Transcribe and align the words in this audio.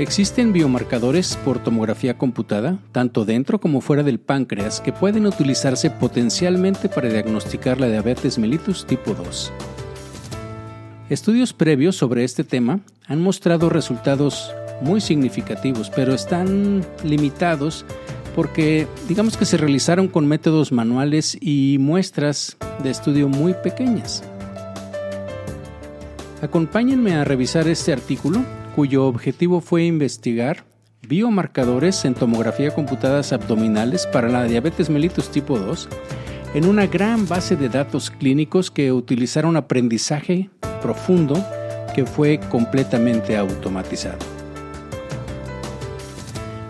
Existen 0.00 0.54
biomarcadores 0.54 1.36
por 1.44 1.58
tomografía 1.62 2.16
computada, 2.16 2.78
tanto 2.90 3.26
dentro 3.26 3.60
como 3.60 3.82
fuera 3.82 4.02
del 4.02 4.18
páncreas, 4.18 4.80
que 4.80 4.94
pueden 4.94 5.26
utilizarse 5.26 5.90
potencialmente 5.90 6.88
para 6.88 7.10
diagnosticar 7.10 7.78
la 7.78 7.86
diabetes 7.86 8.38
mellitus 8.38 8.86
tipo 8.86 9.12
2. 9.12 9.52
Estudios 11.10 11.52
previos 11.52 11.96
sobre 11.96 12.24
este 12.24 12.44
tema 12.44 12.80
han 13.08 13.20
mostrado 13.20 13.68
resultados 13.68 14.54
muy 14.80 15.02
significativos, 15.02 15.90
pero 15.90 16.14
están 16.14 16.82
limitados 17.04 17.84
porque 18.34 18.86
digamos 19.06 19.36
que 19.36 19.44
se 19.44 19.58
realizaron 19.58 20.08
con 20.08 20.26
métodos 20.26 20.72
manuales 20.72 21.36
y 21.38 21.76
muestras 21.78 22.56
de 22.82 22.88
estudio 22.88 23.28
muy 23.28 23.52
pequeñas. 23.52 24.24
Acompáñenme 26.40 27.16
a 27.16 27.24
revisar 27.24 27.68
este 27.68 27.92
artículo 27.92 28.42
cuyo 28.74 29.06
objetivo 29.06 29.60
fue 29.60 29.84
investigar 29.84 30.64
biomarcadores 31.06 32.04
en 32.04 32.14
tomografía 32.14 32.72
computadas 32.74 33.32
abdominales 33.32 34.06
para 34.06 34.28
la 34.28 34.44
diabetes 34.44 34.90
mellitus 34.90 35.30
tipo 35.30 35.58
2 35.58 35.88
en 36.54 36.66
una 36.66 36.86
gran 36.86 37.26
base 37.26 37.56
de 37.56 37.68
datos 37.68 38.10
clínicos 38.10 38.70
que 38.70 38.92
utilizaron 38.92 39.56
aprendizaje 39.56 40.50
profundo 40.82 41.34
que 41.94 42.06
fue 42.06 42.38
completamente 42.50 43.36
automatizado. 43.36 44.18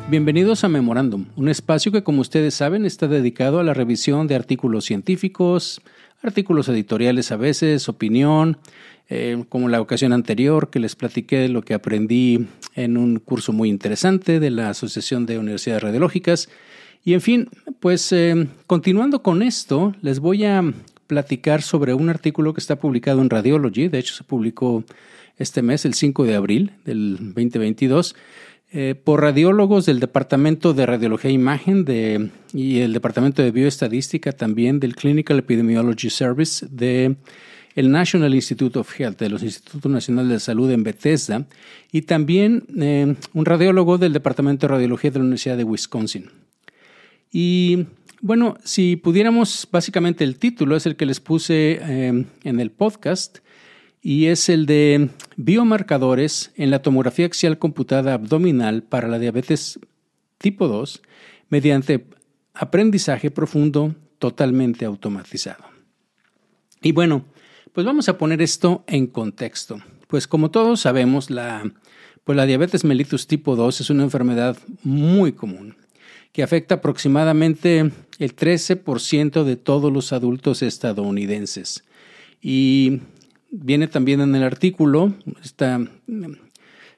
Bienvenidos 0.09 0.65
a 0.65 0.69
Memorándum, 0.69 1.27
un 1.37 1.49
espacio 1.49 1.93
que 1.93 2.03
como 2.03 2.21
ustedes 2.21 2.55
saben 2.55 2.85
está 2.85 3.07
dedicado 3.07 3.61
a 3.61 3.63
la 3.63 3.75
revisión 3.75 4.27
de 4.27 4.35
artículos 4.35 4.85
científicos, 4.85 5.83
artículos 6.23 6.69
editoriales 6.69 7.31
a 7.31 7.37
veces, 7.37 7.89
opinión, 7.89 8.59
eh, 9.13 9.45
como 9.49 9.69
la 9.69 9.81
ocasión 9.81 10.13
anterior 10.13 10.71
que 10.71 10.79
les 10.79 10.95
platiqué 10.95 11.49
lo 11.49 11.63
que 11.63 11.75
aprendí 11.75 12.47
en 12.77 12.97
un 12.97 13.19
curso 13.19 13.53
muy 13.53 13.69
interesante 13.69 14.39
de 14.39 14.51
la 14.51 14.71
Asociación 14.71 15.27
de 15.27 15.39
Universidades 15.39 15.83
Radiológicas. 15.83 16.49
Y 17.05 17.15
en 17.15 17.21
fin, 17.21 17.49
pues 17.81 18.13
eh, 18.13 18.47
continuando 18.69 19.23
con 19.23 19.43
esto, 19.43 19.95
les 20.01 20.21
voy 20.21 20.45
a 20.45 20.63
platicar 21.09 21.61
sobre 21.61 21.93
un 21.93 22.09
artículo 22.09 22.55
que 22.55 22.61
está 22.61 22.77
publicado 22.77 23.21
en 23.21 23.31
Radiology, 23.31 23.89
de 23.89 23.99
hecho 23.99 24.15
se 24.15 24.23
publicó 24.23 24.85
este 25.39 25.61
mes, 25.61 25.85
el 25.85 25.95
5 25.95 26.25
de 26.25 26.37
abril 26.37 26.73
del 26.85 27.17
2022, 27.35 28.15
eh, 28.73 28.95
por 28.95 29.23
radiólogos 29.23 29.87
del 29.87 29.99
Departamento 29.99 30.73
de 30.73 30.87
Radiología 30.87 31.31
e 31.31 31.35
Imagen 31.35 31.85
de, 31.85 32.31
y 32.53 32.79
el 32.79 32.93
Departamento 32.93 33.43
de 33.43 33.51
Bioestadística 33.51 34.31
también 34.31 34.79
del 34.79 34.95
Clinical 34.95 35.41
Epidemiology 35.41 36.11
Service 36.11 36.65
de 36.71 37.17
el 37.75 37.91
National 37.91 38.35
Institute 38.35 38.79
of 38.79 38.99
Health, 38.99 39.19
de 39.19 39.29
los 39.29 39.43
Institutos 39.43 39.91
Nacionales 39.91 40.31
de 40.31 40.41
Salud 40.41 40.71
en 40.71 40.83
Bethesda, 40.83 41.47
y 41.93 42.03
también 42.03 42.65
eh, 42.79 43.15
un 43.33 43.45
radiólogo 43.45 43.99
del 43.99 44.13
Departamento 44.13 44.67
de 44.67 44.73
Radiología 44.73 45.11
de 45.11 45.19
la 45.19 45.25
Universidad 45.25 45.57
de 45.57 45.65
Wisconsin. 45.65 46.31
Y 47.33 47.87
bueno, 48.21 48.57
si 48.65 48.97
pudiéramos, 48.97 49.69
básicamente 49.71 50.25
el 50.25 50.37
título 50.37 50.77
es 50.77 50.87
el 50.87 50.97
que 50.97 51.07
les 51.07 51.21
puse 51.21 51.79
eh, 51.81 52.27
en 52.45 52.61
el 52.61 52.71
podcast, 52.71 53.39
y 54.03 54.27
es 54.27 54.49
el 54.49 54.67
de 54.67 55.11
biomarcadores 55.37 56.53
en 56.57 56.71
la 56.71 56.83
tomografía 56.83 57.27
axial 57.27 57.59
computada 57.59 58.15
abdominal 58.15 58.83
para 58.83 59.09
la 59.09 59.19
diabetes 59.19 59.79
tipo 60.39 60.69
2 60.69 61.03
mediante 61.51 62.07
aprendizaje 62.55 63.31
profundo 63.31 63.95
totalmente 64.19 64.85
automatizado. 64.85 65.65
Y 66.83 66.93
bueno, 66.93 67.27
pues 67.73 67.87
vamos 67.87 68.09
a 68.09 68.19
poner 68.19 68.43
esto 68.43 68.85
en 68.87 69.07
contexto. 69.07 69.81
Pues 70.09 70.27
como 70.27 70.51
todos 70.51 70.81
sabemos, 70.81 71.31
la, 71.31 71.73
pues 72.25 72.37
la 72.37 72.47
diabetes 72.47 72.85
mellitus 72.85 73.27
tipo 73.27 73.57
2 73.57 73.81
es 73.81 73.91
una 73.91 74.03
enfermedad 74.03 74.57
muy 74.83 75.33
común 75.33 75.77
que 76.33 76.43
afecta 76.43 76.77
aproximadamente 76.77 77.91
el 78.19 78.37
13% 78.37 79.45
de 79.45 79.57
todos 79.57 79.93
los 79.93 80.13
adultos 80.13 80.63
estadounidenses. 80.63 81.85
Y 82.41 83.01
viene 83.51 83.89
también 83.89 84.21
en 84.21 84.35
el 84.35 84.45
artículo 84.45 85.15
esta 85.43 85.81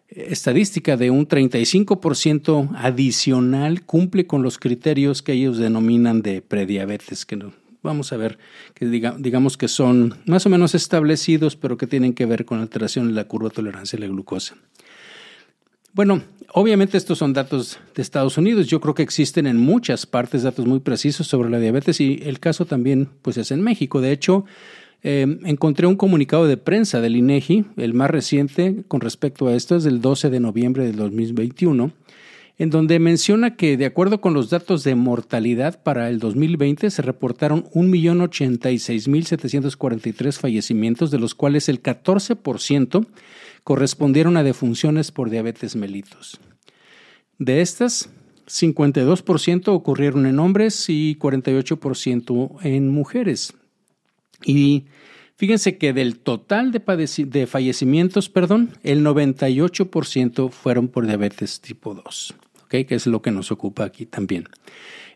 estadística 0.08 0.96
de 0.96 1.10
un 1.10 1.26
35% 1.26 2.70
adicional 2.76 3.82
cumple 3.84 4.26
con 4.26 4.42
los 4.42 4.58
criterios 4.58 5.22
que 5.22 5.32
ellos 5.32 5.56
denominan 5.56 6.20
de 6.22 6.42
prediabetes, 6.42 7.24
que 7.24 7.36
vamos 7.82 8.12
a 8.12 8.16
ver, 8.16 8.38
que 8.74 8.86
digamos 8.86 9.56
que 9.56 9.68
son 9.68 10.18
más 10.26 10.46
o 10.46 10.48
menos 10.48 10.74
establecidos, 10.74 11.56
pero 11.56 11.76
que 11.76 11.86
tienen 11.86 12.14
que 12.14 12.26
ver 12.26 12.44
con 12.44 12.60
alteración 12.60 13.08
en 13.08 13.14
la 13.14 13.24
curva 13.24 13.48
de 13.48 13.54
tolerancia 13.54 13.96
a 13.96 14.00
la 14.00 14.06
glucosa. 14.06 14.56
Bueno, 15.94 16.22
obviamente 16.54 16.96
estos 16.96 17.18
son 17.18 17.34
datos 17.34 17.78
de 17.94 18.00
Estados 18.00 18.38
Unidos. 18.38 18.66
Yo 18.66 18.80
creo 18.80 18.94
que 18.94 19.02
existen 19.02 19.46
en 19.46 19.58
muchas 19.58 20.06
partes 20.06 20.42
datos 20.42 20.64
muy 20.64 20.80
precisos 20.80 21.26
sobre 21.26 21.50
la 21.50 21.58
diabetes 21.58 22.00
y 22.00 22.20
el 22.24 22.40
caso 22.40 22.64
también 22.64 23.10
pues 23.20 23.36
es 23.36 23.50
en 23.50 23.60
México. 23.60 24.00
De 24.00 24.10
hecho, 24.10 24.46
eh, 25.02 25.26
encontré 25.44 25.86
un 25.86 25.96
comunicado 25.96 26.46
de 26.46 26.56
prensa 26.56 27.00
del 27.00 27.16
INEGI, 27.16 27.66
el 27.76 27.92
más 27.92 28.08
reciente 28.08 28.84
con 28.88 29.00
respecto 29.00 29.48
a 29.48 29.54
esto 29.54 29.76
es 29.76 29.84
del 29.84 30.00
12 30.00 30.30
de 30.30 30.40
noviembre 30.40 30.84
del 30.86 30.96
2021, 30.96 31.92
en 32.62 32.70
donde 32.70 32.98
menciona 33.00 33.56
que 33.56 33.76
de 33.76 33.86
acuerdo 33.86 34.20
con 34.20 34.34
los 34.34 34.48
datos 34.48 34.84
de 34.84 34.94
mortalidad 34.94 35.82
para 35.82 36.08
el 36.08 36.20
2020 36.20 36.92
se 36.92 37.02
reportaron 37.02 37.64
1.086.743 37.70 40.38
fallecimientos, 40.38 41.10
de 41.10 41.18
los 41.18 41.34
cuales 41.34 41.68
el 41.68 41.82
14% 41.82 43.04
correspondieron 43.64 44.36
a 44.36 44.44
defunciones 44.44 45.10
por 45.10 45.28
diabetes 45.28 45.74
mellitus. 45.74 46.38
De 47.40 47.62
estas, 47.62 48.10
52% 48.46 49.66
ocurrieron 49.66 50.26
en 50.26 50.38
hombres 50.38 50.88
y 50.88 51.16
48% 51.16 52.58
en 52.62 52.90
mujeres. 52.90 53.54
Y 54.44 54.84
fíjense 55.34 55.78
que 55.78 55.92
del 55.92 56.20
total 56.20 56.70
de, 56.70 56.80
de 57.26 57.46
fallecimientos, 57.48 58.28
perdón, 58.28 58.70
el 58.84 59.04
98% 59.04 60.52
fueron 60.52 60.86
por 60.86 61.08
diabetes 61.08 61.60
tipo 61.60 61.94
2 61.94 62.36
que 62.72 62.94
es 62.94 63.06
lo 63.06 63.22
que 63.22 63.30
nos 63.30 63.52
ocupa 63.52 63.84
aquí 63.84 64.06
también. 64.06 64.48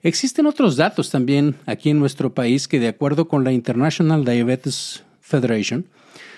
Existen 0.03 0.47
otros 0.47 0.77
datos 0.77 1.11
también 1.11 1.57
aquí 1.67 1.91
en 1.91 1.99
nuestro 1.99 2.35
país 2.35 2.69
que 2.69 2.79
de 2.79 2.89
acuerdo 2.89 3.29
con 3.29 3.45
la 3.45 3.53
International 3.53 4.25
Diabetes 4.25 5.03
Federation, 5.21 5.87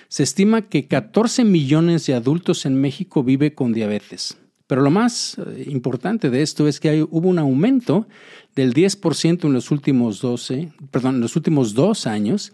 se 0.07 0.23
estima 0.23 0.63
que 0.63 0.87
14 0.87 1.43
millones 1.43 2.07
de 2.07 2.15
adultos 2.15 2.65
en 2.65 2.81
México 2.81 3.23
viven 3.23 3.51
con 3.51 3.73
diabetes. 3.73 4.37
Pero 4.69 4.83
lo 4.83 4.91
más 4.91 5.35
eh, 5.39 5.65
importante 5.67 6.29
de 6.29 6.43
esto 6.43 6.67
es 6.67 6.79
que 6.79 7.01
hubo 7.01 7.27
un 7.27 7.39
aumento 7.39 8.07
del 8.55 8.75
10% 8.75 9.45
en 9.45 9.53
los 9.53 9.71
últimos 9.71 10.21
12, 10.21 10.69
perdón, 10.91 11.15
en 11.15 11.21
los 11.21 11.35
últimos 11.35 11.73
dos 11.73 12.05
años 12.05 12.53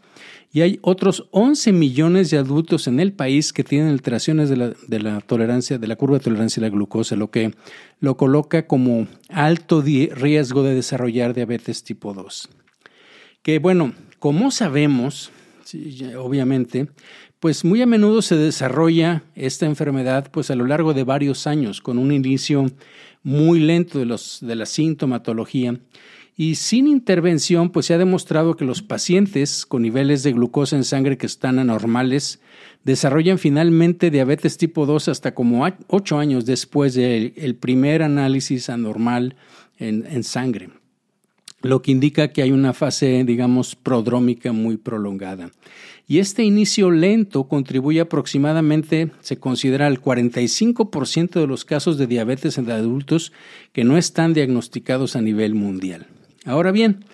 y 0.54 0.62
hay 0.62 0.80
otros 0.82 1.28
11 1.32 1.74
millones 1.74 2.30
de 2.30 2.38
adultos 2.38 2.88
en 2.88 3.02
el 3.02 3.12
país 3.12 3.52
que 3.52 3.66
tienen 3.66 3.90
alteraciones 3.90 4.48
de 4.48 4.56
la, 4.56 4.74
de 4.88 5.00
la 5.02 5.20
tolerancia, 5.20 5.78
de 5.78 5.88
la 5.88 5.98
curva 5.98 6.20
de 6.20 6.24
tolerancia 6.24 6.62
a 6.62 6.66
la 6.66 6.70
glucosa, 6.70 7.18
lo 7.18 7.32
que 7.32 7.54
lo 8.00 8.16
coloca 8.16 8.66
como 8.66 9.08
alto 9.28 9.82
riesgo 9.82 10.64
de 10.64 10.74
desarrollar 10.74 11.34
diabetes 11.34 11.84
tipo 11.84 12.14
2. 12.14 12.48
Que 13.42 13.60
bueno, 13.60 13.94
como 14.20 14.52
sabemos, 14.52 15.32
obviamente, 16.18 16.88
pues 17.46 17.64
muy 17.64 17.80
a 17.84 17.86
menudo 17.86 18.24
se 18.24 18.36
desarrolla 18.36 19.22
esta 19.36 19.68
enfermedad 19.68 20.32
pues 20.32 20.50
a 20.50 20.56
lo 20.56 20.66
largo 20.66 20.96
de 20.96 21.04
varios 21.04 21.46
años 21.46 21.80
con 21.80 22.00
un 22.00 22.12
inicio 22.12 22.72
muy 23.22 23.60
lento 23.60 24.00
de, 24.00 24.06
los, 24.06 24.40
de 24.42 24.56
la 24.56 24.66
sintomatología 24.66 25.80
y 26.36 26.56
sin 26.56 26.88
intervención, 26.88 27.70
pues 27.70 27.86
se 27.86 27.94
ha 27.94 28.00
demostrado 28.00 28.56
que 28.56 28.66
los 28.66 28.82
pacientes 28.82 29.68
con 29.68 29.84
niveles 29.84 30.24
de 30.24 30.34
glucosa 30.34 30.76
en 30.76 30.84
sangre 30.84 31.20
que 31.20 31.28
están 31.28 31.60
anormales 31.60 32.42
desarrollan 32.84 33.38
finalmente 33.38 34.10
diabetes 34.10 34.58
tipo 34.58 34.88
2 34.88 35.10
hasta 35.10 35.36
como 35.36 35.68
8 35.86 36.18
años 36.18 36.48
después 36.48 36.96
del 36.96 37.56
primer 37.60 38.02
análisis 38.02 38.72
anormal 38.72 39.36
en, 39.78 40.08
en 40.08 40.24
sangre, 40.24 40.70
lo 41.62 41.84
que 41.84 41.92
indica 41.92 42.30
que 42.30 42.42
hay 42.42 42.52
una 42.52 42.74
fase, 42.74 43.24
digamos, 43.24 43.76
prodrómica 43.76 44.52
muy 44.52 44.78
prolongada. 44.78 45.52
Y 46.08 46.20
este 46.20 46.44
inicio 46.44 46.92
lento 46.92 47.46
contribuye 47.46 48.00
aproximadamente, 48.00 49.12
se 49.22 49.38
considera, 49.38 49.88
al 49.88 50.00
45% 50.00 51.40
de 51.40 51.48
los 51.48 51.66
casos 51.66 51.98
de 51.98 52.06
diabetes 52.06 52.60
en 52.60 52.70
adultos 52.70 53.32
que 53.74 53.84
no 53.84 53.98
están 53.98 54.34
diagnosticados 54.34 55.16
a 55.16 55.22
nivel 55.22 55.56
mundial. 55.56 56.06
Ahora 56.46 56.72
bien, 56.72 57.06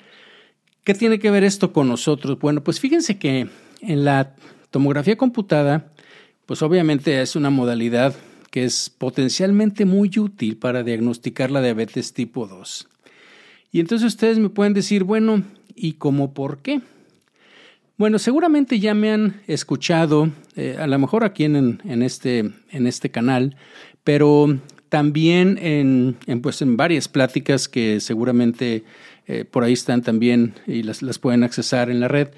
¿qué 0.84 0.94
tiene 0.94 1.20
que 1.20 1.32
ver 1.32 1.46
esto 1.46 1.72
con 1.72 1.88
nosotros? 1.88 2.38
Bueno, 2.40 2.64
pues 2.64 2.82
fíjense 2.82 3.18
que 3.18 3.48
en 3.82 4.04
la 4.04 4.36
tomografía 4.72 5.16
computada, 5.16 5.94
pues 6.46 6.62
obviamente 6.62 7.22
es 7.22 7.38
una 7.38 7.50
modalidad 7.50 8.14
que 8.50 8.66
es 8.66 8.90
potencialmente 8.90 9.86
muy 9.86 10.12
útil 10.18 10.58
para 10.58 10.84
diagnosticar 10.84 11.50
la 11.50 11.62
diabetes 11.62 12.12
tipo 12.14 12.46
2. 12.46 12.90
Y 13.72 13.80
entonces 13.80 14.06
ustedes 14.08 14.38
me 14.38 14.50
pueden 14.50 14.74
decir, 14.74 15.06
bueno, 15.06 15.44
¿y 15.74 15.94
cómo 15.94 16.34
por 16.34 16.58
qué? 16.58 16.82
Bueno, 17.98 18.20
seguramente 18.20 18.80
ya 18.80 18.94
me 18.94 19.12
han 19.12 19.42
escuchado, 19.48 20.30
eh, 20.56 20.78
a 20.80 20.88
lo 20.88 20.98
mejor 20.98 21.24
aquí 21.24 21.44
en, 21.44 21.82
en, 21.86 22.02
este, 22.02 22.52
en 22.72 22.88
este 22.88 23.12
canal, 23.12 23.56
pero 24.04 24.60
también 24.90 25.58
en, 25.62 26.42
pues 26.42 26.62
en 26.62 26.76
varias 26.76 27.08
pláticas 27.08 27.70
que 27.70 28.02
seguramente 28.02 28.84
eh, 29.28 29.46
por 29.46 29.64
ahí 29.64 29.74
están 29.74 30.02
también 30.02 30.56
y 30.68 30.84
las, 30.84 31.02
las 31.02 31.20
pueden 31.20 31.44
accesar 31.44 31.90
en 31.90 32.02
la 32.02 32.10
red, 32.10 32.30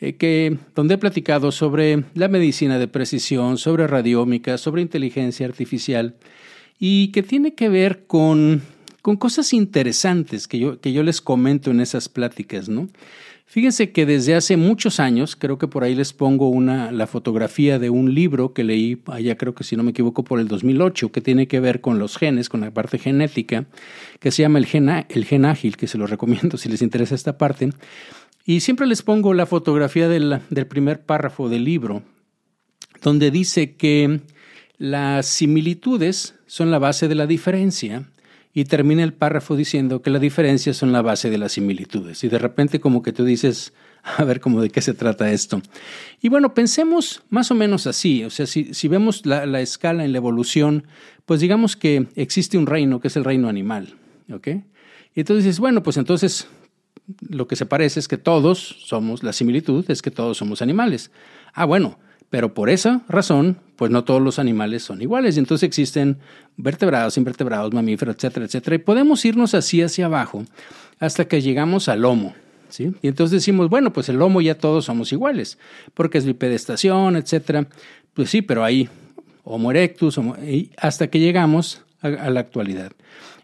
eh, 0.00 0.16
que, 0.16 0.58
donde 0.74 0.94
he 0.94 0.98
platicado 0.98 1.52
sobre 1.52 2.04
la 2.14 2.28
medicina 2.28 2.78
de 2.78 2.88
precisión, 2.88 3.56
sobre 3.56 3.86
radiómica, 3.86 4.58
sobre 4.58 4.82
inteligencia 4.82 5.46
artificial 5.46 6.16
y 6.78 7.12
que 7.12 7.22
tiene 7.22 7.54
que 7.54 7.68
ver 7.68 8.04
con, 8.06 8.60
con 9.00 9.16
cosas 9.16 9.52
interesantes 9.52 10.48
que 10.48 10.58
yo, 10.58 10.80
que 10.80 10.92
yo 10.92 11.02
les 11.02 11.20
comento 11.20 11.70
en 11.70 11.80
esas 11.80 12.08
pláticas, 12.08 12.68
¿no? 12.68 12.88
Fíjense 13.52 13.92
que 13.92 14.06
desde 14.06 14.34
hace 14.34 14.56
muchos 14.56 14.98
años, 14.98 15.36
creo 15.36 15.58
que 15.58 15.68
por 15.68 15.84
ahí 15.84 15.94
les 15.94 16.14
pongo 16.14 16.48
una, 16.48 16.90
la 16.90 17.06
fotografía 17.06 17.78
de 17.78 17.90
un 17.90 18.14
libro 18.14 18.54
que 18.54 18.64
leí 18.64 19.02
allá, 19.08 19.36
creo 19.36 19.54
que 19.54 19.62
si 19.62 19.76
no 19.76 19.82
me 19.82 19.90
equivoco, 19.90 20.24
por 20.24 20.40
el 20.40 20.48
2008, 20.48 21.12
que 21.12 21.20
tiene 21.20 21.46
que 21.46 21.60
ver 21.60 21.82
con 21.82 21.98
los 21.98 22.16
genes, 22.16 22.48
con 22.48 22.62
la 22.62 22.70
parte 22.70 22.96
genética, 22.96 23.66
que 24.20 24.30
se 24.30 24.40
llama 24.40 24.58
el 24.58 24.64
gen, 24.64 25.44
ágil, 25.44 25.76
que 25.76 25.86
se 25.86 25.98
lo 25.98 26.06
recomiendo 26.06 26.56
si 26.56 26.70
les 26.70 26.80
interesa 26.80 27.14
esta 27.14 27.36
parte. 27.36 27.68
Y 28.46 28.60
siempre 28.60 28.86
les 28.86 29.02
pongo 29.02 29.34
la 29.34 29.44
fotografía 29.44 30.08
del 30.08 30.66
primer 30.66 31.02
párrafo 31.02 31.50
del 31.50 31.64
libro, 31.64 32.02
donde 33.02 33.30
dice 33.30 33.76
que 33.76 34.22
las 34.78 35.26
similitudes 35.26 36.36
son 36.46 36.70
la 36.70 36.78
base 36.78 37.06
de 37.06 37.16
la 37.16 37.26
diferencia 37.26 38.11
y 38.54 38.64
termina 38.64 39.02
el 39.02 39.14
párrafo 39.14 39.56
diciendo 39.56 40.02
que 40.02 40.10
las 40.10 40.20
diferencias 40.20 40.76
son 40.76 40.92
la 40.92 41.02
base 41.02 41.30
de 41.30 41.38
las 41.38 41.52
similitudes. 41.52 42.22
Y 42.24 42.28
de 42.28 42.38
repente 42.38 42.80
como 42.80 43.02
que 43.02 43.12
tú 43.12 43.24
dices, 43.24 43.72
a 44.02 44.24
ver 44.24 44.40
cómo 44.40 44.60
de 44.60 44.70
qué 44.70 44.80
se 44.80 44.94
trata 44.94 45.30
esto. 45.30 45.62
Y 46.20 46.28
bueno, 46.28 46.54
pensemos 46.54 47.22
más 47.30 47.50
o 47.50 47.54
menos 47.54 47.86
así, 47.86 48.24
o 48.24 48.30
sea, 48.30 48.46
si, 48.46 48.74
si 48.74 48.88
vemos 48.88 49.24
la, 49.24 49.46
la, 49.46 49.60
escala 49.60 50.04
en 50.04 50.12
la 50.12 50.18
evolución, 50.18 50.86
pues 51.24 51.40
digamos 51.40 51.76
que 51.76 52.08
existe 52.16 52.58
un 52.58 52.66
reino 52.66 53.00
que 53.00 53.08
es 53.08 53.16
el 53.16 53.24
reino 53.24 53.48
animal. 53.48 53.96
Y 55.14 55.20
entonces 55.20 55.44
dices, 55.44 55.60
bueno, 55.60 55.82
pues 55.82 55.96
entonces 55.96 56.48
lo 57.28 57.46
que 57.46 57.56
se 57.56 57.66
parece 57.66 58.00
es 58.00 58.08
que 58.08 58.16
todos 58.16 58.76
somos, 58.84 59.22
la 59.22 59.32
similitud 59.32 59.84
es 59.90 60.00
que 60.02 60.10
todos 60.10 60.38
somos 60.38 60.62
animales. 60.62 61.10
Ah, 61.52 61.64
bueno, 61.64 61.98
pero 62.32 62.54
por 62.54 62.70
esa 62.70 63.02
razón, 63.10 63.58
pues 63.76 63.90
no 63.90 64.04
todos 64.04 64.22
los 64.22 64.38
animales 64.38 64.82
son 64.82 65.02
iguales. 65.02 65.36
Y 65.36 65.40
entonces 65.40 65.66
existen 65.66 66.16
vertebrados, 66.56 67.18
invertebrados, 67.18 67.74
mamíferos, 67.74 68.16
etcétera, 68.16 68.46
etcétera. 68.46 68.76
Y 68.76 68.78
podemos 68.78 69.22
irnos 69.26 69.52
así 69.52 69.82
hacia 69.82 70.06
abajo 70.06 70.42
hasta 70.98 71.26
que 71.26 71.42
llegamos 71.42 71.90
al 71.90 72.00
lomo. 72.00 72.34
¿sí? 72.70 72.94
Y 73.02 73.08
entonces 73.08 73.32
decimos, 73.32 73.68
bueno, 73.68 73.92
pues 73.92 74.08
el 74.08 74.16
lomo 74.16 74.40
ya 74.40 74.56
todos 74.56 74.86
somos 74.86 75.12
iguales, 75.12 75.58
porque 75.92 76.16
es 76.16 76.24
bipedestación, 76.24 77.16
etcétera. 77.16 77.66
Pues 78.14 78.30
sí, 78.30 78.40
pero 78.40 78.64
hay 78.64 78.88
Homo 79.44 79.70
erectus, 79.70 80.18
hasta 80.78 81.08
que 81.08 81.20
llegamos 81.20 81.82
a, 82.00 82.06
a, 82.06 82.30
la 82.30 82.40
actualidad, 82.40 82.92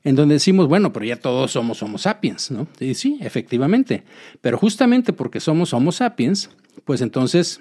en 0.03 0.17
donde 0.17 0.37
decimos, 0.37 0.67
bueno, 0.67 0.95
pero 0.95 1.05
ya 1.05 1.17
todos 1.17 1.51
somos 1.51 1.83
Homo 1.83 1.99
sapiens, 1.99 2.51
¿no? 2.51 2.67
Y 2.81 2.95
sí, 2.95 3.19
efectivamente. 3.21 4.05
Pero 4.41 4.57
justamente 4.57 5.13
porque 5.13 5.41
somos 5.41 5.75
Homo 5.75 5.93
sapiens, 5.93 6.49
pues 6.87 7.03
entonces 7.03 7.61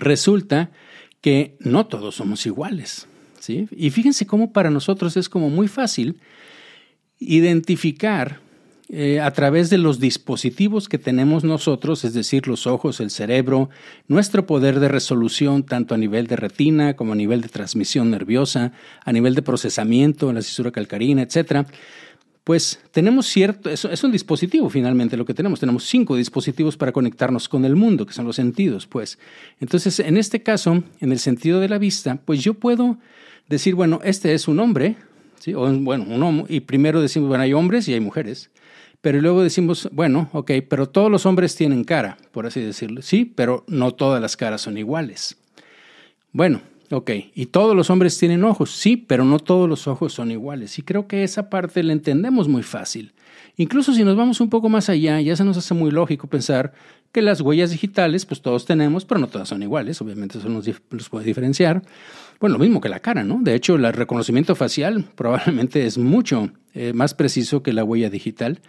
resulta 0.00 0.70
que 1.20 1.56
no 1.60 1.86
todos 1.86 2.16
somos 2.16 2.44
iguales. 2.46 3.06
¿sí? 3.40 3.68
Y 3.70 3.90
fíjense 3.90 4.26
cómo 4.26 4.52
para 4.52 4.70
nosotros 4.70 5.16
es 5.16 5.28
como 5.28 5.50
muy 5.50 5.68
fácil 5.68 6.20
identificar 7.18 8.40
eh, 8.90 9.18
a 9.20 9.30
través 9.32 9.70
de 9.70 9.78
los 9.78 9.98
dispositivos 9.98 10.90
que 10.90 10.98
tenemos 10.98 11.42
nosotros, 11.42 12.04
es 12.04 12.12
decir, 12.12 12.46
los 12.46 12.66
ojos, 12.66 13.00
el 13.00 13.10
cerebro, 13.10 13.70
nuestro 14.08 14.46
poder 14.46 14.78
de 14.78 14.88
resolución 14.88 15.62
tanto 15.62 15.94
a 15.94 15.98
nivel 15.98 16.26
de 16.26 16.36
retina 16.36 16.94
como 16.94 17.14
a 17.14 17.16
nivel 17.16 17.40
de 17.40 17.48
transmisión 17.48 18.10
nerviosa, 18.10 18.72
a 19.02 19.12
nivel 19.12 19.34
de 19.34 19.40
procesamiento, 19.40 20.30
la 20.34 20.42
cisura 20.42 20.70
calcarina, 20.70 21.22
etcétera, 21.22 21.66
pues 22.44 22.78
tenemos 22.90 23.26
cierto, 23.26 23.70
es, 23.70 23.86
es, 23.86 24.04
un 24.04 24.12
dispositivo 24.12 24.68
finalmente 24.68 25.16
lo 25.16 25.24
que 25.24 25.32
tenemos, 25.32 25.60
tenemos 25.60 25.84
cinco 25.84 26.14
dispositivos 26.14 26.76
para 26.76 26.92
conectarnos 26.92 27.48
con 27.48 27.64
el 27.64 27.74
mundo, 27.74 28.04
que 28.04 28.12
son 28.12 28.26
los 28.26 28.36
sentidos, 28.36 28.86
pues. 28.86 29.18
Entonces, 29.60 29.98
en 29.98 30.18
este 30.18 30.42
caso, 30.42 30.82
en 31.00 31.12
el 31.12 31.18
sentido 31.18 31.58
de 31.58 31.70
la 31.70 31.78
vista, 31.78 32.20
pues 32.22 32.44
yo 32.44 32.52
puedo 32.52 32.98
decir, 33.48 33.74
bueno, 33.74 34.00
este 34.04 34.34
es 34.34 34.46
un 34.46 34.60
hombre, 34.60 34.96
¿sí? 35.40 35.54
O, 35.54 35.72
bueno, 35.80 36.04
un 36.04 36.22
hombre, 36.22 36.54
y 36.54 36.60
primero 36.60 37.00
decimos, 37.00 37.28
bueno, 37.28 37.44
hay 37.44 37.54
hombres 37.54 37.88
y 37.88 37.94
hay 37.94 38.00
mujeres, 38.00 38.50
pero 39.00 39.20
luego 39.22 39.42
decimos, 39.42 39.88
bueno, 39.92 40.28
ok, 40.32 40.50
pero 40.68 40.86
todos 40.86 41.10
los 41.10 41.24
hombres 41.24 41.56
tienen 41.56 41.82
cara, 41.84 42.18
por 42.30 42.46
así 42.46 42.60
decirlo, 42.60 43.00
sí, 43.00 43.24
pero 43.24 43.64
no 43.68 43.92
todas 43.92 44.20
las 44.20 44.36
caras 44.36 44.60
son 44.60 44.76
iguales. 44.76 45.36
Bueno, 46.32 46.60
Ok, 46.90 47.10
y 47.34 47.46
todos 47.46 47.74
los 47.74 47.88
hombres 47.90 48.18
tienen 48.18 48.44
ojos, 48.44 48.70
sí, 48.70 48.96
pero 48.96 49.24
no 49.24 49.38
todos 49.38 49.68
los 49.68 49.88
ojos 49.88 50.12
son 50.12 50.30
iguales. 50.30 50.78
Y 50.78 50.82
creo 50.82 51.06
que 51.06 51.24
esa 51.24 51.48
parte 51.48 51.82
la 51.82 51.92
entendemos 51.92 52.46
muy 52.46 52.62
fácil. 52.62 53.12
Incluso 53.56 53.94
si 53.94 54.04
nos 54.04 54.16
vamos 54.16 54.40
un 54.40 54.50
poco 54.50 54.68
más 54.68 54.88
allá, 54.88 55.20
ya 55.20 55.36
se 55.36 55.44
nos 55.44 55.56
hace 55.56 55.74
muy 55.74 55.90
lógico 55.90 56.26
pensar 56.26 56.72
que 57.12 57.22
las 57.22 57.40
huellas 57.40 57.70
digitales, 57.70 58.26
pues 58.26 58.42
todos 58.42 58.66
tenemos, 58.66 59.04
pero 59.04 59.20
no 59.20 59.28
todas 59.28 59.48
son 59.48 59.62
iguales, 59.62 60.00
obviamente 60.02 60.38
eso 60.38 60.48
nos, 60.48 60.68
los 60.90 61.08
puede 61.08 61.24
diferenciar. 61.24 61.82
Bueno, 62.40 62.54
lo 62.54 62.64
mismo 62.64 62.80
que 62.80 62.88
la 62.88 62.98
cara, 62.98 63.22
¿no? 63.22 63.38
De 63.40 63.54
hecho, 63.54 63.76
el 63.76 63.92
reconocimiento 63.92 64.56
facial 64.56 65.04
probablemente 65.14 65.86
es 65.86 65.96
mucho 65.96 66.50
eh, 66.74 66.92
más 66.92 67.14
preciso 67.14 67.62
que 67.62 67.72
la 67.72 67.84
huella 67.84 68.10
digital. 68.10 68.60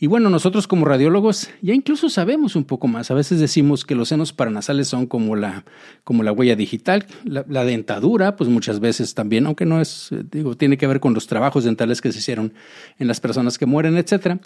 Y 0.00 0.06
bueno, 0.06 0.30
nosotros 0.30 0.68
como 0.68 0.84
radiólogos 0.84 1.50
ya 1.60 1.74
incluso 1.74 2.08
sabemos 2.08 2.54
un 2.54 2.64
poco 2.64 2.86
más. 2.86 3.10
A 3.10 3.14
veces 3.14 3.40
decimos 3.40 3.84
que 3.84 3.96
los 3.96 4.08
senos 4.08 4.32
paranasales 4.32 4.86
son 4.86 5.06
como 5.06 5.34
la, 5.34 5.64
como 6.04 6.22
la 6.22 6.30
huella 6.30 6.54
digital. 6.54 7.06
La, 7.24 7.64
dentadura, 7.64 8.36
pues 8.36 8.48
muchas 8.48 8.78
veces 8.78 9.14
también, 9.14 9.46
aunque 9.46 9.66
no 9.66 9.80
es, 9.80 10.10
digo, 10.30 10.56
tiene 10.56 10.78
que 10.78 10.86
ver 10.86 11.00
con 11.00 11.14
los 11.14 11.26
trabajos 11.26 11.64
dentales 11.64 12.00
que 12.00 12.12
se 12.12 12.20
hicieron 12.20 12.54
en 12.98 13.08
las 13.08 13.18
personas 13.18 13.58
que 13.58 13.66
mueren, 13.66 13.96
etc. 13.96 14.40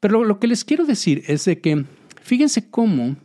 Pero 0.00 0.24
lo, 0.24 0.40
que 0.40 0.46
les 0.46 0.64
quiero 0.64 0.86
decir 0.86 1.22
es 1.26 1.44
de 1.44 1.60
que 1.60 1.84
fíjense 2.22 2.70
cómo 2.70 3.16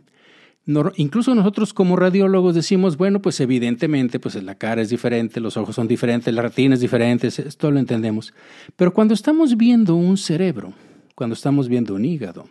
incluso 0.95 1.33
nosotros 1.35 1.73
como 1.73 1.95
radiólogos 1.95 2.53
decimos, 2.53 2.97
bueno, 2.97 3.21
pues 3.21 3.39
evidentemente, 3.39 4.19
pues 4.19 4.41
la 4.43 4.55
cara 4.55 4.81
es 4.81 4.89
diferente, 4.89 5.39
los 5.39 5.57
ojos 5.57 5.75
son 5.75 5.87
diferentes, 5.87 6.33
la 6.33 6.41
retina 6.41 6.75
es 6.75 6.81
diferente, 6.81 7.27
esto 7.27 7.71
lo 7.71 7.79
entendemos. 7.79 8.33
Pero 8.75 8.93
cuando 8.93 9.13
estamos 9.13 9.57
viendo 9.57 9.95
un 9.95 10.17
cerebro, 10.17 10.73
cuando 11.21 11.35
estamos 11.35 11.69
viendo 11.69 11.93
un 11.93 12.03
hígado 12.03 12.49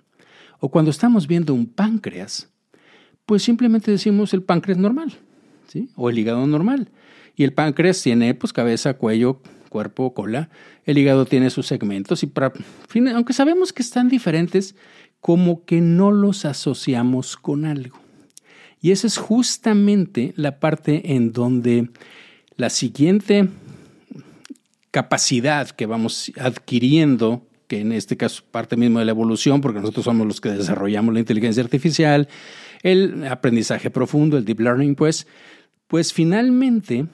o 0.61 0.71
cuando 0.71 0.93
estamos 0.93 1.27
viendo 1.27 1.53
un 1.55 1.67
páncreas, 1.67 2.49
pues 3.27 3.43
simplemente 3.43 3.91
decimos 3.91 4.33
el 4.33 4.45
páncreas 4.45 4.79
normal, 4.79 5.13
¿sí? 5.67 5.91
O 5.97 6.09
el 6.09 6.17
hígado 6.17 6.47
normal. 6.47 6.89
Y 7.35 7.43
el 7.43 7.53
páncreas 7.53 8.01
tiene 8.01 8.33
pues 8.33 8.53
cabeza, 8.53 8.95
cuello, 8.95 9.43
cuerpo, 9.71 10.15
cola. 10.15 10.51
El 10.85 10.99
hígado 10.99 11.27
tiene 11.27 11.51
sus 11.51 11.67
segmentos 11.67 12.23
y 12.23 12.29
para, 12.29 12.53
aunque 13.13 13.33
sabemos 13.33 13.73
que 13.73 13.83
están 13.83 14.09
diferentes, 14.09 14.77
como 15.19 15.65
que 15.65 15.81
no 15.81 16.13
los 16.13 16.45
asociamos 16.45 17.37
con 17.37 17.65
algo. 17.65 17.99
Y 18.81 18.93
esa 18.93 19.09
es 19.09 19.17
justamente 19.17 20.33
la 20.37 20.61
parte 20.61 21.17
en 21.17 21.33
donde 21.33 21.91
la 22.57 22.71
siguiente 22.71 23.49
capacidad 24.93 25.69
que 25.71 25.87
vamos 25.87 26.31
adquiriendo 26.39 27.50
que 27.71 27.79
en 27.79 27.93
este 27.93 28.17
caso 28.17 28.43
parte 28.51 28.77
mismo 28.77 28.99
de 28.99 29.05
la 29.05 29.13
evolución, 29.13 29.61
porque 29.61 29.79
nosotros 29.79 30.05
somos 30.05 30.27
los 30.27 30.41
que 30.41 30.51
desarrollamos 30.51 31.15
la 31.15 31.21
inteligencia 31.21 31.63
artificial, 31.63 32.29
el 32.83 33.25
aprendizaje 33.29 33.91
profundo, 33.91 34.37
el 34.37 34.45
deep 34.45 34.59
learning, 34.59 34.97
pues, 34.97 35.29
pues 35.87 36.13
finalmente, 36.13 37.07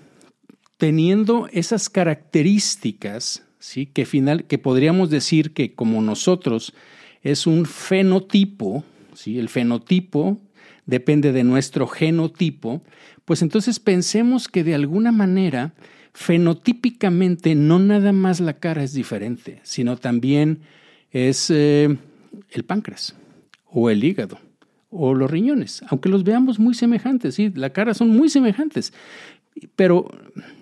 teniendo 0.79 1.47
esas 1.53 1.91
características, 1.91 3.43
¿sí? 3.59 3.85
que, 3.85 4.07
final, 4.07 4.45
que 4.45 4.57
podríamos 4.57 5.11
decir 5.11 5.53
que 5.53 5.75
como 5.75 6.01
nosotros 6.01 6.73
es 7.21 7.47
un 7.47 7.67
fenotipo, 7.67 8.83
¿sí? 9.13 9.39
el 9.39 9.51
fenotipo 9.51 10.39
depende 10.87 11.33
de 11.33 11.45
nuestro 11.45 11.87
genotipo, 11.87 12.83
pues 13.27 13.43
entonces 13.43 13.79
pensemos 13.79 14.49
que 14.49 14.65
de 14.65 14.75
alguna 14.75 15.13
manera 15.13 15.75
fenotípicamente 16.17 17.55
no 17.55 17.79
nada 17.79 18.11
más 18.11 18.41
la 18.41 18.55
cara 18.55 18.83
es 18.83 18.95
diferente, 18.95 19.61
sino 19.65 19.99
también 19.99 20.61
es 21.11 21.51
eh, 21.51 21.95
el 22.53 22.65
páncreas 22.65 23.15
o 23.67 23.91
el 23.91 24.03
hígado 24.03 24.39
o 24.89 25.13
los 25.13 25.31
riñones, 25.31 25.83
aunque 25.89 26.09
los 26.09 26.25
veamos 26.25 26.59
muy 26.59 26.73
semejantes, 26.73 27.35
¿sí? 27.35 27.53
la 27.55 27.69
cara 27.69 27.93
son 27.93 28.09
muy 28.09 28.31
semejantes, 28.31 28.95
pero 29.77 30.11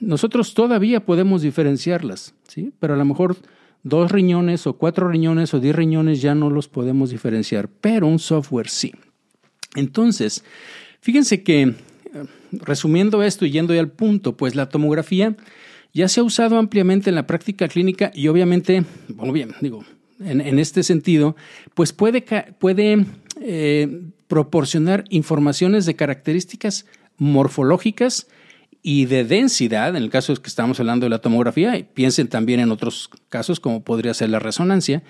nosotros 0.00 0.54
todavía 0.54 1.06
podemos 1.06 1.42
diferenciarlas, 1.42 2.34
¿sí? 2.48 2.72
pero 2.80 2.94
a 2.94 2.96
lo 2.96 3.04
mejor 3.04 3.36
dos 3.84 4.10
riñones 4.10 4.66
o 4.66 4.72
cuatro 4.72 5.08
riñones 5.08 5.54
o 5.54 5.60
diez 5.60 5.76
riñones 5.76 6.20
ya 6.20 6.34
no 6.34 6.50
los 6.50 6.66
podemos 6.66 7.10
diferenciar, 7.10 7.68
pero 7.68 8.08
un 8.08 8.18
software 8.18 8.68
sí. 8.68 8.92
Entonces, 9.76 10.44
fíjense 11.00 11.44
que 11.44 11.76
resumiendo 12.52 13.22
esto 13.22 13.46
y 13.46 13.50
yendo 13.50 13.74
ya 13.74 13.80
al 13.80 13.90
punto, 13.90 14.36
pues 14.36 14.54
la 14.54 14.68
tomografía 14.68 15.36
ya 15.92 16.08
se 16.08 16.20
ha 16.20 16.24
usado 16.24 16.58
ampliamente 16.58 17.10
en 17.10 17.16
la 17.16 17.26
práctica 17.26 17.68
clínica 17.68 18.10
y 18.14 18.28
obviamente, 18.28 18.84
bueno, 19.08 19.32
bien, 19.32 19.54
digo, 19.60 19.84
en, 20.20 20.40
en 20.40 20.58
este 20.58 20.82
sentido, 20.82 21.36
pues 21.74 21.92
puede, 21.92 22.24
puede 22.58 23.06
eh, 23.40 24.02
proporcionar 24.26 25.04
informaciones 25.10 25.86
de 25.86 25.96
características 25.96 26.86
morfológicas 27.16 28.26
y 28.82 29.06
de 29.06 29.24
densidad, 29.24 29.96
en 29.96 30.02
el 30.02 30.10
caso 30.10 30.34
que 30.36 30.48
estamos 30.48 30.78
hablando 30.78 31.06
de 31.06 31.10
la 31.10 31.20
tomografía, 31.20 31.86
piensen 31.94 32.28
también 32.28 32.60
en 32.60 32.70
otros 32.70 33.08
casos 33.28 33.58
como 33.58 33.82
podría 33.82 34.12
ser 34.12 34.30
la 34.30 34.40
resonancia. 34.40 35.02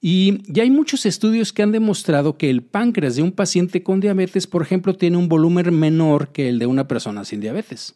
Y 0.00 0.42
ya 0.52 0.62
hay 0.62 0.70
muchos 0.70 1.06
estudios 1.06 1.52
que 1.52 1.62
han 1.62 1.72
demostrado 1.72 2.36
que 2.36 2.50
el 2.50 2.62
páncreas 2.62 3.16
de 3.16 3.22
un 3.22 3.32
paciente 3.32 3.82
con 3.82 4.00
diabetes, 4.00 4.46
por 4.46 4.62
ejemplo, 4.62 4.94
tiene 4.94 5.16
un 5.16 5.28
volumen 5.28 5.78
menor 5.78 6.28
que 6.28 6.48
el 6.48 6.58
de 6.58 6.66
una 6.66 6.86
persona 6.86 7.24
sin 7.24 7.40
diabetes. 7.40 7.94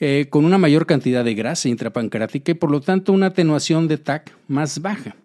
Eh, 0.00 0.26
con 0.28 0.44
una 0.44 0.58
mayor 0.58 0.86
cantidad 0.86 1.24
de 1.24 1.34
grasa 1.34 1.68
intrapancreática 1.68 2.52
y 2.52 2.54
por 2.54 2.70
lo 2.70 2.80
tanto 2.80 3.12
una 3.12 3.26
atenuación 3.26 3.88
de 3.88 3.96
TAC 3.96 4.36
más 4.48 4.82
baja. 4.82 5.16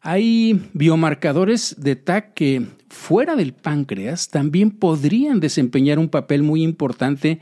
Hay 0.00 0.60
biomarcadores 0.72 1.74
de 1.78 1.96
TAC 1.96 2.32
que 2.34 2.66
fuera 2.88 3.34
del 3.34 3.52
páncreas 3.52 4.30
también 4.30 4.70
podrían 4.70 5.40
desempeñar 5.40 5.98
un 5.98 6.08
papel 6.08 6.42
muy 6.42 6.62
importante 6.62 7.40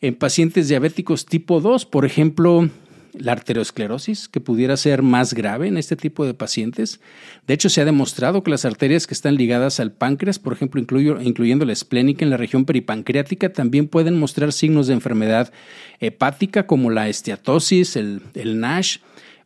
en 0.00 0.16
pacientes 0.16 0.68
diabéticos 0.68 1.24
tipo 1.26 1.60
2, 1.60 1.86
por 1.86 2.04
ejemplo, 2.04 2.68
la 3.12 3.32
arteriosclerosis, 3.32 4.28
que 4.28 4.40
pudiera 4.40 4.76
ser 4.76 5.02
más 5.02 5.34
grave 5.34 5.68
en 5.68 5.76
este 5.76 5.96
tipo 5.96 6.24
de 6.24 6.34
pacientes. 6.34 7.00
De 7.46 7.54
hecho, 7.54 7.68
se 7.68 7.80
ha 7.80 7.84
demostrado 7.84 8.42
que 8.42 8.50
las 8.50 8.64
arterias 8.64 9.06
que 9.06 9.14
están 9.14 9.36
ligadas 9.36 9.80
al 9.80 9.92
páncreas, 9.92 10.38
por 10.38 10.52
ejemplo, 10.52 10.80
incluyendo 10.80 11.64
la 11.64 11.72
esplénica 11.72 12.24
en 12.24 12.30
la 12.30 12.36
región 12.36 12.64
peripancreática, 12.64 13.52
también 13.52 13.88
pueden 13.88 14.18
mostrar 14.18 14.52
signos 14.52 14.86
de 14.86 14.94
enfermedad 14.94 15.52
hepática 16.00 16.66
como 16.66 16.90
la 16.90 17.08
esteatosis, 17.08 17.96
el, 17.96 18.22
el 18.34 18.60
NASH 18.60 18.98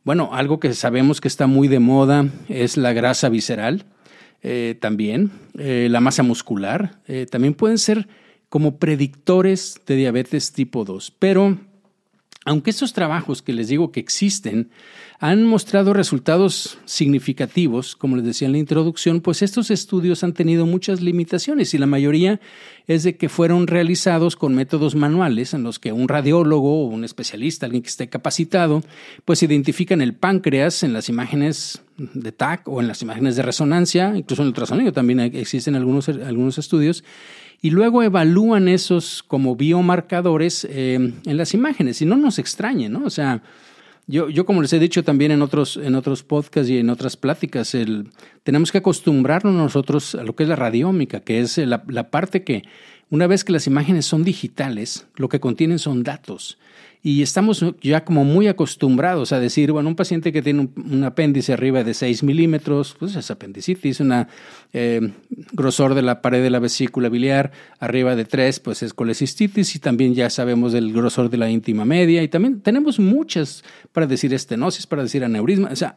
bueno, 0.05 0.29
algo 0.33 0.59
que 0.59 0.71
sabemos 0.75 1.19
que 1.19 1.27
está 1.27 1.47
muy 1.47 1.67
de 1.67 1.79
moda 1.79 2.29
es 2.47 2.77
la 2.77 2.93
grasa 2.93 3.27
visceral, 3.27 3.85
eh, 4.43 4.77
también, 4.79 5.31
eh, 5.57 5.87
la 5.89 5.99
masa 5.99 6.21
muscular, 6.21 6.99
eh, 7.07 7.25
también 7.25 7.55
pueden 7.55 7.79
ser 7.79 8.07
como 8.47 8.77
predictores 8.77 9.81
de 9.87 9.95
diabetes 9.95 10.53
tipo 10.53 10.85
2. 10.85 11.11
Pero 11.17 11.57
aunque 12.45 12.69
estos 12.69 12.93
trabajos 12.93 13.41
que 13.41 13.53
les 13.53 13.67
digo 13.67 13.91
que 13.91 13.99
existen 13.99 14.69
han 15.19 15.45
mostrado 15.45 15.93
resultados 15.93 16.77
significativos, 16.85 17.95
como 17.95 18.17
les 18.17 18.25
decía 18.25 18.45
en 18.45 18.51
la 18.51 18.59
introducción, 18.59 19.21
pues 19.21 19.41
estos 19.41 19.71
estudios 19.71 20.23
han 20.23 20.33
tenido 20.33 20.65
muchas 20.65 21.01
limitaciones 21.01 21.73
y 21.73 21.77
la 21.77 21.87
mayoría 21.87 22.39
es 22.87 23.03
de 23.03 23.15
que 23.15 23.29
fueron 23.29 23.65
realizados 23.65 24.35
con 24.35 24.53
métodos 24.53 24.93
manuales 24.93 25.53
en 25.53 25.63
los 25.63 25.79
que 25.79 25.91
un 25.91 26.07
radiólogo 26.07 26.83
o 26.83 26.87
un 26.87 27.03
especialista, 27.03 27.65
alguien 27.65 27.81
que 27.81 27.89
esté 27.89 28.09
capacitado, 28.09 28.83
pues 29.23 29.41
identifican 29.41 30.01
el 30.01 30.13
páncreas 30.13 30.83
en 30.83 30.93
las 30.93 31.09
imágenes 31.09 31.81
de 31.97 32.31
TAC 32.31 32.67
o 32.67 32.81
en 32.81 32.87
las 32.87 33.01
imágenes 33.01 33.35
de 33.37 33.41
resonancia, 33.41 34.15
incluso 34.15 34.43
en 34.43 34.47
el 34.47 34.49
ultrasonido 34.49 34.91
también 34.91 35.19
existen 35.19 35.75
algunos, 35.75 36.09
algunos 36.09 36.57
estudios, 36.57 37.03
y 37.61 37.71
luego 37.71 38.03
evalúan 38.03 38.67
esos 38.67 39.23
como 39.23 39.55
biomarcadores 39.55 40.67
eh, 40.69 40.95
en 41.25 41.37
las 41.37 41.53
imágenes. 41.53 42.01
Y 42.01 42.05
no 42.05 42.15
nos 42.15 42.39
extrañe, 42.39 42.89
¿no? 42.89 43.05
O 43.05 43.09
sea, 43.09 43.41
yo, 44.07 44.29
yo, 44.29 44.45
como 44.45 44.61
les 44.61 44.71
he 44.73 44.79
dicho 44.79 45.03
también 45.03 45.31
en 45.31 45.41
otros, 45.41 45.77
en 45.77 45.95
otros 45.95 46.21
podcasts 46.21 46.69
y 46.69 46.77
en 46.77 46.89
otras 46.89 47.17
pláticas, 47.17 47.73
el, 47.73 48.09
tenemos 48.43 48.71
que 48.71 48.77
acostumbrarnos 48.77 49.53
nosotros 49.53 50.13
a 50.13 50.23
lo 50.23 50.35
que 50.35 50.43
es 50.43 50.49
la 50.49 50.55
radiómica, 50.55 51.21
que 51.21 51.39
es 51.39 51.57
la, 51.57 51.83
la 51.87 52.11
parte 52.11 52.43
que 52.43 52.63
una 53.15 53.27
vez 53.27 53.45
que 53.45 53.53
las 53.53 53.65
imágenes 53.65 54.05
son 54.05 54.25
digitales, 54.25 55.07
lo 55.15 55.29
que 55.29 55.39
contienen 55.39 55.79
son 55.79 56.03
datos. 56.03 56.57
Y 57.01 57.21
estamos 57.21 57.63
ya 57.81 58.03
como 58.03 58.25
muy 58.25 58.47
acostumbrados 58.47 59.31
a 59.31 59.39
decir, 59.39 59.71
bueno, 59.71 59.87
un 59.87 59.95
paciente 59.95 60.33
que 60.33 60.41
tiene 60.41 60.67
un, 60.75 61.03
apéndice 61.05 61.53
arriba 61.53 61.83
de 61.85 61.93
6 61.93 62.23
milímetros, 62.23 62.93
pues 62.99 63.15
es 63.15 63.31
apendicitis, 63.31 64.01
un 64.01 64.25
eh, 64.73 65.13
grosor 65.53 65.93
de 65.93 66.01
la 66.01 66.21
pared 66.21 66.43
de 66.43 66.49
la 66.49 66.59
vesícula 66.59 67.07
biliar 67.07 67.53
arriba 67.79 68.17
de 68.17 68.25
3, 68.25 68.59
pues 68.59 68.83
es 68.83 68.93
colecistitis 68.93 69.75
y 69.75 69.79
también 69.79 70.13
ya 70.13 70.29
sabemos 70.29 70.73
del 70.73 70.91
grosor 70.91 71.29
de 71.29 71.37
la 71.37 71.49
íntima 71.49 71.85
media 71.85 72.21
y 72.21 72.27
también 72.27 72.59
tenemos 72.59 72.99
muchas 72.99 73.63
para 73.93 74.07
decir 74.07 74.33
estenosis, 74.33 74.87
para 74.87 75.03
decir 75.03 75.23
aneurisma. 75.23 75.69
O 75.71 75.75
sea, 75.77 75.95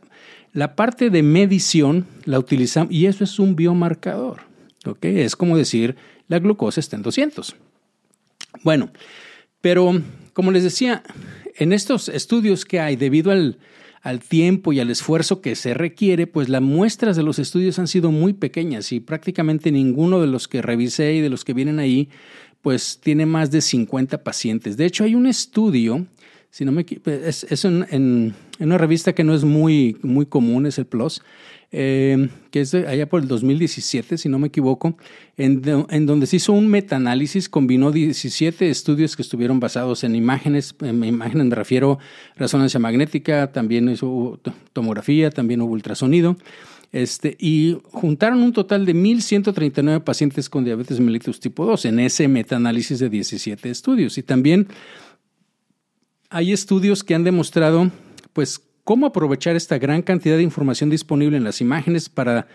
la 0.53 0.77
parte 0.77 1.11
de 1.11 1.25
medición 1.25 2.07
la 2.27 2.39
utilizamos 2.39 2.93
y 2.93 3.07
eso 3.07 3.25
es 3.25 3.41
un 3.41 3.57
biomarcador. 3.57 4.48
Es 5.03 5.37
como 5.37 5.57
decir, 5.57 5.97
la 6.29 6.39
glucosa 6.39 6.81
está 6.81 6.97
en 6.97 7.03
200. 7.03 7.57
Bueno, 8.63 8.91
pero 9.61 10.01
como 10.33 10.53
les 10.53 10.63
decía, 10.63 11.03
en 11.57 11.73
estos 11.73 12.09
estudios 12.09 12.65
que 12.65 12.81
hay, 12.81 12.97
debido 12.97 13.33
al, 13.33 13.59
tiempo 14.29 14.73
y 14.73 14.81
al 14.81 14.91
esfuerzo 14.91 15.43
que 15.43 15.55
se 15.55 15.75
requiere, 15.75 16.27
pues 16.27 16.49
las 16.49 16.63
muestras 16.63 17.17
de 17.17 17.23
los 17.23 17.39
estudios 17.39 17.79
han 17.79 17.89
sido 17.89 18.11
muy 18.11 18.33
pequeñas 18.33 18.91
y 18.93 19.01
prácticamente 19.01 19.71
ninguno 19.71 20.21
de 20.21 20.29
los 20.29 20.49
que 20.49 20.63
revisé 20.63 21.15
y 21.15 21.21
de 21.21 21.29
los 21.29 21.45
que 21.45 21.53
vienen 21.53 21.79
ahí, 21.79 22.09
pues 22.63 23.01
tiene 23.03 23.27
más 23.27 23.51
de 23.51 23.61
50 23.61 24.23
pacientes. 24.25 24.79
De 24.79 24.87
hecho, 24.87 25.05
hay 25.05 25.15
un 25.15 25.27
estudio, 25.27 26.07
si 26.51 26.65
no 26.65 26.73
me 26.73 26.87
es, 27.05 27.45
es 27.45 27.65
en, 27.67 28.35
una 28.61 28.79
revista 28.79 29.13
que 29.13 29.25
no 29.25 29.35
es 29.35 29.45
muy, 29.45 29.99
muy 30.03 30.25
común, 30.25 30.65
es 30.65 30.79
el 30.79 30.87
PLOS, 30.87 31.21
eh, 31.71 32.31
que 32.51 32.63
es 32.63 32.73
allá 32.73 33.09
por 33.09 33.21
el 33.21 33.29
2017, 33.29 34.17
si 34.17 34.29
no 34.29 34.39
me 34.39 34.49
equivoco, 34.49 34.97
en, 35.37 35.61
donde 36.07 36.27
se 36.27 36.37
hizo 36.37 36.53
un 36.53 36.69
metaanálisis, 36.69 37.49
combinó 37.49 37.93
17 37.93 38.71
estudios 38.71 39.17
que 39.17 39.23
estuvieron 39.23 39.61
basados 39.61 40.03
en 40.03 40.15
imágenes, 40.15 40.75
en 40.81 41.05
imágenes 41.05 41.47
me 41.47 41.55
refiero 41.55 41.99
resonancia 42.37 42.81
magnética, 42.81 43.53
también 43.53 43.89
hubo 44.01 44.41
tomografía, 44.73 45.31
también 45.31 45.61
hubo 45.61 45.73
ultrasonido, 45.73 46.37
este, 46.91 47.37
y 47.39 47.77
juntaron 47.93 48.43
un 48.43 48.55
total 48.55 48.87
de 48.87 48.95
1.139 48.95 50.03
pacientes 50.03 50.49
con 50.49 50.65
diabetes 50.65 51.01
mellitus 51.01 51.39
tipo 51.39 51.67
2 51.67 51.85
en 51.85 52.01
ese 52.01 52.29
metaanálisis 52.29 52.99
de 52.99 53.11
17 53.11 53.69
estudios. 53.69 54.17
Y 54.17 54.23
también 54.23 54.69
hay 56.31 56.53
estudios 56.53 57.05
que 57.05 57.15
han 57.15 57.25
demostrado 57.25 57.91
pues 58.33 58.63
cómo 58.89 59.05
aprovechar 59.05 59.55
esta 59.55 59.77
gran 59.77 60.01
cantidad 60.01 60.39
de 60.39 60.43
información 60.43 60.89
disponible 60.89 61.37
en 61.37 61.45
las 61.45 61.61
imágenes 61.61 62.09
para 62.09 62.47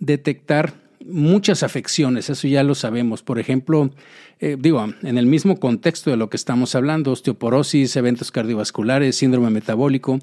detectar 0.00 0.74
muchas 1.06 1.62
afecciones, 1.62 2.28
eso 2.28 2.48
ya 2.48 2.64
lo 2.64 2.74
sabemos. 2.74 3.22
Por 3.22 3.38
ejemplo, 3.38 3.92
eh, 4.40 4.56
digo, 4.58 4.84
en 5.04 5.16
el 5.16 5.26
mismo 5.26 5.60
contexto 5.60 6.10
de 6.10 6.16
lo 6.16 6.28
que 6.28 6.36
estamos 6.36 6.74
hablando, 6.74 7.12
osteoporosis, 7.12 7.94
eventos 7.94 8.32
cardiovasculares, 8.32 9.14
síndrome 9.14 9.50
metabólico, 9.50 10.18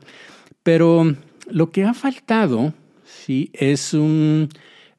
pero 0.63 1.15
lo 1.49 1.71
que 1.71 1.85
ha 1.85 1.93
faltado, 1.93 2.73
sí, 3.05 3.49
es 3.53 3.93
un 3.93 4.49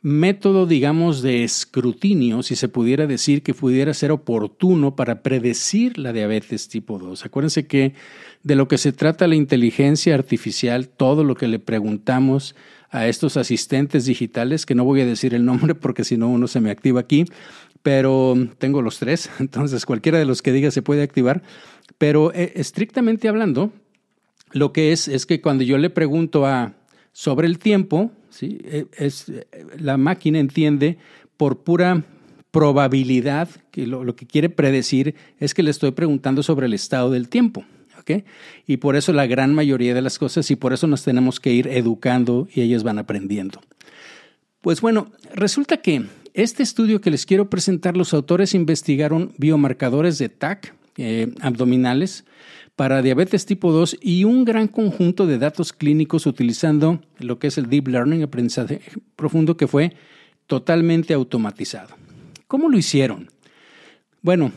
método, 0.01 0.67
digamos, 0.67 1.21
de 1.21 1.45
escrutinio, 1.45 2.43
si 2.43 2.57
se 2.57 2.69
pudiera 2.69 3.07
decir 3.07 3.43
que 3.43 3.53
pudiera 3.53 3.93
ser 3.93 4.13
oportuno 4.13 4.97
para 4.97 5.23
predecir 5.23 5.99
la 5.99 6.15
diabetes 6.15 6.69
tipo 6.69 6.99
2. 6.99 7.27
Acuérdense 7.27 7.67
que 7.67 7.93
de 8.45 8.55
lo 8.55 8.69
que 8.69 8.79
se 8.79 8.93
trata 8.93 9.27
la 9.27 9.35
inteligencia 9.35 10.15
artificial, 10.15 10.89
todo 10.89 11.25
lo 11.25 11.35
que 11.35 11.49
le 11.49 11.59
preguntamos 11.59 12.55
a 12.91 13.09
estos 13.09 13.37
asistentes 13.37 14.05
digitales, 14.05 14.67
que 14.67 14.77
no 14.77 14.85
voy 14.85 15.01
a 15.01 15.07
decir 15.07 15.35
el 15.35 15.45
nombre 15.45 15.75
porque 15.75 16.05
si 16.05 16.17
no 16.17 16.29
uno 16.29 16.47
se 16.47 16.61
me 16.61 16.71
activa 16.71 17.01
aquí, 17.01 17.25
pero 17.83 18.35
tengo 18.59 18.83
los 18.83 18.99
tres, 18.99 19.31
entonces 19.41 19.85
cualquiera 19.85 20.19
de 20.19 20.27
los 20.27 20.43
que 20.43 20.53
diga 20.53 20.71
se 20.71 20.83
puede 20.83 21.03
activar, 21.03 21.43
pero 21.99 22.33
eh, 22.33 22.53
estrictamente 22.55 23.29
hablando, 23.29 23.73
lo 24.53 24.73
que 24.73 24.93
es 24.93 25.09
es 25.09 25.27
que 25.27 25.41
cuando 25.41 25.65
yo 25.65 25.79
le 25.79 25.91
pregunto 25.91 26.47
a 26.47 26.75
sobre 27.13 27.47
el 27.47 27.59
tiempo, 27.59 28.13
¿sí? 28.29 28.59
E, 28.65 28.87
es, 28.97 29.33
la 29.79 29.97
máquina 29.97 30.39
entiende 30.39 30.99
por 31.37 31.63
pura 31.63 32.05
probabilidad, 32.51 33.49
que 33.73 33.87
lo, 33.87 34.15
que 34.15 34.27
quiere 34.27 34.49
predecir 34.49 35.17
es 35.41 35.55
que 35.55 35.65
le 35.65 35.73
estoy 35.73 35.91
preguntando 35.91 36.43
sobre 36.45 36.67
el 36.67 36.75
estado 36.75 37.11
del 37.11 37.29
tiempo. 37.29 37.65
Y 38.67 38.77
por 38.79 38.97
eso 38.97 39.13
la 39.13 39.27
gran 39.27 39.55
mayoría 39.55 39.95
de 39.95 40.03
las 40.03 40.19
cosas, 40.19 40.51
y 40.51 40.57
por 40.57 40.73
eso 40.73 40.87
nos 40.87 41.03
tenemos 41.03 41.41
que 41.41 41.53
ir 41.53 41.69
educando 41.69 42.49
y 42.55 42.63
ellos 42.63 42.83
van 42.83 42.99
aprendiendo. 42.99 43.61
Pues 44.61 44.81
bueno, 44.81 45.13
resulta 45.35 45.79
que 45.79 46.05
este 46.33 46.63
estudio 46.63 47.01
que 47.01 47.11
les 47.11 47.27
quiero 47.27 47.51
presentar, 47.51 47.97
los 47.97 48.15
autores 48.15 48.55
investigaron 48.55 49.33
biomarcadores 49.39 50.19
de 50.19 50.29
TAC 50.29 50.75
eh, 50.97 51.33
abdominales 51.41 52.25
para 52.77 53.03
diabetes 53.03 53.47
tipo 53.47 53.73
2 53.73 53.99
y 54.01 54.25
un 54.25 54.45
gran 54.45 54.69
conjunto 54.69 55.27
de 55.27 55.39
datos 55.39 55.73
clínicos 55.73 56.27
utilizando 56.27 57.01
lo 57.19 57.39
que 57.39 57.49
es 57.49 57.59
el 57.59 57.69
Deep 57.69 57.89
Learning, 57.89 58.23
aprendizaje 58.23 58.81
profundo, 59.17 59.57
que 59.57 59.69
fue 59.69 59.95
totalmente 60.47 61.15
automatizado. 61.15 61.95
¿Cómo 62.49 62.69
lo 62.69 62.77
hicieron? 62.77 63.31
Bueno, 64.23 64.53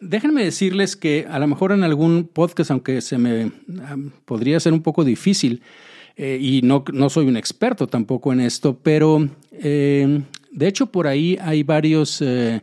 déjenme 0.00 0.44
decirles 0.44 0.96
que 0.96 1.26
a 1.28 1.38
lo 1.38 1.46
mejor 1.46 1.72
en 1.72 1.84
algún 1.84 2.28
podcast, 2.32 2.70
aunque 2.70 3.00
se 3.00 3.18
me 3.18 3.52
podría 4.24 4.60
ser 4.60 4.72
un 4.72 4.82
poco 4.82 5.04
difícil, 5.04 5.62
eh, 6.16 6.38
y 6.40 6.62
no, 6.62 6.84
no, 6.92 7.10
soy 7.10 7.26
un 7.26 7.36
experto 7.36 7.86
tampoco 7.86 8.32
en 8.32 8.40
esto, 8.40 8.78
pero 8.82 9.28
eh, 9.52 10.22
de 10.50 10.66
hecho 10.66 10.86
por 10.86 11.06
ahí 11.06 11.38
hay 11.40 11.62
varios 11.62 12.20
eh, 12.20 12.60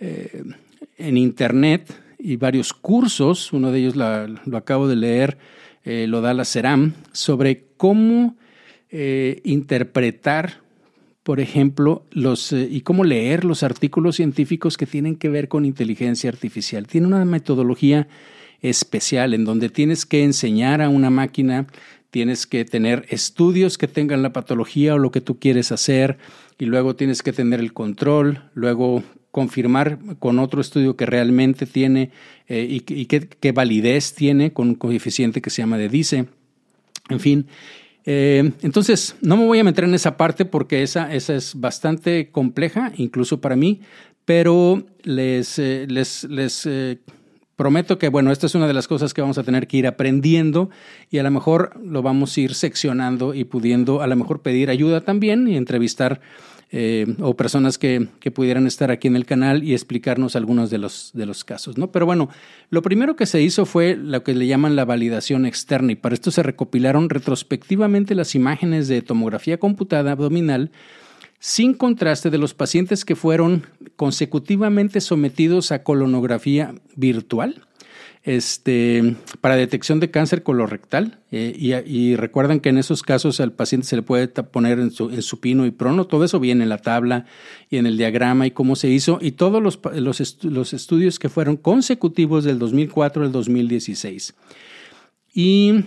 en 0.00 1.16
Internet 1.16 1.94
y 2.18 2.36
varios 2.36 2.72
cursos, 2.72 3.52
uno 3.52 3.70
de 3.70 3.78
ellos 3.78 3.94
lo 3.96 4.56
acabo 4.56 4.88
de 4.88 4.96
leer, 4.96 5.38
eh, 5.84 6.06
lo 6.08 6.20
da 6.20 6.34
la 6.34 6.44
CERAM, 6.44 6.94
sobre 7.12 7.64
cómo 7.76 8.36
eh, 8.90 9.40
interpretar 9.44 10.60
por 11.28 11.40
ejemplo, 11.40 12.06
los, 12.10 12.54
eh, 12.54 12.66
y 12.70 12.80
cómo 12.80 13.04
leer 13.04 13.44
los 13.44 13.62
artículos 13.62 14.16
científicos 14.16 14.78
que 14.78 14.86
tienen 14.86 15.14
que 15.14 15.28
ver 15.28 15.48
con 15.48 15.66
inteligencia 15.66 16.30
artificial. 16.30 16.86
Tiene 16.86 17.06
una 17.06 17.22
metodología 17.26 18.08
especial 18.62 19.34
en 19.34 19.44
donde 19.44 19.68
tienes 19.68 20.06
que 20.06 20.24
enseñar 20.24 20.80
a 20.80 20.88
una 20.88 21.10
máquina, 21.10 21.66
tienes 22.10 22.46
que 22.46 22.64
tener 22.64 23.04
estudios 23.10 23.76
que 23.76 23.88
tengan 23.88 24.22
la 24.22 24.32
patología 24.32 24.94
o 24.94 24.98
lo 24.98 25.10
que 25.10 25.20
tú 25.20 25.38
quieres 25.38 25.70
hacer, 25.70 26.16
y 26.58 26.64
luego 26.64 26.96
tienes 26.96 27.22
que 27.22 27.34
tener 27.34 27.60
el 27.60 27.74
control, 27.74 28.44
luego 28.54 29.02
confirmar 29.30 29.98
con 30.18 30.38
otro 30.38 30.62
estudio 30.62 30.96
que 30.96 31.04
realmente 31.04 31.66
tiene 31.66 32.10
eh, 32.46 32.66
y, 32.70 33.04
qué, 33.04 33.52
validez 33.52 34.14
tiene 34.14 34.54
con 34.54 34.68
un 34.68 34.74
coeficiente 34.76 35.42
que 35.42 35.50
se 35.50 35.60
llama 35.60 35.76
de 35.76 35.90
DICE. 35.90 36.24
En 37.10 37.20
fin, 37.20 37.48
eh, 38.04 38.52
entonces 38.62 39.16
no 39.20 39.36
me 39.36 39.46
voy 39.46 39.58
a 39.58 39.64
meter 39.64 39.84
en 39.84 39.94
esa 39.94 40.16
parte 40.16 40.44
porque 40.44 40.82
esa, 40.82 41.12
esa 41.14 41.34
es 41.34 41.58
bastante 41.58 42.30
compleja, 42.30 42.92
incluso 42.96 43.40
para 43.40 43.56
mí, 43.56 43.80
pero 44.24 44.86
les, 45.02 45.58
eh, 45.58 45.86
les, 45.88 46.24
les 46.24 46.66
prometo 47.58 47.98
que, 47.98 48.08
bueno, 48.08 48.30
esta 48.30 48.46
es 48.46 48.54
una 48.54 48.68
de 48.68 48.72
las 48.72 48.86
cosas 48.86 49.12
que 49.12 49.20
vamos 49.20 49.36
a 49.36 49.42
tener 49.42 49.66
que 49.66 49.78
ir 49.78 49.86
aprendiendo 49.88 50.70
y 51.10 51.18
a 51.18 51.24
lo 51.24 51.30
mejor 51.32 51.72
lo 51.84 52.02
vamos 52.02 52.36
a 52.36 52.40
ir 52.40 52.54
seccionando 52.54 53.34
y 53.34 53.42
pudiendo 53.44 54.00
a 54.00 54.06
lo 54.06 54.14
mejor 54.14 54.42
pedir 54.42 54.70
ayuda 54.70 55.00
también 55.00 55.48
y 55.48 55.56
entrevistar 55.56 56.20
eh, 56.70 57.06
o 57.20 57.34
personas 57.34 57.78
que, 57.78 58.08
que, 58.20 58.30
pudieran 58.30 58.66
estar 58.66 58.90
aquí 58.90 59.08
en 59.08 59.16
el 59.16 59.24
canal 59.24 59.64
y 59.64 59.72
explicarnos 59.72 60.36
algunos 60.36 60.68
de 60.68 60.76
los, 60.76 61.12
de 61.14 61.24
los 61.24 61.42
casos. 61.42 61.78
¿no? 61.78 61.90
Pero 61.90 62.04
bueno, 62.04 62.28
lo 62.68 62.82
primero 62.82 63.16
que 63.16 63.24
se 63.24 63.40
hizo 63.40 63.64
fue 63.64 63.96
lo 63.96 64.22
que 64.22 64.34
le 64.34 64.46
llaman 64.46 64.76
la 64.76 64.84
validación 64.84 65.46
externa 65.46 65.92
y 65.92 65.96
para 65.96 66.14
esto 66.14 66.30
se 66.30 66.42
recopilaron 66.42 67.08
retrospectivamente 67.08 68.14
las 68.14 68.34
imágenes 68.34 68.86
de 68.86 69.00
tomografía 69.00 69.58
computada 69.58 70.12
abdominal 70.12 70.70
sin 71.38 71.72
contraste 71.72 72.28
de 72.28 72.38
los 72.38 72.52
pacientes 72.52 73.04
que 73.04 73.16
fueron 73.16 73.66
consecutivamente 73.96 75.00
sometidos 75.00 75.72
a 75.72 75.82
colonografía 75.82 76.74
virtual 76.96 77.62
este, 78.22 79.16
para 79.40 79.56
detección 79.56 80.00
de 80.00 80.10
cáncer 80.10 80.42
colorectal. 80.42 81.20
Eh, 81.30 81.84
y, 81.86 82.16
recuerdan 82.16 82.60
que 82.60 82.68
en 82.68 82.78
esos 82.78 83.02
casos 83.02 83.40
al 83.40 83.52
paciente 83.52 83.86
se 83.86 83.96
le 83.96 84.02
puede 84.02 84.28
poner 84.28 84.78
en, 84.78 84.90
su, 84.90 85.10
y 85.10 85.70
prono. 85.70 86.06
Todo 86.06 86.24
eso 86.24 86.40
viene 86.40 86.64
en 86.64 86.68
la 86.68 86.78
tabla 86.78 87.26
y 87.70 87.76
en 87.76 87.86
el 87.86 87.96
diagrama 87.96 88.46
y 88.46 88.50
cómo 88.50 88.76
se 88.76 88.88
hizo. 88.88 89.18
Y 89.20 89.32
todos 89.32 89.62
los, 89.62 89.80
los, 89.94 90.44
los 90.44 90.72
estudios 90.72 91.18
que 91.18 91.28
fueron 91.28 91.56
consecutivos 91.56 92.44
del 92.44 92.58
2004 92.58 93.24
al 93.24 93.32
2016. 93.32 94.34
Y 95.32 95.84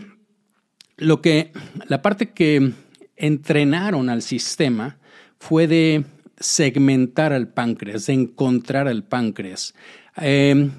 lo 0.98 1.22
que, 1.22 1.52
la 1.88 2.02
parte 2.02 2.30
que 2.30 2.74
entrenaron 3.16 4.10
al 4.10 4.22
sistema 4.22 4.98
fue 5.40 5.68
de 5.68 6.06
segmentar 6.40 7.34
al 7.34 7.48
páncreas, 7.48 8.08
de 8.08 8.14
encontrar 8.14 8.88
al 8.88 9.04
páncreas. 9.04 9.74
Eh, 10.22 10.70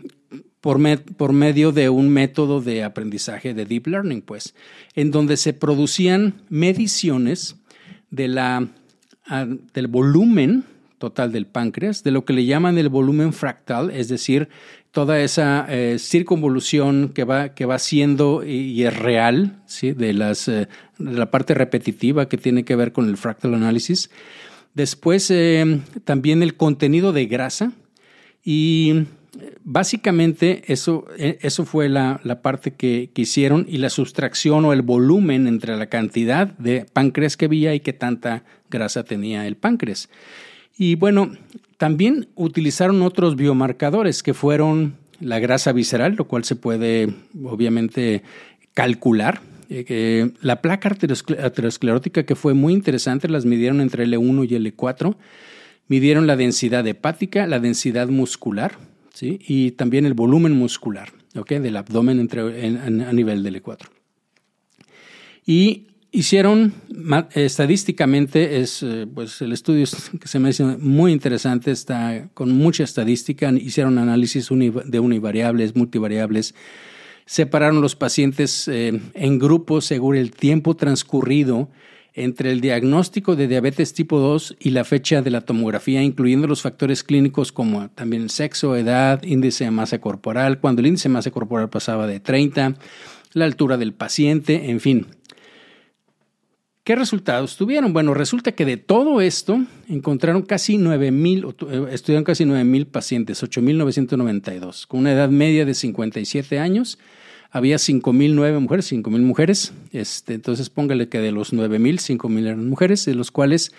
por, 0.63 0.81
por, 1.17 1.33
medio 1.33 1.73
de 1.73 1.91
un 1.91 2.09
método 2.09 2.63
de 2.63 2.85
aprendizaje 2.85 3.53
de 3.53 3.67
deep 3.67 3.89
learning, 3.89 4.23
pues, 4.23 4.55
en 4.95 5.11
donde 5.11 5.37
se 5.37 5.53
producían 5.53 6.35
mediciones 6.49 7.57
del 8.11 8.39
volumen 9.89 10.65
total 10.99 11.33
del 11.33 11.47
páncreas, 11.47 12.05
de 12.05 12.13
lo 12.13 12.25
que 12.25 12.33
le 12.33 12.45
llaman 12.45 12.79
el 12.79 12.89
volumen 12.89 13.33
fractal, 13.33 13.91
es 13.91 14.09
decir, 14.09 14.49
toda 14.93 15.21
esa 15.21 15.67
eh, 15.69 15.99
circunvolución 15.99 17.09
que 17.09 17.25
va, 17.25 17.55
que 17.55 17.67
va 17.67 17.81
siendo 17.81 18.45
y, 18.45 18.85
es 18.85 18.97
real, 18.97 19.61
¿sí? 19.67 19.89
eh, 19.89 19.95
de 19.95 20.69
la 20.99 21.31
parte 21.33 21.55
repetitiva 21.55 22.29
que 22.29 22.39
tiene 22.39 22.65
que 22.65 22.77
ver 22.77 22.93
con 22.93 23.09
el 23.09 23.17
fractal 23.17 23.55
análisis. 23.55 24.11
Después, 24.75 25.29
eh, 25.33 25.81
también 26.05 26.41
el 26.45 26.57
contenido 26.57 27.13
de 27.13 27.27
grasa 27.27 27.73
y 28.45 29.07
básicamente 29.65 30.63
eso, 30.67 31.07
e, 31.17 31.39
eso 31.43 31.65
fue 31.65 31.89
la, 31.89 32.21
parte 32.43 32.73
que, 32.73 33.11
hicieron 33.15 33.67
y 33.69 33.79
la 33.79 33.91
sustracción 33.91 34.65
o 34.65 34.73
el 34.73 34.83
volumen 34.83 35.47
entre 35.47 35.77
la 35.77 35.87
cantidad 35.87 36.47
de 36.47 36.87
páncreas 36.93 37.37
que 37.37 37.47
había 37.47 37.75
y 37.75 37.81
qué 37.81 37.93
tanta 37.93 38.45
grasa 38.71 39.05
tenía 39.05 39.47
el 39.47 39.57
páncreas. 39.57 40.09
Y 40.77 40.95
bueno, 40.97 41.33
también 41.77 42.29
utilizaron 42.35 43.03
otros 43.03 43.37
biomarcadores 43.37 44.23
que 44.23 44.35
fueron 44.35 44.97
la 45.21 45.39
grasa 45.39 45.73
visceral, 45.73 46.17
lo 46.17 46.27
cual 46.27 46.45
se 46.45 46.57
puede 46.57 47.15
obviamente 47.45 48.23
calcular. 48.75 49.41
Eh, 49.69 50.31
la 50.41 50.61
placa 50.61 50.91
aterosclerótica 51.43 52.25
que 52.25 52.35
fue 52.35 52.55
muy 52.55 52.73
interesante, 52.73 53.29
las 53.29 53.47
midieron 53.47 53.81
entre 53.81 54.07
L1 54.07 54.51
y 54.51 54.55
L4. 54.57 55.17
Midieron 55.89 56.27
la 56.27 56.37
densidad 56.37 56.87
hepática, 56.87 57.47
la 57.47 57.59
densidad 57.59 58.09
muscular, 58.09 58.73
y 59.21 59.73
también 59.73 60.07
el 60.07 60.15
volumen 60.15 60.53
muscular 60.53 61.13
del 61.35 61.77
abdomen 61.77 62.21
entre, 62.21 62.41
a 62.41 63.13
nivel 63.13 63.43
del 63.43 63.63
E4. 63.63 63.89
Y 65.47 65.89
hicieron 66.11 66.75
estadísticamente, 67.35 68.61
es, 68.61 68.83
eh, 68.83 69.07
pues 69.13 69.41
el 69.41 69.53
estudio 69.53 69.87
que 70.21 70.29
se 70.29 70.39
me 70.39 70.51
hace 70.51 70.65
muy 70.65 71.13
interesante, 71.13 71.71
está 71.71 72.29
con 72.35 72.53
mucha 72.53 72.85
estadística, 72.85 73.51
hicieron 73.53 73.99
análisis 73.99 74.49
de 74.51 75.01
univariables, 75.01 75.75
multivariables, 75.75 76.55
separaron 77.25 77.81
los 77.81 77.97
pacientes 77.97 78.69
eh, 78.69 79.01
en 79.15 79.39
grupos 79.39 79.87
según 79.87 80.17
el 80.17 80.33
tiempo 80.33 80.77
transcurrido 80.77 81.71
entre 82.15 82.53
el 82.53 82.61
diagnóstico 82.61 83.37
de 83.37 83.49
diabetes 83.49 83.95
tipo 83.95 84.19
2 84.19 84.57
y 84.61 84.71
la 84.71 84.85
fecha 84.85 85.23
de 85.23 85.31
la 85.31 85.41
tomografía, 85.41 86.03
incluyendo 86.03 86.47
los 86.47 86.63
factores 86.63 87.03
clínicos 87.03 87.53
como 87.53 87.89
también 87.91 88.29
sexo, 88.29 88.77
edad, 88.77 89.23
índice 89.23 89.65
de 89.65 89.71
masa 89.71 90.01
corporal, 90.01 90.61
cuando 90.61 90.81
el 90.81 90.89
índice 90.89 91.09
de 91.09 91.15
masa 91.15 91.31
corporal 91.31 91.71
pasaba 91.71 92.07
de 92.07 92.21
30, 92.21 92.77
la 93.33 93.45
altura 93.45 93.79
del 93.79 93.95
paciente, 93.95 94.71
en 94.71 94.81
fin. 94.81 95.07
¿Qué 96.85 96.97
resultados 96.97 97.57
tuvieron? 97.57 97.93
Bueno, 97.93 98.13
resulta 98.13 98.53
que 98.53 98.65
de 98.65 98.77
todo 98.77 99.21
esto 99.21 99.61
encontraron 99.89 100.43
casi 100.43 100.79
9.000, 100.79 101.55
eh, 101.71 101.95
estudiaron 101.95 102.25
casi 102.25 102.45
9.000 102.45 102.87
pacientes, 102.87 103.43
8.992, 103.43 104.89
con 104.89 105.01
una 105.01 105.13
edad 105.13 105.29
media 105.29 105.65
de 105.65 105.75
57 105.75 106.59
años 106.59 106.99
había 107.53 107.77
5.009 107.77 108.61
mujeres, 108.61 108.91
5.000 108.91 109.21
mujeres. 109.21 109.73
Este, 109.93 110.35
entonces 110.35 110.71
póngale 110.71 111.09
que 111.09 111.19
de 111.19 111.33
los 111.33 111.53
9.000, 111.53 112.19
5.000 112.19 112.47
eran 112.47 112.69
mujeres, 112.69 113.05
de 113.05 113.15
los 113.15 113.31
cuales 113.31 113.73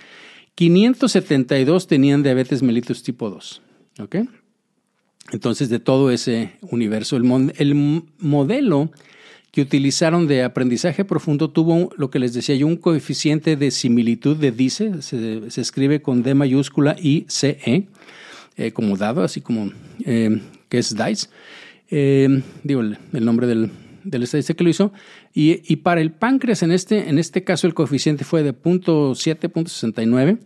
572 0.56 1.88
tenían 1.88 2.22
diabetes 2.22 2.62
mellitus 2.62 3.02
tipo 3.02 3.32
2. 3.32 3.62
¿Ok? 4.00 4.16
Entonces, 5.32 5.70
de 5.70 5.80
todo 5.80 6.12
ese 6.12 6.52
universo, 6.62 7.18
el, 7.18 7.54
el 7.58 8.04
modelo 8.20 8.92
que 9.52 9.62
utilizaron 9.62 10.28
de 10.28 10.44
aprendizaje 10.44 11.06
profundo 11.06 11.50
tuvo 11.50 11.92
lo 11.98 12.10
que 12.10 12.20
les 12.20 12.34
decía 12.34 12.56
yo, 12.56 12.68
un 12.68 12.76
coeficiente 12.76 13.56
de 13.56 13.72
similitud 13.72 14.36
de 14.36 14.52
DICE, 14.52 15.02
se, 15.02 15.50
se 15.50 15.62
escribe 15.62 16.02
con 16.02 16.22
D 16.22 16.36
mayúscula 16.36 16.96
y 17.00 17.26
CE, 17.30 17.88
eh, 18.58 18.72
como 18.72 18.98
dado, 18.98 19.24
así 19.24 19.42
como 19.42 19.72
eh, 20.06 20.42
que 20.70 20.78
es 20.78 20.96
DICE 20.96 21.30
eh, 21.96 22.42
digo 22.64 22.82
el, 22.82 22.98
nombre 23.12 23.46
del, 23.46 23.70
del, 24.04 24.24
estadista 24.24 24.56
que 24.56 24.64
lo 24.64 24.72
hizo, 24.72 24.92
y, 25.32 25.76
para 25.78 26.02
el 26.02 26.12
páncreas 26.12 26.64
en 26.64 26.72
este, 26.72 27.08
en 27.08 27.20
este 27.20 27.44
caso 27.44 27.68
el 27.68 27.76
coeficiente 27.76 28.24
fue 28.26 28.42
de 28.42 28.52
0.7, 28.52 30.40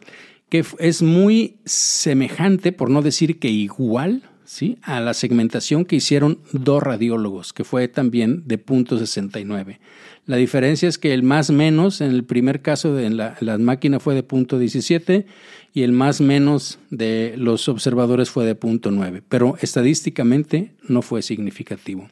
que 0.49 0.65
es 0.79 1.01
muy 1.01 1.55
semejante, 1.63 2.73
por 2.73 2.89
no 2.89 3.01
decir 3.01 3.39
que 3.39 3.47
igual, 3.47 4.23
¿sí? 4.47 4.77
a 4.81 4.99
la 5.01 5.13
segmentación 5.13 5.85
que 5.85 5.97
hicieron 5.97 6.39
dos 6.53 6.81
radiólogos, 6.81 7.53
que 7.53 7.63
fue 7.63 7.87
también 7.87 8.43
de 8.47 8.63
0.69. 8.63 9.77
La 10.25 10.37
diferencia 10.37 10.89
es 10.89 10.97
que 10.97 11.13
el 11.13 11.21
más 11.21 11.51
menos 11.51 12.01
en 12.01 12.11
el 12.11 12.23
primer 12.23 12.61
caso 12.61 12.93
de 12.93 13.09
la, 13.09 13.57
máquina 13.59 13.99
fue 13.99 14.15
de 14.15 14.23
punto 14.23 14.57
17 14.57 15.25
y 15.73 15.83
el 15.83 15.91
más 15.91 16.21
menos 16.21 16.79
de 16.89 17.35
los 17.37 17.69
observadores 17.69 18.29
fue 18.29 18.45
de 18.45 18.55
punto 18.55 18.89
9, 18.89 19.21
pero 19.27 19.55
estadísticamente 19.61 20.71
no 20.87 21.01
fue 21.01 21.21
significativo. 21.21 22.09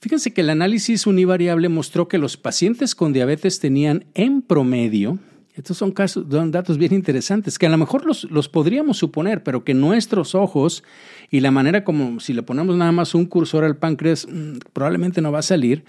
Fíjense 0.00 0.32
que 0.32 0.40
el 0.40 0.50
análisis 0.50 1.06
univariable 1.06 1.68
mostró 1.68 2.08
que 2.08 2.18
los 2.18 2.36
pacientes 2.36 2.94
con 2.94 3.12
diabetes 3.12 3.60
tenían 3.60 4.04
en 4.14 4.42
promedio, 4.42 5.18
estos 5.54 5.76
son, 5.76 5.90
casos, 5.90 6.26
son 6.30 6.50
datos 6.50 6.78
bien 6.78 6.94
interesantes, 6.94 7.58
que 7.58 7.66
a 7.66 7.70
lo 7.70 7.78
mejor 7.78 8.06
los, 8.06 8.24
los 8.30 8.48
podríamos 8.48 8.98
suponer, 8.98 9.42
pero 9.42 9.64
que 9.64 9.74
nuestros 9.74 10.34
ojos 10.34 10.84
y 11.30 11.40
la 11.40 11.50
manera 11.50 11.84
como 11.84 12.20
si 12.20 12.32
le 12.32 12.42
ponemos 12.42 12.76
nada 12.76 12.92
más 12.92 13.14
un 13.14 13.26
cursor 13.26 13.64
al 13.64 13.76
páncreas, 13.76 14.26
mm, 14.30 14.58
probablemente 14.72 15.20
no 15.20 15.32
va 15.32 15.40
a 15.40 15.42
salir. 15.42 15.84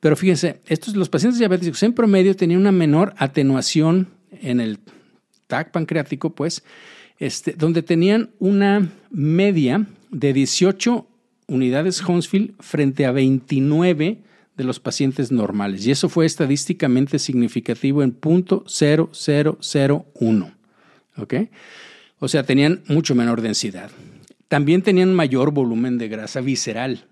Pero 0.00 0.16
fíjense, 0.16 0.60
estos, 0.66 0.96
los 0.96 1.08
pacientes 1.08 1.38
diabéticos 1.38 1.82
en 1.82 1.92
promedio 1.92 2.34
tenían 2.36 2.60
una 2.60 2.72
menor 2.72 3.14
atenuación 3.16 4.08
en 4.42 4.60
el 4.60 4.78
TAC 5.46 5.70
pancreático, 5.70 6.30
pues, 6.34 6.64
este, 7.18 7.52
donde 7.52 7.82
tenían 7.82 8.30
una 8.38 8.88
media 9.10 9.86
de 10.10 10.32
18 10.32 11.06
unidades 11.46 12.00
Hounsfield 12.02 12.54
frente 12.60 13.06
a 13.06 13.12
29 13.12 14.18
de 14.56 14.64
los 14.64 14.80
pacientes 14.80 15.30
normales. 15.32 15.86
Y 15.86 15.90
eso 15.90 16.08
fue 16.08 16.24
estadísticamente 16.26 17.18
significativo 17.18 18.02
en 18.02 18.18
.0001. 18.20 20.52
¿ok? 21.16 21.34
O 22.18 22.28
sea, 22.28 22.44
tenían 22.44 22.82
mucho 22.88 23.14
menor 23.14 23.40
densidad. 23.40 23.90
También 24.48 24.82
tenían 24.82 25.14
mayor 25.14 25.52
volumen 25.52 25.96
de 25.98 26.08
grasa 26.08 26.40
visceral. 26.40 27.04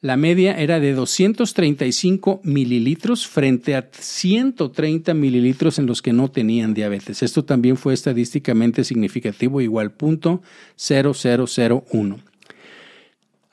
La 0.00 0.16
media 0.16 0.58
era 0.58 0.80
de 0.80 0.92
235 0.92 2.40
mililitros 2.44 3.26
frente 3.26 3.74
a 3.74 3.88
130 3.90 5.14
mililitros 5.14 5.78
en 5.78 5.86
los 5.86 6.02
que 6.02 6.12
no 6.12 6.30
tenían 6.30 6.74
diabetes. 6.74 7.22
Esto 7.22 7.44
también 7.44 7.76
fue 7.76 7.94
estadísticamente 7.94 8.84
significativo, 8.84 9.60
igual 9.60 9.92
punto 9.92 10.42
0001. 10.76 12.18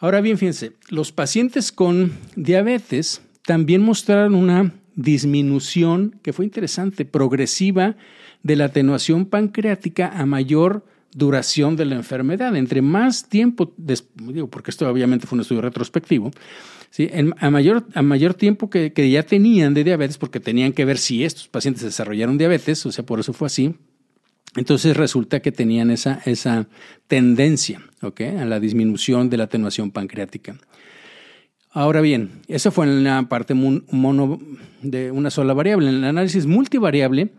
Ahora 0.02 0.20
bien, 0.20 0.40
fíjense, 0.40 0.74
los 0.90 1.12
pacientes 1.12 1.72
con 1.72 2.14
diabetes 2.36 3.22
también 3.44 3.84
mostraron 3.84 4.34
una 4.34 4.74
disminución 4.96 6.20
que 6.24 6.34
fue 6.34 6.44
interesante, 6.44 7.06
progresiva 7.06 7.96
de 8.42 8.56
la 8.56 8.66
atenuación 8.66 9.28
pancreática 9.28 10.08
a 10.08 10.26
mayor 10.26 10.84
duración 11.14 11.76
de 11.76 11.86
la 11.86 11.96
enfermedad. 11.96 12.56
Entre 12.56 12.82
más 12.82 13.30
tiempo, 13.30 13.76
digo, 13.78 14.50
porque 14.50 14.72
esto 14.72 14.90
obviamente 14.90 15.28
fue 15.28 15.36
un 15.36 15.42
estudio 15.42 15.62
retrospectivo, 15.62 16.32
¿sí? 16.90 17.08
a, 17.38 17.52
mayor, 17.52 17.86
a 17.94 18.02
mayor 18.02 18.34
tiempo 18.34 18.72
que, 18.72 18.94
que, 18.94 19.08
ya 19.12 19.22
tenían 19.22 19.76
de 19.76 19.84
diabetes, 19.84 20.18
porque 20.18 20.40
tenían 20.40 20.74
que 20.74 20.84
ver 20.84 20.98
si 20.98 21.24
estos 21.24 21.48
pacientes 21.48 21.84
desarrollaron 21.84 22.40
diabetes, 22.40 22.84
o 22.88 22.92
sea, 22.92 23.06
por 23.06 23.20
eso 23.20 23.34
fue 23.34 23.46
así, 23.46 23.76
entonces 24.56 24.98
resulta 24.98 25.40
que 25.40 25.52
tenían 25.52 25.92
esa, 25.92 26.22
esa 26.26 26.68
tendencia 27.08 27.82
a 28.02 28.46
la 28.46 28.60
disminución 28.60 29.30
de 29.30 29.38
la 29.38 29.46
atenuación 29.46 29.92
pancreática. 29.92 30.56
Ahora 31.72 32.02
bien, 32.02 32.42
eso 32.48 32.72
fue 32.72 32.86
en 32.86 33.04
la 33.04 33.24
parte 33.30 33.54
mono 33.54 34.40
de 34.82 35.12
una 35.12 35.30
sola 35.30 35.54
variable. 35.54 35.88
En 35.88 35.96
el 35.96 36.04
análisis 36.04 36.46
multivariable, 36.46 37.32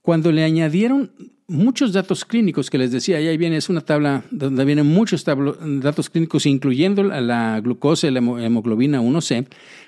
cuando 0.00 0.32
le 0.32 0.42
añadieron 0.42 1.10
muchos 1.46 1.92
datos 1.92 2.24
clínicos 2.24 2.70
que 2.70 2.78
les 2.78 2.90
decía, 2.90 3.18
ahí 3.18 3.36
viene, 3.36 3.56
es 3.56 3.68
una 3.68 3.82
tabla 3.82 4.24
donde 4.30 4.64
vienen 4.64 4.86
muchos 4.86 5.24
datos 5.24 6.08
clínicos, 6.08 6.46
incluyendo 6.46 7.02
la, 7.02 7.60
glucosa 7.60 8.06
y 8.06 8.10
la 8.10 8.20
hemoglobina 8.20 9.02
1C, 9.02 9.46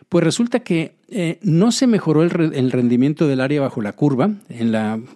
pues 0.09 0.25
resulta 0.25 0.61
que 0.61 0.95
eh, 1.09 1.39
no 1.43 1.73
se 1.73 1.87
mejoró 1.87 2.23
el, 2.23 2.31
rendimiento 2.71 3.27
del 3.27 3.41
área 3.41 3.61
bajo 3.61 3.83
la 3.83 3.93
curva. 3.93 4.31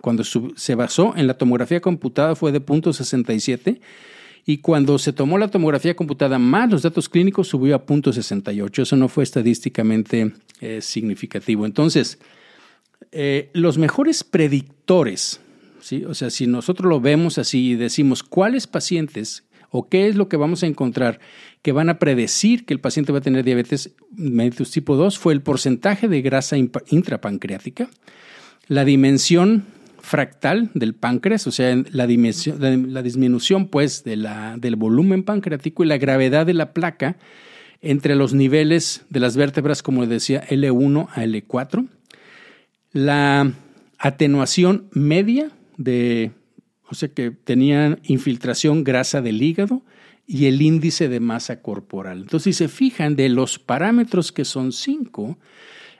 Cuando 0.01 0.25
se 0.25 0.75
basó 0.75 1.15
en 1.17 1.27
la 1.27 1.35
tomografía 1.35 1.81
computada 1.81 2.35
fue 2.35 2.53
de 2.53 2.61
0.67 2.61 3.81
y 4.47 4.59
cuando 4.59 4.99
se 4.99 5.13
tomó 5.13 5.39
la 5.39 5.49
tomografía 5.49 5.95
computada 5.95 6.39
más 6.39 6.71
los 6.71 6.83
datos 6.83 7.09
clínicos 7.09 7.49
subió 7.49 7.77
a 7.77 7.87
0.68. 7.87 8.83
Eso 8.83 8.97
no 8.97 9.09
fue 9.09 9.25
estadísticamente 9.25 10.33
eh, 10.61 10.81
significativo. 10.81 11.67
Entonces, 11.67 12.19
eh, 13.13 13.51
los 13.53 13.79
mejores 13.79 14.25
predictores 14.25 15.41
o 16.07 16.15
sea, 16.15 16.31
si 16.31 16.47
nosotros 16.47 16.89
lo 16.89 17.01
vemos 17.01 17.39
así 17.39 17.71
y 17.71 17.75
decimos 17.75 18.23
cuáles 18.23 18.67
pacientes 18.67 19.45
o 19.71 19.89
qué 19.89 20.09
es 20.09 20.17
lo 20.17 20.29
que 20.29 20.37
vamos 20.37 20.63
a 20.63 20.67
encontrar 20.67 21.21
que 21.63 21.73
van 21.73 21.89
a 21.89 21.99
predecir 21.99 22.65
que 22.65 22.75
el 22.75 22.81
paciente 22.81 23.13
va 23.13 23.19
a 23.19 23.23
tener 23.23 23.45
diabetes 23.45 23.95
mellitus 24.11 24.71
tipo 24.71 24.97
2 24.97 25.19
fue 25.19 25.33
el 25.33 25.43
porcentaje 25.43 26.09
de 26.09 26.23
grasa 26.23 26.57
intrapancreática, 26.57 27.89
la 28.69 28.85
dimensión 28.85 29.65
fractal 30.01 30.71
del 30.75 30.95
páncreas, 30.95 31.47
o 31.47 31.53
sea, 31.53 31.77
la, 31.91 32.07
disminución 32.07 33.69
pues 33.69 34.03
de 34.03 34.17
la, 34.17 34.57
del 34.59 34.77
volumen 34.77 35.23
pancreático 35.23 35.85
y 35.85 35.87
la 35.87 35.99
gravedad 35.99 36.47
de 36.47 36.55
la 36.55 36.73
placa 36.73 37.17
entre 37.83 38.15
los 38.15 38.35
niveles 38.35 39.05
de 39.09 39.21
las 39.21 39.37
vértebras, 39.37 39.83
como 39.83 40.07
decía, 40.07 40.43
L1 40.49 41.09
a 41.13 41.25
L4, 41.25 41.87
la 42.93 43.53
atenuación 43.99 44.89
media 44.93 45.51
de, 45.77 46.33
o 46.91 46.95
sea 46.95 47.09
que 47.09 47.31
tenían 47.31 48.01
infiltración 48.05 48.85
grasa 48.85 49.21
del 49.21 49.43
hígado 49.43 49.83
y 50.27 50.47
el 50.47 50.63
índice 50.63 51.09
de 51.09 51.21
masa 51.21 51.61
corporal. 51.61 52.21
Entonces, 52.23 52.57
si 52.57 52.65
se 52.65 52.69
fijan 52.69 53.17
de 53.17 53.29
los 53.29 53.59
parámetros 53.59 54.33
que 54.33 54.45
son 54.45 54.73
cinco, 54.73 55.39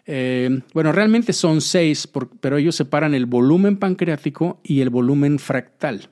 eh, 0.07 0.61
bueno, 0.73 0.93
realmente 0.93 1.33
son 1.33 1.61
seis, 1.61 2.09
pero 2.41 2.57
ellos 2.57 2.75
separan 2.75 3.15
el 3.15 3.27
volumen 3.27 3.77
pancreático 3.77 4.61
y 4.63 4.81
el 4.81 4.91
volumen 4.91 5.39
fractal. 5.39 6.11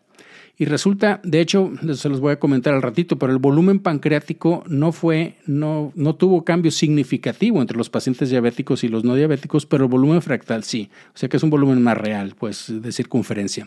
Y 0.61 0.65
resulta, 0.65 1.21
de 1.23 1.41
hecho, 1.41 1.71
se 1.95 2.09
los 2.09 2.19
voy 2.19 2.33
a 2.33 2.41
comentar 2.41 2.75
al 2.75 2.83
ratito, 2.83 3.17
pero 3.17 3.33
el 3.33 3.39
volumen 3.39 3.79
pancreático 3.79 4.65
no 4.67 4.91
fue, 4.91 5.37
no, 5.47 5.93
no 5.95 6.17
tuvo 6.17 6.45
cambio 6.45 6.73
significativo 6.73 7.61
entre 7.61 7.77
los 7.77 7.89
pacientes 7.89 8.31
diabéticos 8.31 8.83
y 8.83 8.89
los 8.89 9.05
no 9.05 9.15
diabéticos, 9.15 9.67
pero 9.67 9.85
el 9.85 9.91
volumen 9.91 10.21
fractal 10.21 10.65
sí. 10.65 10.91
O 11.15 11.19
sea 11.19 11.29
que 11.29 11.37
es 11.37 11.45
un 11.45 11.51
volumen 11.51 11.81
más 11.81 11.97
real, 11.97 12.35
pues, 12.37 12.67
de 12.83 12.91
circunferencia. 12.91 13.67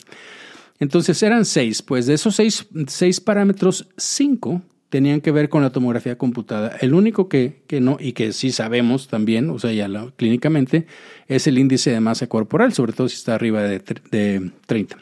Entonces 0.82 1.22
eran 1.22 1.46
seis, 1.46 1.82
pues 1.84 2.08
de 2.08 2.15
esos 2.15 2.36
seis, 2.36 2.67
seis 2.88 3.22
parámetros, 3.22 3.88
cinco 3.98 4.63
tenían 4.89 5.22
que 5.22 5.32
ver 5.32 5.48
con 5.48 5.62
la 5.62 5.70
tomografía 5.70 6.17
computada. 6.17 6.76
El 6.82 6.96
único 6.96 7.30
que, 7.30 7.62
que, 7.67 7.80
no, 7.80 7.98
y 8.00 8.13
que 8.13 8.34
sí 8.34 8.52
sabemos 8.52 9.08
también, 9.08 9.50
o 9.52 9.60
sea, 9.60 9.72
ya 9.72 9.88
clínicamente, 10.17 10.88
es 11.28 11.46
el 11.46 11.60
índice 11.60 11.91
de 11.91 12.00
masa 12.00 12.26
corporal, 12.26 12.74
sobre 12.74 12.94
todo 12.94 13.08
si 13.08 13.15
está 13.15 13.36
arriba 13.36 13.62
de, 13.62 13.80
de 14.12 14.52
30. 14.65 14.98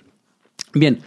Bien, 0.73 0.99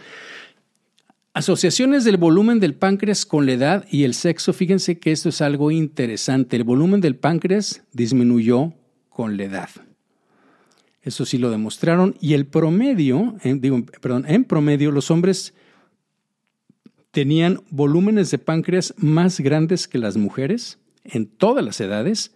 Asociaciones 1.35 2.03
del 2.03 2.17
volumen 2.17 2.59
del 2.59 2.75
páncreas 2.75 3.25
con 3.25 3.47
la 3.47 3.53
edad 3.53 3.85
y 3.89 4.03
el 4.03 4.13
sexo. 4.13 4.53
Fíjense 4.53 4.99
que 4.99 5.11
esto 5.11 5.29
es 5.29 5.41
algo 5.41 5.71
interesante. 5.71 6.55
El 6.57 6.63
volumen 6.63 7.01
del 7.01 7.15
páncreas 7.15 7.81
disminuyó 7.91 8.73
con 9.09 9.37
la 9.37 9.45
edad. 9.45 9.69
Eso 11.03 11.25
sí 11.25 11.37
lo 11.37 11.51
demostraron. 11.51 12.15
Y 12.19 12.33
el 12.33 12.45
promedio, 12.45 13.35
en, 13.43 13.61
digo, 13.61 13.83
perdón, 14.01 14.25
en 14.27 14.45
promedio 14.45 14.91
los 14.91 15.11
hombres 15.11 15.53
tenían 17.11 17.61
volúmenes 17.69 18.31
de 18.31 18.39
páncreas 18.39 18.93
más 18.97 19.39
grandes 19.39 19.87
que 19.87 19.99
las 19.99 20.17
mujeres 20.17 20.79
en 21.03 21.27
todas 21.27 21.63
las 21.63 21.79
edades, 21.81 22.31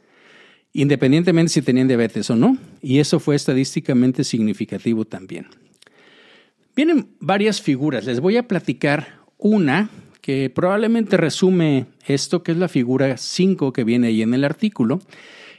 independientemente 0.73 1.53
si 1.53 1.62
tenían 1.62 1.88
diabetes 1.88 2.30
o 2.30 2.36
no. 2.36 2.58
Y 2.82 2.99
eso 2.99 3.19
fue 3.19 3.36
estadísticamente 3.36 4.23
significativo 4.23 5.06
también. 5.06 5.47
Vienen 6.75 7.08
varias 7.19 7.62
figuras. 7.62 8.06
Les 8.06 8.19
voy 8.19 8.38
a 8.38 8.47
platicar 8.47 9.19
una 9.38 9.89
que 10.21 10.49
probablemente 10.49 11.15
resume 11.15 11.86
esto, 12.06 12.43
que 12.43 12.51
es 12.51 12.58
la 12.58 12.67
figura 12.67 13.15
5 13.17 13.71
que 13.71 13.84
viene 13.86 14.08
ahí 14.08 14.21
en 14.21 14.34
el 14.34 14.43
artículo, 14.43 15.01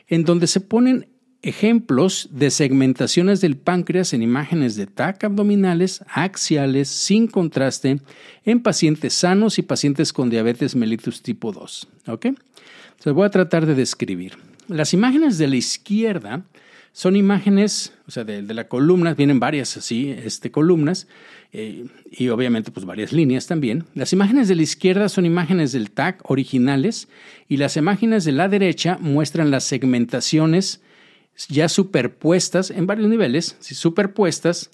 en 0.07 0.25
donde 0.25 0.47
se 0.47 0.61
ponen 0.61 1.09
ejemplos 1.42 2.29
de 2.33 2.51
segmentaciones 2.51 3.40
del 3.40 3.57
páncreas 3.57 4.12
en 4.12 4.22
imágenes 4.22 4.77
de 4.77 4.87
TAC 4.87 5.24
abdominales, 5.24 6.05
axiales, 6.09 6.88
sin 6.88 7.29
contraste, 7.29 8.01
en 8.44 8.61
pacientes 8.61 9.14
sanos 9.14 9.59
y 9.59 9.62
pacientes 9.62 10.12
con 10.12 10.31
diabetes 10.31 10.74
mellitus 10.74 11.22
tipo 11.22 11.53
2. 11.53 11.88
¿Ok? 12.09 12.27
Entonces 12.27 13.12
voy 13.12 13.27
a 13.27 13.31
tratar 13.31 13.66
de 13.66 13.74
describir. 13.74 14.37
Las 14.66 14.92
imágenes 14.92 15.38
de 15.38 15.46
la 15.46 15.57
izquierda 15.57 16.44
son 16.92 17.14
imágenes, 17.14 17.92
o 18.09 18.11
sea, 18.11 18.24
de, 18.24 18.42
la 18.42 18.66
columna, 18.66 19.14
vienen 19.14 19.38
varias 19.38 19.77
así, 19.77 20.11
este, 20.11 20.51
columnas, 20.51 21.07
eh, 21.53 21.87
y 22.11 22.29
obviamente 22.29 22.72
pues 22.72 22.85
varias 22.85 23.12
líneas 23.12 23.46
también. 23.46 23.85
Las 23.94 24.12
imágenes 24.12 24.48
de 24.48 24.57
la 24.57 24.62
izquierda 24.62 25.09
son 25.09 25.24
imágenes 25.24 25.70
del 25.70 25.92
TAC 25.92 26.29
originales 26.29 27.09
y 27.48 27.59
las 27.59 27.77
imágenes 27.77 28.24
de 28.24 28.33
la 28.33 28.48
derecha 28.48 28.98
muestran 29.01 29.53
las 29.53 29.62
segmentaciones 29.62 30.81
ya 31.46 31.68
superpuestas 31.68 32.70
en 32.70 32.87
varios 32.87 33.09
niveles, 33.09 33.57
superpuestas 33.61 34.70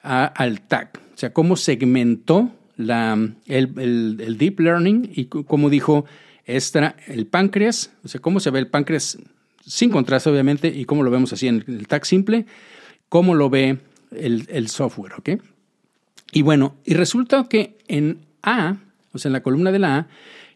al 0.00 0.60
TAC. 0.62 0.98
O 1.14 1.18
sea, 1.18 1.32
cómo 1.32 1.56
segmentó 1.56 2.50
el, 2.78 4.36
deep 4.38 4.60
learning 4.60 5.10
y 5.14 5.26
cómo 5.26 5.70
dijo 5.70 6.04
extra 6.46 6.96
el 7.06 7.26
páncreas, 7.26 7.90
o 8.04 8.08
sea, 8.08 8.20
cómo 8.20 8.40
se 8.40 8.50
ve 8.50 8.60
el 8.60 8.68
páncreas 8.68 9.18
sin 9.66 9.90
contraste 9.90 10.30
obviamente, 10.30 10.68
y 10.68 10.84
cómo 10.84 11.02
lo 11.02 11.10
vemos 11.10 11.32
así 11.32 11.48
en 11.48 11.64
el 11.66 11.88
tag 11.88 12.06
simple, 12.06 12.46
cómo 13.08 13.34
lo 13.34 13.50
ve 13.50 13.78
el, 14.12 14.68
software. 14.68 15.12
Y 16.32 16.42
bueno, 16.42 16.76
y 16.84 16.94
resulta 16.94 17.46
que 17.48 17.76
en 17.88 18.20
A, 18.42 18.76
o 19.12 19.18
sea, 19.18 19.28
en 19.28 19.32
la 19.32 19.42
columna 19.42 19.72
de 19.72 19.78
la 19.80 19.96
A, 19.96 20.06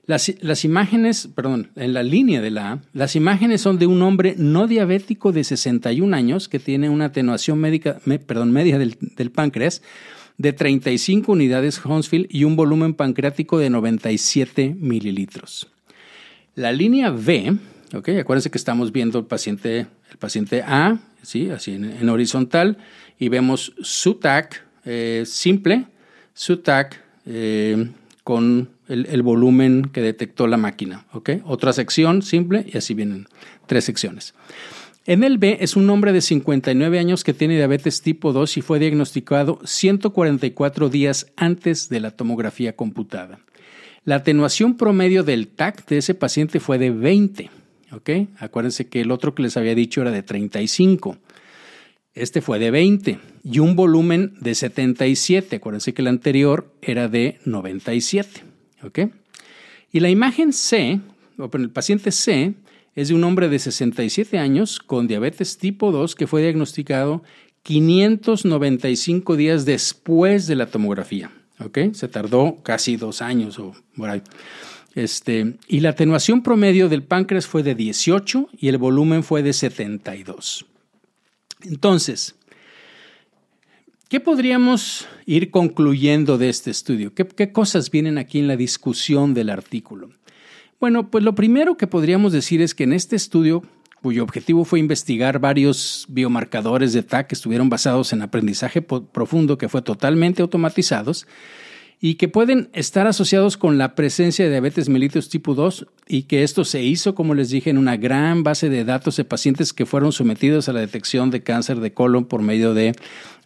las, 0.07 0.33
las, 0.41 0.65
imágenes, 0.65 1.29
perdón, 1.35 1.71
en 1.77 1.93
la 1.93 2.03
línea 2.03 2.41
de 2.41 2.51
la 2.51 2.73
A, 2.73 2.83
las 2.93 3.17
imágenes 3.17 3.61
son 3.61 3.79
de 3.79 3.87
un 3.87 4.03
hombre 4.03 4.35
no 4.37 4.67
diabético 4.67 5.33
de 5.33 5.45
61 5.45 6.17
años 6.17 6.49
que 6.49 6.59
tiene 6.59 6.89
una 6.89 7.07
atenuación 7.07 7.59
médica, 7.59 8.01
perdón, 8.27 8.53
media 8.53 8.79
del, 8.79 8.97
del, 9.17 9.31
páncreas 9.31 9.83
de 10.39 10.53
35 10.53 11.31
unidades 11.31 11.79
Hounsfield 11.79 12.27
y 12.31 12.45
un 12.45 12.57
volumen 12.57 12.95
pancreático 12.95 13.59
de 13.59 13.71
97 13.71 14.75
mililitros. 14.79 15.69
La 16.55 16.73
línea 16.73 17.11
B 17.11 17.59
¿ok? 17.95 18.09
Acuérdense 18.21 18.51
que 18.51 18.59
estamos 18.59 18.93
viendo 18.93 19.19
el 19.19 19.25
paciente, 19.27 19.87
el 20.11 20.19
paciente 20.19 20.63
A, 20.63 20.99
¿sí? 21.23 21.51
Así 21.51 21.73
en, 21.73 22.09
horizontal, 22.09 22.79
y 23.19 23.29
vemos 23.29 23.73
su 23.81 24.15
TAC 24.15 24.65
eh, 24.85 25.25
simple, 25.27 25.87
su 26.35 26.59
TAC 26.59 27.03
eh, 27.27 27.91
con 28.25 28.71
el, 28.91 29.23
volumen 29.23 29.91
que 29.93 30.01
detectó 30.01 30.47
la 30.47 30.57
máquina. 30.57 31.07
Otra 31.45 31.73
sección 31.73 32.23
simple 32.23 32.67
y 32.71 32.77
así 32.77 32.95
vienen 32.95 33.27
tres 33.67 33.85
secciones. 33.85 34.35
En 35.07 35.25
el 35.25 35.39
B 35.39 35.59
es 35.61 35.77
un 35.77 35.89
hombre 35.89 36.13
de 36.13 36.21
59 36.21 36.99
años 36.99 37.25
que 37.25 37.33
tiene 37.33 37.57
diabetes 37.57 38.03
tipo 38.03 38.33
2 38.33 38.59
y 38.59 38.61
fue 38.61 38.79
diagnosticado 38.79 39.59
144 39.65 40.89
días 40.89 41.27
antes 41.37 41.89
de 41.89 42.01
la 42.01 42.11
tomografía 42.11 42.77
computada. 42.77 43.41
La 44.05 44.17
atenuación 44.17 44.77
promedio 44.77 45.25
del 45.25 45.49
TAC 45.49 45.87
de 45.87 45.99
ese 45.99 46.15
paciente 46.15 46.61
fue 46.61 46.79
de 46.79 46.91
20. 46.91 47.51
¿ok? 47.93 48.11
Acuérdense 48.39 48.89
que 48.89 49.01
el 49.01 49.11
otro 49.11 49.35
que 49.35 49.43
les 49.43 49.57
había 49.57 49.75
dicho 49.75 50.01
era 50.01 50.11
de 50.11 50.23
35. 50.23 51.19
Este 52.15 52.41
fue 52.41 52.59
de 52.59 52.71
20 52.71 53.19
y 53.45 53.59
un 53.61 53.77
volumen 53.77 54.35
de 54.41 54.55
77. 54.55 55.57
Acuérdense 55.57 55.95
que 55.95 56.03
el 56.03 56.09
anterior 56.09 56.75
era 56.83 57.09
de 57.09 57.39
97. 57.45 58.50
¿Ok? 58.83 59.01
Y 59.93 60.01
la 60.01 60.11
imagen 60.11 60.53
C, 60.53 61.01
o 61.39 61.51
el 61.53 61.71
paciente 61.71 62.13
C, 62.13 62.55
es 62.95 63.09
de 63.09 63.15
un 63.15 63.25
hombre 63.25 63.49
de 63.49 63.59
67 63.59 64.39
años 64.39 64.79
con 64.79 65.07
diabetes 65.07 65.59
tipo 65.59 65.93
2 65.93 66.15
que 66.15 66.27
fue 66.27 66.43
diagnosticado 66.43 67.23
595 67.63 69.37
días 69.37 69.65
después 69.65 70.47
de 70.47 70.57
la 70.57 70.67
tomografía. 70.67 71.31
¿ok? 71.61 71.93
Se 71.93 72.09
tardó 72.09 72.59
casi 72.63 72.97
dos 72.97 73.23
años 73.23 73.59
o 73.59 73.75
por 73.97 74.11
ahí. 74.11 74.23
Este, 74.95 75.55
y 75.69 75.81
la 75.81 75.91
atenuación 75.91 76.43
promedio 76.43 76.89
del 76.89 77.05
páncreas 77.05 77.47
fue 77.47 77.63
de 77.63 77.75
18 77.75 78.49
y 78.59 78.69
el 78.69 78.79
volumen 78.79 79.23
fue 79.23 79.43
de 79.43 79.53
72. 79.53 80.67
Entonces, 81.63 82.35
¿qué 84.11 84.19
podríamos 84.19 85.07
ir 85.25 85.51
concluyendo 85.51 86.37
de 86.37 86.51
este 86.51 86.71
estudio? 86.71 87.15
¿Qué, 87.15 87.27
¿Qué, 87.27 87.53
cosas 87.53 87.91
vienen 87.93 88.19
aquí 88.19 88.41
en 88.41 88.49
la 88.49 88.57
discusión 88.57 89.33
del 89.35 89.49
artículo? 89.49 90.11
Bueno, 90.81 91.11
pues 91.11 91.23
lo 91.23 91.37
primero 91.37 91.77
que 91.77 91.87
podríamos 91.87 92.33
decir 92.33 92.61
es 92.61 92.75
que 92.75 92.85
en 92.85 92.93
este 92.93 93.15
estudio, 93.15 93.63
cuyo 94.03 94.25
objetivo 94.25 94.65
fue 94.65 94.81
investigar 94.81 95.39
varios 95.39 96.07
biomarcadores 96.09 96.93
de 96.93 97.05
TAC 97.05 97.29
que 97.29 97.37
estuvieron 97.37 97.71
basados 97.71 98.13
en 98.13 98.23
aprendizaje 98.23 98.83
profundo 98.83 99.57
que 99.57 99.69
fue 99.69 99.81
totalmente 99.81 100.43
automatizados, 100.43 101.29
y 102.03 102.15
que 102.15 102.29
pueden 102.29 102.71
estar 102.73 103.07
asociados 103.07 103.59
con 103.59 103.77
la 103.77 103.95
presencia 103.95 104.45
de 104.45 104.51
diabetes 104.51 104.89
mellitus 104.89 105.29
tipo 105.29 105.55
2 105.55 105.87
y 106.09 106.23
que 106.23 106.43
esto 106.43 106.65
se 106.65 106.83
hizo, 106.83 107.15
como 107.15 107.35
les 107.35 107.51
dije, 107.51 107.69
en 107.69 107.77
una 107.77 107.99
gran 107.99 108.43
base 108.43 108.71
de 108.71 108.85
datos 108.85 109.17
de 109.17 109.25
pacientes 109.25 109.75
que 109.75 109.85
fueron 109.85 110.13
sometidos 110.13 110.69
a 110.69 110.73
la 110.73 110.81
detección 110.81 111.31
de 111.31 111.43
cáncer 111.43 111.81
de 111.81 111.93
colon 111.93 112.25
por 112.25 112.41
medio 112.41 112.73
de 112.73 112.95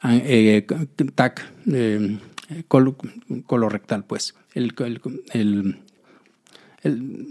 eh, 0.05 0.67
TAC 1.17 1.53
eh, 1.73 2.19
colorectal, 3.47 4.05
pues, 4.05 4.37
el, 4.55 4.73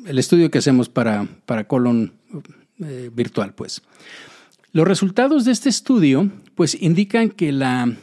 estudio 0.05 0.51
que 0.51 0.57
hacemos 0.57 0.89
para, 0.89 1.25
para 1.45 1.67
colon 1.67 2.13
eh, 2.83 3.09
virtual, 3.13 3.53
pues. 3.53 3.81
Los 4.73 4.87
resultados 4.87 5.45
de 5.45 5.53
este 5.53 5.69
estudio, 5.69 6.29
pues, 6.55 6.75
indican 6.81 7.29
que 7.29 7.53
la 7.53 7.95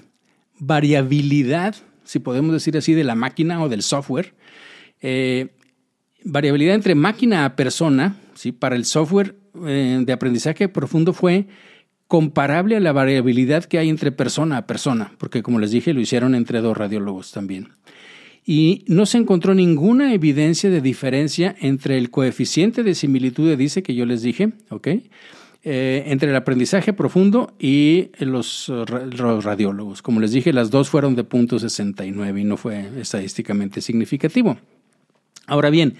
variabilidad 0.59 1.75
si 2.11 2.19
podemos 2.19 2.53
decir 2.53 2.77
así, 2.77 2.93
de 2.93 3.05
la 3.05 3.15
máquina 3.15 3.63
o 3.63 3.69
del 3.69 3.83
software. 3.83 4.35
Eh, 5.01 5.51
variabilidad 6.25 6.75
entre 6.75 6.97
máquina 6.97 7.45
a 7.45 7.55
persona, 7.55 8.17
¿sí? 8.35 8.51
para 8.51 8.75
el 8.75 8.85
software 8.85 9.37
eh, 9.65 10.03
de 10.05 10.13
aprendizaje 10.13 10.69
profundo 10.69 11.13
fue 11.13 11.47
comparable 12.09 12.75
a 12.75 12.81
la 12.81 12.91
variabilidad 12.91 13.65
que 13.65 13.79
hay 13.79 13.89
entre 13.89 14.11
persona 14.11 14.57
a 14.57 14.67
persona, 14.67 15.13
porque 15.19 15.45
como 15.45 15.61
les 15.61 15.71
dije, 15.71 15.95
lo 15.95 16.01
hicieron 16.01 16.35
entre 16.35 16.61
dos 16.61 16.77
radiólogos 16.77 17.31
también. 17.31 17.69
Y 18.45 18.85
no 18.89 19.07
se 19.07 19.19
encontró 19.19 19.55
ninguna 19.55 20.13
evidencia 20.13 20.69
de 20.69 20.81
diferencia 20.81 21.55
entre 21.61 21.97
el 21.97 22.11
coeficiente 22.11 22.83
de 22.83 22.97
similitud 22.97 23.49
de 23.49 23.57
dice 23.57 23.85
que 23.85 23.95
yo 23.95 24.05
les 24.05 24.23
dije, 24.23 24.51
¿ok? 24.71 24.89
Eh, 25.63 26.05
entre 26.07 26.31
el 26.31 26.37
aprendizaje 26.37 26.95
profundo 26.95 27.53
y 27.59 28.09
los, 28.19 28.73
radiólogos. 28.87 30.01
Como 30.01 30.19
les 30.19 30.33
dije, 30.33 30.55
las 30.55 30.71
dos 30.71 30.89
fueron 30.89 31.15
de 31.17 31.23
punto 31.23 31.59
69 31.59 32.41
y 32.41 32.45
no 32.45 32.57
fue 32.57 32.89
estadísticamente 32.99 33.83
significativo. 33.83 34.57
Ahora 35.47 35.69
bien, 35.69 35.97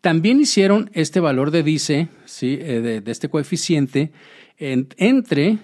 también 0.00 0.40
hicieron 0.40 0.90
este 0.92 1.20
valor 1.20 1.52
de 1.52 1.62
dice, 1.62 2.08
¿sí? 2.24 2.58
Eh, 2.60 3.00
de, 3.04 3.12
este 3.12 3.28
coeficiente, 3.28 4.10
entre, 4.58 5.58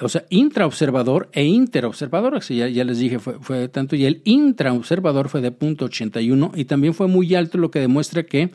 o 0.00 0.08
sea, 0.08 0.24
intraobservador 0.30 1.28
e 1.32 1.44
interobservador. 1.44 2.40
Ya, 2.40 2.68
ya 2.68 2.84
les 2.84 3.00
dije, 3.00 3.18
fue, 3.18 3.34
fue 3.38 3.68
tanto, 3.68 3.96
y 3.96 4.06
el 4.06 4.22
intraobservador 4.24 5.28
fue 5.28 5.42
de 5.42 5.50
punto 5.50 5.84
81 5.84 6.52
y 6.54 6.64
también 6.64 6.94
fue 6.94 7.06
muy 7.06 7.34
alto, 7.34 7.58
lo 7.58 7.70
que 7.70 7.80
demuestra 7.80 8.22
que 8.22 8.48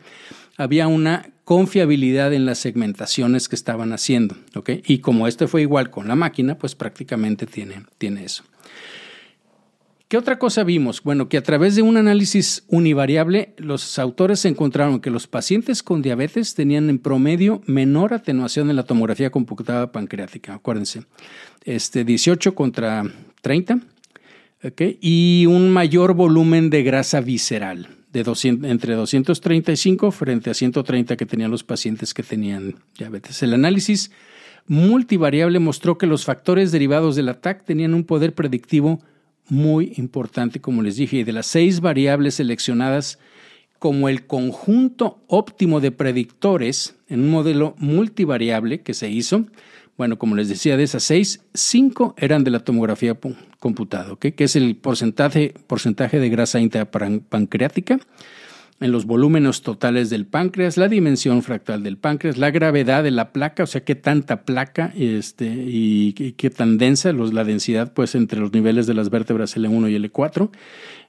había 0.56 0.88
una 0.88 1.30
confiabilidad 1.44 2.32
en 2.32 2.46
las 2.46 2.58
segmentaciones 2.58 3.48
que 3.48 3.56
estaban 3.56 3.92
haciendo. 3.92 4.36
Y 4.86 4.98
como 4.98 5.26
este 5.26 5.46
fue 5.46 5.62
igual 5.62 5.90
con 5.90 6.08
la 6.08 6.14
máquina, 6.14 6.56
pues 6.56 6.74
prácticamente 6.74 7.46
tiene, 7.46 7.84
tiene 7.98 8.24
eso. 8.24 8.44
¿Qué 10.08 10.18
otra 10.18 10.38
cosa 10.38 10.64
vimos? 10.64 11.02
Bueno, 11.02 11.28
que 11.28 11.38
a 11.38 11.42
través 11.42 11.74
de 11.74 11.82
un 11.82 11.96
análisis 11.96 12.64
univariable, 12.68 13.54
los 13.56 13.98
autores 13.98 14.44
encontraron 14.44 15.00
que 15.00 15.10
los 15.10 15.26
pacientes 15.26 15.82
con 15.82 16.02
diabetes 16.02 16.54
tenían 16.54 16.88
en 16.88 16.98
promedio 16.98 17.62
menor 17.66 18.14
atenuación 18.14 18.70
en 18.70 18.76
la 18.76 18.84
tomografía 18.84 19.30
computada 19.30 19.90
pancreática. 19.92 20.54
Acuérdense, 20.54 21.04
este 21.64 22.04
18 22.04 22.54
contra 22.54 23.02
30, 23.40 23.80
y 25.00 25.46
un 25.46 25.70
mayor 25.70 26.14
volumen 26.14 26.70
de 26.70 26.82
grasa 26.82 27.20
visceral 27.20 27.88
de 28.22 28.68
entre 28.70 28.94
235 28.94 30.12
frente 30.12 30.50
a 30.50 30.54
130 30.54 31.16
que 31.16 31.26
tenían 31.26 31.50
los 31.50 31.64
pacientes 31.64 32.14
que 32.14 32.22
tenían 32.22 32.76
diabetes. 32.96 33.42
El 33.42 33.54
análisis 33.54 34.12
multivariable 34.68 35.58
mostró 35.58 35.98
que 35.98 36.06
los 36.06 36.24
factores 36.24 36.70
derivados 36.70 37.16
del 37.16 37.28
ATAC 37.28 37.64
tenían 37.64 37.92
un 37.92 38.04
poder 38.04 38.32
predictivo 38.32 39.00
muy 39.48 39.92
importante, 39.96 40.60
como 40.60 40.80
les 40.80 40.96
dije, 40.96 41.18
y 41.18 41.24
de 41.24 41.32
las 41.32 41.46
seis 41.46 41.80
variables 41.80 42.36
seleccionadas 42.36 43.18
como 43.80 44.08
el 44.08 44.26
conjunto 44.26 45.18
óptimo 45.26 45.80
de 45.80 45.90
predictores 45.90 46.94
en 47.08 47.20
un 47.20 47.30
modelo 47.30 47.74
multivariable 47.78 48.80
que 48.80 48.94
se 48.94 49.10
hizo, 49.10 49.44
bueno, 49.96 50.18
como 50.18 50.34
les 50.34 50.48
decía, 50.48 50.76
de 50.76 50.82
esas 50.82 51.04
seis, 51.04 51.40
cinco 51.54 52.14
eran 52.18 52.44
de 52.44 52.50
la 52.50 52.60
tomografía 52.60 53.16
computada, 53.60 54.16
que 54.16 54.34
es 54.36 54.56
el 54.56 54.76
porcentaje, 54.76 55.54
porcentaje 55.66 56.18
de 56.18 56.28
grasa 56.28 56.60
intrapancreática 56.60 57.98
en 58.80 58.92
los 58.92 59.06
volúmenes 59.06 59.62
totales 59.62 60.10
del 60.10 60.26
páncreas, 60.26 60.76
la 60.76 60.88
dimensión 60.88 61.42
fractal 61.42 61.82
del 61.82 61.96
páncreas, 61.96 62.38
la 62.38 62.50
gravedad 62.50 63.04
de 63.04 63.12
la 63.12 63.32
placa, 63.32 63.62
o 63.62 63.66
sea, 63.66 63.84
qué 63.84 63.94
tanta 63.94 64.42
placa 64.42 64.92
este, 64.96 65.46
y, 65.46 66.12
qué 66.12 66.50
tan 66.50 66.76
densa, 66.76 67.12
la 67.12 67.44
densidad 67.44 67.92
pues 67.92 68.14
entre 68.14 68.40
los 68.40 68.52
niveles 68.52 68.86
de 68.86 68.94
las 68.94 69.10
vértebras 69.10 69.56
L1 69.56 69.90
y 69.90 69.96
L4, 69.96 70.50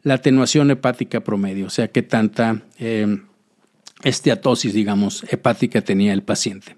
la 0.03 0.15
atenuación 0.15 0.69
hepática 0.71 1.21
promedio, 1.21 1.65
o 1.65 1.69
sea, 1.71 1.87
qué 1.87 2.03
tanta 2.03 2.61
eh, 2.77 3.17
esteatosis, 4.03 4.73
digamos, 4.73 5.25
hepática 5.29 5.81
tenía 5.81 6.13
el 6.13 6.21
paciente. 6.21 6.75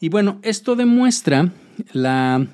Y 0.00 0.08
bueno, 0.08 0.40
esto 0.42 0.76
demuestra 0.76 1.52
la 1.92 2.46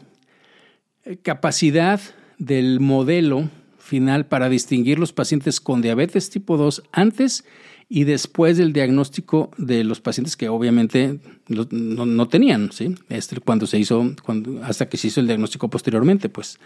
capacidad 1.22 2.00
del 2.38 2.80
modelo 2.80 3.48
final 3.78 4.26
para 4.26 4.48
distinguir 4.48 4.98
los 4.98 5.12
pacientes 5.12 5.60
con 5.60 5.80
diabetes 5.80 6.28
tipo 6.28 6.56
2 6.56 6.82
antes 6.90 7.44
y 7.88 8.02
después 8.02 8.56
del 8.56 8.72
diagnóstico 8.72 9.52
de 9.58 9.84
los 9.84 10.00
pacientes 10.00 10.36
que 10.36 10.48
obviamente 10.48 11.20
no, 11.48 12.28
tenían, 12.28 12.72
¿sí? 12.72 12.96
Este, 13.08 13.38
cuando 13.38 13.68
se 13.68 13.78
hizo, 13.78 14.12
cuando, 14.24 14.64
hasta 14.64 14.88
que 14.88 14.96
se 14.96 15.06
hizo 15.06 15.20
el 15.20 15.28
diagnóstico 15.28 15.70
posteriormente, 15.70 16.28
pues. 16.28 16.58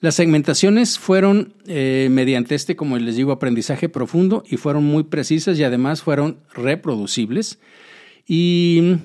Las 0.00 0.14
segmentaciones 0.14 0.98
fueron 0.98 1.54
eh, 1.66 2.08
mediante 2.10 2.54
este, 2.54 2.76
como 2.76 2.96
les 2.98 3.16
digo, 3.16 3.32
aprendizaje 3.32 3.88
profundo 3.88 4.44
y 4.48 4.56
fueron 4.56 4.84
muy 4.84 5.04
precisas 5.04 5.58
y 5.58 5.64
además 5.64 6.02
fueron 6.02 6.38
reproducibles. 6.54 7.58
Y 8.26 8.98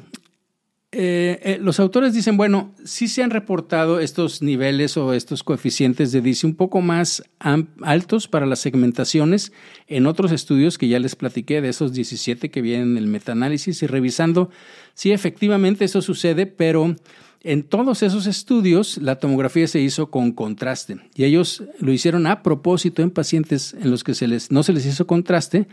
eh, 0.94 1.40
eh, 1.44 1.58
los 1.62 1.82
autores 1.82 2.14
dicen, 2.14 2.38
bueno, 2.38 2.74
sí 2.86 3.10
se 3.10 3.22
han 3.22 3.30
reportado 3.30 4.00
estos 4.00 4.42
niveles 4.42 4.96
o 4.96 5.14
estos 5.14 5.44
coeficientes 5.44 6.14
de 6.14 6.22
DICE 6.22 6.48
un 6.48 6.56
poco 6.56 6.80
más 6.80 7.24
altos 7.40 8.30
para 8.30 8.46
las 8.46 8.60
segmentaciones 8.60 9.52
en 9.88 10.08
otros 10.08 10.32
estudios 10.32 10.78
que 10.78 10.88
ya 10.88 11.00
les 11.00 11.18
platiqué, 11.18 11.60
de 11.60 11.70
esos 11.70 11.92
17 11.92 12.50
que 12.50 12.62
vienen 12.62 12.92
en 12.92 12.98
el 13.00 13.08
metaanálisis 13.08 13.84
y 13.84 13.88
revisando 13.88 14.50
si 14.94 15.12
efectivamente 15.12 15.84
eso 15.84 16.02
sucede, 16.02 16.46
pero 16.46 16.96
en 17.44 17.64
todos 17.64 18.02
esos 18.02 18.26
estudios 18.26 18.98
la 18.98 19.20
tomografía 19.20 19.68
se 19.68 19.80
hizo 19.80 20.10
con 20.10 20.32
contraste 20.32 20.98
y 21.16 21.26
ellos 21.26 21.64
lo 21.80 21.92
hicieron 21.92 22.28
a 22.28 22.44
propósito 22.44 23.02
en 23.02 23.12
pacientes 23.12 23.74
en 23.74 23.92
los 23.92 24.04
que 24.04 24.14
no 24.50 24.64
se 24.64 24.74
les 24.74 24.86
hizo 24.86 25.06
contraste 25.06 25.68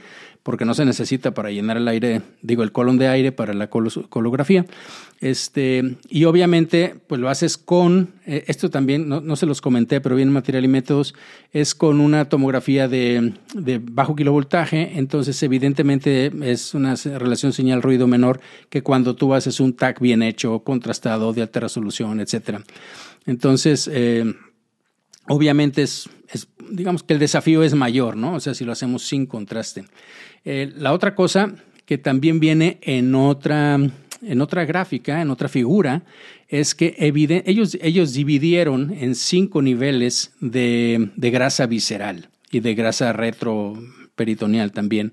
porque 0.45 0.67
no 0.67 0.75
se 0.75 0.85
necesita 0.85 1.33
para 1.33 1.51
llenar 1.51 1.79
el 1.79 1.89
aire, 1.89 2.21
digo, 2.43 2.63
el 2.63 2.71
colon 2.71 2.99
de 2.99 3.09
aire 3.09 3.33
para 3.33 3.55
la 3.55 3.69
colografía. 3.69 4.67
Este, 5.21 5.97
y 6.11 6.25
obviamente, 6.25 6.97
pues 7.07 7.19
lo 7.19 7.31
haces 7.31 7.57
con, 7.57 8.13
eh, 8.27 8.45
esto 8.47 8.69
también, 8.69 9.09
no, 9.09 9.37
se 9.37 9.47
los 9.47 9.63
comenté, 9.63 10.03
pero 10.03 10.17
bien 10.17 10.29
material 10.29 10.67
y 10.67 10.69
métodos, 10.69 11.15
es 11.53 11.75
con 11.75 11.99
una 11.99 12.27
tomografía 12.27 12.89
de, 12.89 13.33
de 13.55 13.81
bajo 13.83 14.15
kilovoltaje, 14.15 14.99
entonces 14.99 15.43
evidentemente 15.43 16.31
es 16.43 16.75
una 16.75 16.95
relación 16.95 17.55
señal-ruido 17.55 18.07
menor 18.07 18.39
que 18.69 18.83
cuando 18.83 19.17
tú 19.17 19.33
haces 19.33 19.61
un 19.61 19.73
TAC 19.73 19.99
bien 19.99 20.23
hecho, 20.23 20.61
contrastado, 20.61 21.33
de 21.33 21.41
alta 21.41 21.61
resolución, 21.61 22.21
etc. 22.21 22.61
Entonces, 23.25 23.89
eh, 23.91 24.35
obviamente 25.29 25.83
es, 25.83 26.11
digamos 26.71 27.03
que 27.03 27.15
el 27.15 27.21
desafío 27.21 27.63
es 27.63 27.75
mayor, 27.75 28.17
¿no? 28.17 28.35
O 28.35 28.41
sea, 28.41 28.55
si 28.55 28.65
lo 28.65 28.73
hacemos 28.73 29.03
sin 29.03 29.27
contraste. 29.27 29.85
Eh, 30.45 30.73
la 30.77 30.93
otra 30.93 31.15
cosa 31.15 31.55
que 31.87 31.99
también 31.99 32.41
viene 32.41 32.79
en 32.83 33.15
otra, 33.15 33.79
en 34.23 34.41
otra 34.41 34.65
gráfica, 34.65 35.21
en 35.21 35.31
otra 35.31 35.49
figura, 35.49 36.03
es 36.49 36.75
que 36.75 36.95
ellos, 36.99 37.77
ellos 37.81 38.13
dividieron 38.13 38.95
en 38.99 39.15
cinco 39.15 39.63
niveles 39.63 40.33
de, 40.41 41.11
de 41.17 41.31
grasa 41.31 41.67
visceral 41.67 42.29
y 42.51 42.61
de 42.61 42.75
grasa 42.75 43.13
retroperitoneal 43.13 44.73
también. 44.73 45.13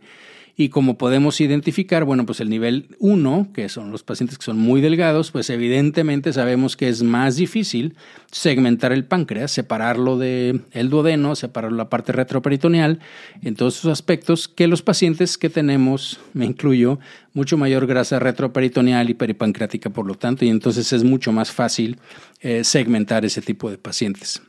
Y 0.56 0.70
como 0.70 0.98
podemos 0.98 1.40
identificar, 1.42 2.04
bueno, 2.04 2.26
pues 2.26 2.40
el 2.40 2.50
nivel 2.50 2.96
1, 3.00 3.50
que 3.54 3.70
son 3.70 3.92
los 3.92 4.04
pacientes 4.04 4.38
que 4.38 4.46
son 4.46 4.58
muy 4.58 4.82
delgados, 4.82 5.32
pues 5.32 5.50
evidentemente 5.50 6.34
sabemos 6.34 6.76
que 6.76 6.90
es 6.90 7.04
más 7.04 7.38
difícil 7.38 7.96
segmentar 8.32 8.92
el 8.92 9.06
páncreas, 9.06 9.52
separarlo 9.52 10.18
del 10.18 10.64
el 10.72 10.90
duodeno, 10.90 11.36
separar 11.36 11.72
la 11.72 11.90
parte 11.90 12.12
retroperitoneal, 12.12 13.00
en 13.42 13.56
todos 13.56 13.78
esos 13.80 13.92
aspectos, 13.92 14.48
que 14.48 14.68
los 14.68 14.82
pacientes 14.82 15.38
que 15.38 15.50
tenemos, 15.50 16.20
me 16.34 16.46
incluyo, 16.46 17.00
mucho 17.34 17.58
mayor 17.58 17.88
grasa 17.88 18.20
retroperitoneal 18.20 19.10
y 19.10 19.14
peripancreática, 19.14 19.90
por 19.90 20.06
lo 20.06 20.16
tanto, 20.16 20.46
y 20.46 20.50
entonces 20.50 20.92
es 20.94 21.04
mucho 21.04 21.32
más 21.32 21.52
fácil 21.52 21.98
eh, 22.42 22.64
segmentar 22.64 23.26
ese 23.26 23.42
tipo 23.42 23.70
de 23.70 23.78
pacientes. 23.78 24.42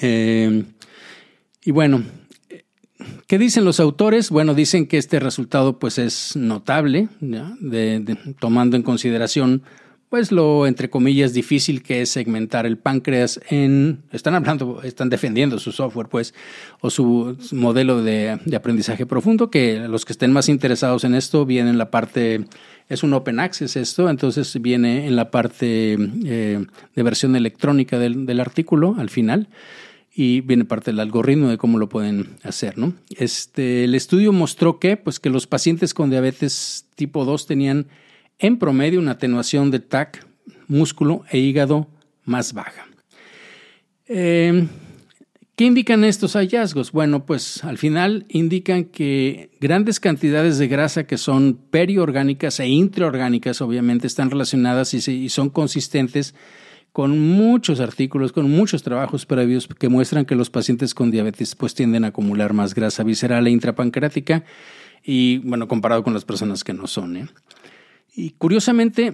Eh, 0.00 0.64
y 1.64 1.70
bueno, 1.70 2.02
¿Qué 3.26 3.38
dicen 3.38 3.64
los 3.64 3.80
autores? 3.80 4.30
Bueno, 4.30 4.54
dicen 4.54 4.86
que 4.86 4.98
este 4.98 5.20
resultado 5.20 5.78
pues 5.78 5.98
es 5.98 6.36
notable, 6.36 7.08
tomando 8.38 8.76
en 8.76 8.82
consideración 8.82 9.62
pues 10.14 10.30
lo 10.30 10.68
entre 10.68 10.90
comillas 10.90 11.32
difícil 11.32 11.82
que 11.82 12.02
es 12.02 12.08
segmentar 12.08 12.66
el 12.66 12.78
páncreas 12.78 13.40
en 13.50 14.04
están 14.12 14.36
hablando 14.36 14.80
están 14.84 15.08
defendiendo 15.10 15.58
su 15.58 15.72
software 15.72 16.06
pues 16.06 16.34
o 16.80 16.88
su 16.88 17.36
modelo 17.50 18.00
de, 18.00 18.38
aprendizaje 18.54 19.06
profundo 19.06 19.50
que 19.50 19.88
los 19.88 20.04
que 20.04 20.12
estén 20.12 20.30
más 20.30 20.48
interesados 20.48 21.02
en 21.02 21.16
esto 21.16 21.46
viene 21.46 21.70
en 21.70 21.78
la 21.78 21.90
parte 21.90 22.44
es 22.88 23.02
un 23.02 23.12
open 23.12 23.40
access 23.40 23.74
esto 23.74 24.08
entonces 24.08 24.56
viene 24.62 25.08
en 25.08 25.16
la 25.16 25.32
parte 25.32 25.96
eh, 26.24 26.64
de 26.94 27.02
versión 27.02 27.34
electrónica 27.34 27.98
del 27.98 28.38
artículo 28.38 28.94
al 28.96 29.10
final 29.10 29.48
y 30.14 30.42
viene 30.42 30.64
parte 30.64 30.92
del 30.92 31.00
algoritmo 31.00 31.48
de 31.48 31.58
cómo 31.58 31.78
lo 31.78 31.88
pueden 31.88 32.36
hacer. 32.44 32.78
¿no? 32.78 32.94
Este, 33.10 33.84
el 33.84 33.94
estudio 33.96 34.32
mostró 34.32 34.78
que, 34.78 34.96
pues, 34.96 35.18
que 35.18 35.28
los 35.28 35.48
pacientes 35.48 35.92
con 35.92 36.10
diabetes 36.10 36.86
tipo 36.94 37.24
2 37.24 37.46
tenían 37.46 37.88
en 38.38 38.58
promedio 38.58 39.00
una 39.00 39.12
atenuación 39.12 39.72
de 39.72 39.80
TAC, 39.80 40.24
músculo 40.68 41.24
e 41.30 41.38
hígado 41.38 41.88
más 42.24 42.52
baja. 42.52 42.86
Em, 44.06 44.68
¿Qué 45.56 45.64
indican 45.64 46.04
estos 46.04 46.34
hallazgos? 46.34 46.90
Bueno, 46.90 47.26
pues 47.26 47.62
al 47.62 47.78
final 47.78 48.26
indican 48.28 48.84
que 48.84 49.50
grandes 49.60 50.00
cantidades 50.00 50.58
de 50.58 50.66
grasa 50.66 51.04
que 51.04 51.16
son 51.16 51.60
periorgánicas 51.70 52.58
e 52.58 52.66
intraorgánicas 52.66 53.60
obviamente 53.60 54.08
están 54.08 54.30
relacionadas 54.30 54.94
y 54.94 55.28
son 55.28 55.50
consistentes 55.50 56.34
con 56.94 57.18
muchos 57.18 57.80
artículos, 57.80 58.30
con 58.30 58.48
muchos 58.48 58.84
trabajos 58.84 59.26
previos 59.26 59.66
que 59.66 59.88
muestran 59.88 60.24
que 60.24 60.36
los 60.36 60.48
pacientes 60.48 60.94
con 60.94 61.10
diabetes 61.10 61.56
pues 61.56 61.74
tienden 61.74 62.04
a 62.04 62.08
acumular 62.08 62.52
más 62.52 62.72
grasa 62.72 63.02
visceral 63.02 63.48
e 63.48 63.50
intrapancreática 63.50 64.44
y 65.02 65.38
bueno, 65.38 65.66
comparado 65.66 66.04
con 66.04 66.14
las 66.14 66.24
personas 66.24 66.62
que 66.62 66.72
no 66.72 66.86
son. 66.86 67.16
¿eh? 67.16 67.26
Y 68.14 68.30
curiosamente, 68.38 69.12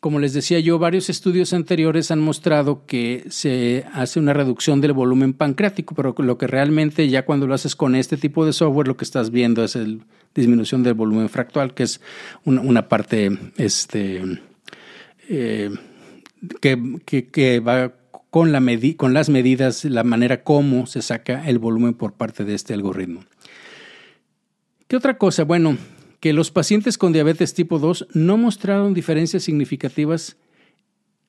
como 0.00 0.18
les 0.18 0.32
decía 0.32 0.58
yo, 0.58 0.80
varios 0.80 1.08
estudios 1.08 1.52
anteriores 1.52 2.10
han 2.10 2.18
mostrado 2.18 2.86
que 2.86 3.24
se 3.28 3.84
hace 3.92 4.18
una 4.18 4.32
reducción 4.32 4.80
del 4.80 4.92
volumen 4.92 5.32
pancreático, 5.32 5.94
pero 5.94 6.12
lo 6.18 6.38
que 6.38 6.48
realmente 6.48 7.08
ya 7.08 7.24
cuando 7.24 7.46
lo 7.46 7.54
haces 7.54 7.76
con 7.76 7.94
este 7.94 8.16
tipo 8.16 8.44
de 8.44 8.52
software, 8.52 8.88
lo 8.88 8.96
que 8.96 9.04
estás 9.04 9.30
viendo 9.30 9.62
es 9.62 9.76
la 9.76 9.96
disminución 10.34 10.82
del 10.82 10.94
volumen 10.94 11.28
fractal, 11.28 11.72
que 11.72 11.84
es 11.84 12.00
una, 12.44 12.88
parte 12.88 13.30
este, 13.58 14.40
eh, 15.28 15.70
que, 16.60 17.60
va 17.60 17.94
con, 18.30 18.52
la 18.52 18.60
con 18.96 19.14
las 19.14 19.28
medidas, 19.28 19.84
la 19.84 20.04
manera 20.04 20.42
como 20.44 20.86
se 20.86 21.02
saca 21.02 21.48
el 21.48 21.58
volumen 21.58 21.94
por 21.94 22.12
parte 22.14 22.44
de 22.44 22.54
este 22.54 22.74
algoritmo. 22.74 23.24
¿Qué 24.88 24.96
otra 24.96 25.18
cosa? 25.18 25.44
Bueno, 25.44 25.76
que 26.20 26.32
los 26.32 26.50
pacientes 26.50 26.98
con 26.98 27.12
diabetes 27.12 27.54
tipo 27.54 27.78
2 27.78 28.08
no 28.14 28.36
mostraron 28.36 28.94
diferencias 28.94 29.42
significativas, 29.42 30.36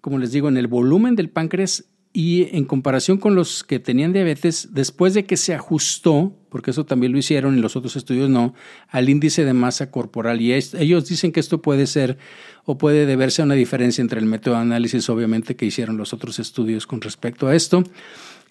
como 0.01 0.19
les 0.19 0.31
digo, 0.31 0.47
en 0.47 0.57
el 0.57 0.67
volumen 0.67 1.15
del 1.15 1.29
páncreas 1.29 1.85
y 2.17 2.49
en 2.57 2.65
comparación 2.65 3.19
con 3.19 3.35
los 3.35 3.63
que 3.63 3.77
tenían 3.77 4.11
diabetes, 4.11 4.69
después 4.71 5.13
de 5.13 5.25
que 5.25 5.37
se 5.37 5.53
ajustó, 5.53 6.35
porque 6.49 6.71
eso 6.71 6.83
también 6.83 7.11
lo 7.11 7.19
hicieron 7.19 7.55
y 7.55 7.61
los 7.61 7.75
otros 7.75 7.95
estudios 7.95 8.27
no, 8.27 8.55
al 8.89 9.07
índice 9.07 9.45
de 9.45 9.53
masa 9.53 9.91
corporal. 9.91 10.41
Y 10.41 10.51
ellos 10.51 11.07
dicen 11.07 11.31
que 11.31 11.39
esto 11.39 11.61
puede 11.61 11.85
ser 11.85 12.17
o 12.65 12.75
puede 12.75 13.05
deberse 13.05 13.43
a 13.43 13.45
una 13.45 13.53
diferencia 13.53 14.01
entre 14.01 14.19
el 14.19 14.25
método 14.25 14.55
de 14.55 14.61
análisis, 14.61 15.07
obviamente, 15.11 15.55
que 15.55 15.67
hicieron 15.67 15.95
los 15.95 16.11
otros 16.11 16.39
estudios 16.39 16.87
con 16.87 17.01
respecto 17.01 17.45
a 17.45 17.55
esto. 17.55 17.83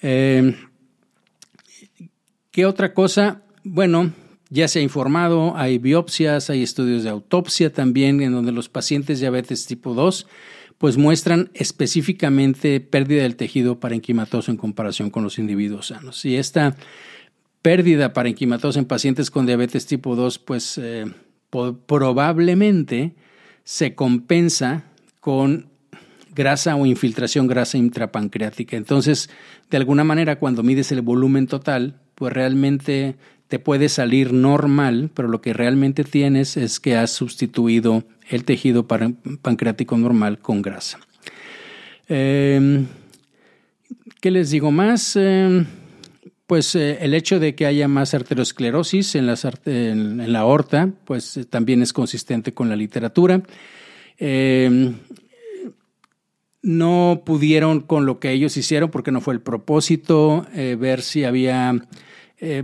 Eh, 0.01 0.55
¿Qué 2.53 2.67
otra 2.67 2.95
cosa? 2.95 3.43
Bueno, 3.65 4.13
ya 4.49 4.69
se 4.69 4.79
ha 4.79 4.83
informado, 4.83 5.57
hay 5.57 5.79
biopsias, 5.79 6.51
hay 6.51 6.63
estudios 6.63 7.03
de 7.03 7.11
autopsia 7.11 7.73
también, 7.73 8.23
en 8.23 8.31
donde 8.31 8.53
los 8.53 8.69
pacientes 8.69 9.19
diabetes 9.19 9.67
tipo 9.67 9.93
2 9.93 10.29
pues 10.79 10.97
muestran 10.97 11.51
específicamente 11.55 12.81
pérdida 12.81 13.23
del 13.23 13.37
tejido 13.37 13.81
parenquimatoso 13.81 14.51
en 14.51 14.57
comparación 14.57 15.11
con 15.11 15.23
los 15.23 15.39
individuos 15.39 15.89
sanos. 15.89 16.25
Y 16.25 16.37
esta 16.37 16.77
pérdida 17.63 18.13
parenquimatosa 18.13 18.79
en 18.79 18.85
pacientes 18.85 19.31
con 19.31 19.47
diabetes 19.47 19.87
tipo 19.87 20.17
2, 20.17 20.39
pues 20.39 20.79
eh, 20.79 21.07
probablemente 21.87 23.15
se 23.65 23.95
compensa 23.95 24.85
con 25.21 25.69
grasa 26.35 26.77
o 26.77 26.87
infiltración 26.87 27.47
grasa 27.47 27.79
intrapancreática. 27.79 28.77
Entonces, 28.77 29.31
de 29.71 29.79
alguna 29.79 30.05
manera, 30.05 30.39
cuando 30.39 30.63
mides 30.63 30.93
el 30.93 31.01
volumen 31.01 31.47
total, 31.47 31.99
pues 32.15 32.33
realmente 32.33 33.17
te 33.49 33.59
puede 33.59 33.89
salir 33.89 34.33
normal, 34.33 35.11
pero 35.15 35.29
lo 35.29 35.41
que 35.41 35.53
realmente 35.53 36.05
tienes 36.05 36.57
es 36.57 36.79
que 36.79 36.97
has 36.97 37.11
sustituido 37.11 38.05
el 38.29 38.45
tejido 38.45 38.87
pancreático 38.87 39.97
normal 39.97 40.39
con 40.39 40.63
grasa. 40.63 40.99
Em, 42.09 42.87
¿Qué 44.21 44.31
les 44.31 44.51
digo 44.51 44.71
más? 44.71 45.17
Em, 45.17 45.67
pues 46.47 46.75
eh, 46.77 46.99
el 47.01 47.15
hecho 47.15 47.41
de 47.41 47.55
que 47.55 47.67
haya 47.67 47.89
más 47.89 48.15
arteriosclerosis 48.15 49.17
en, 49.17 49.29
en, 49.65 50.33
la 50.33 50.41
aorta, 50.41 50.91
pues 51.05 51.37
eh, 51.37 51.45
también 51.45 51.83
es 51.83 51.93
consistente 51.93 52.55
con 52.55 52.69
la 52.69 52.77
literatura. 52.77 53.43
Em, 54.19 54.95
no 56.63 57.23
pudieron 57.25 57.81
con 57.81 58.07
lo 58.07 58.19
que 58.19 58.33
ellos 58.33 58.57
hicieron, 58.57 58.91
porque 58.91 59.13
no 59.13 59.21
fue 59.21 59.35
el 59.35 59.41
propósito, 59.41 60.47
eh, 60.55 60.77
ver 60.79 61.03
si 61.03 61.25
había 61.25 61.75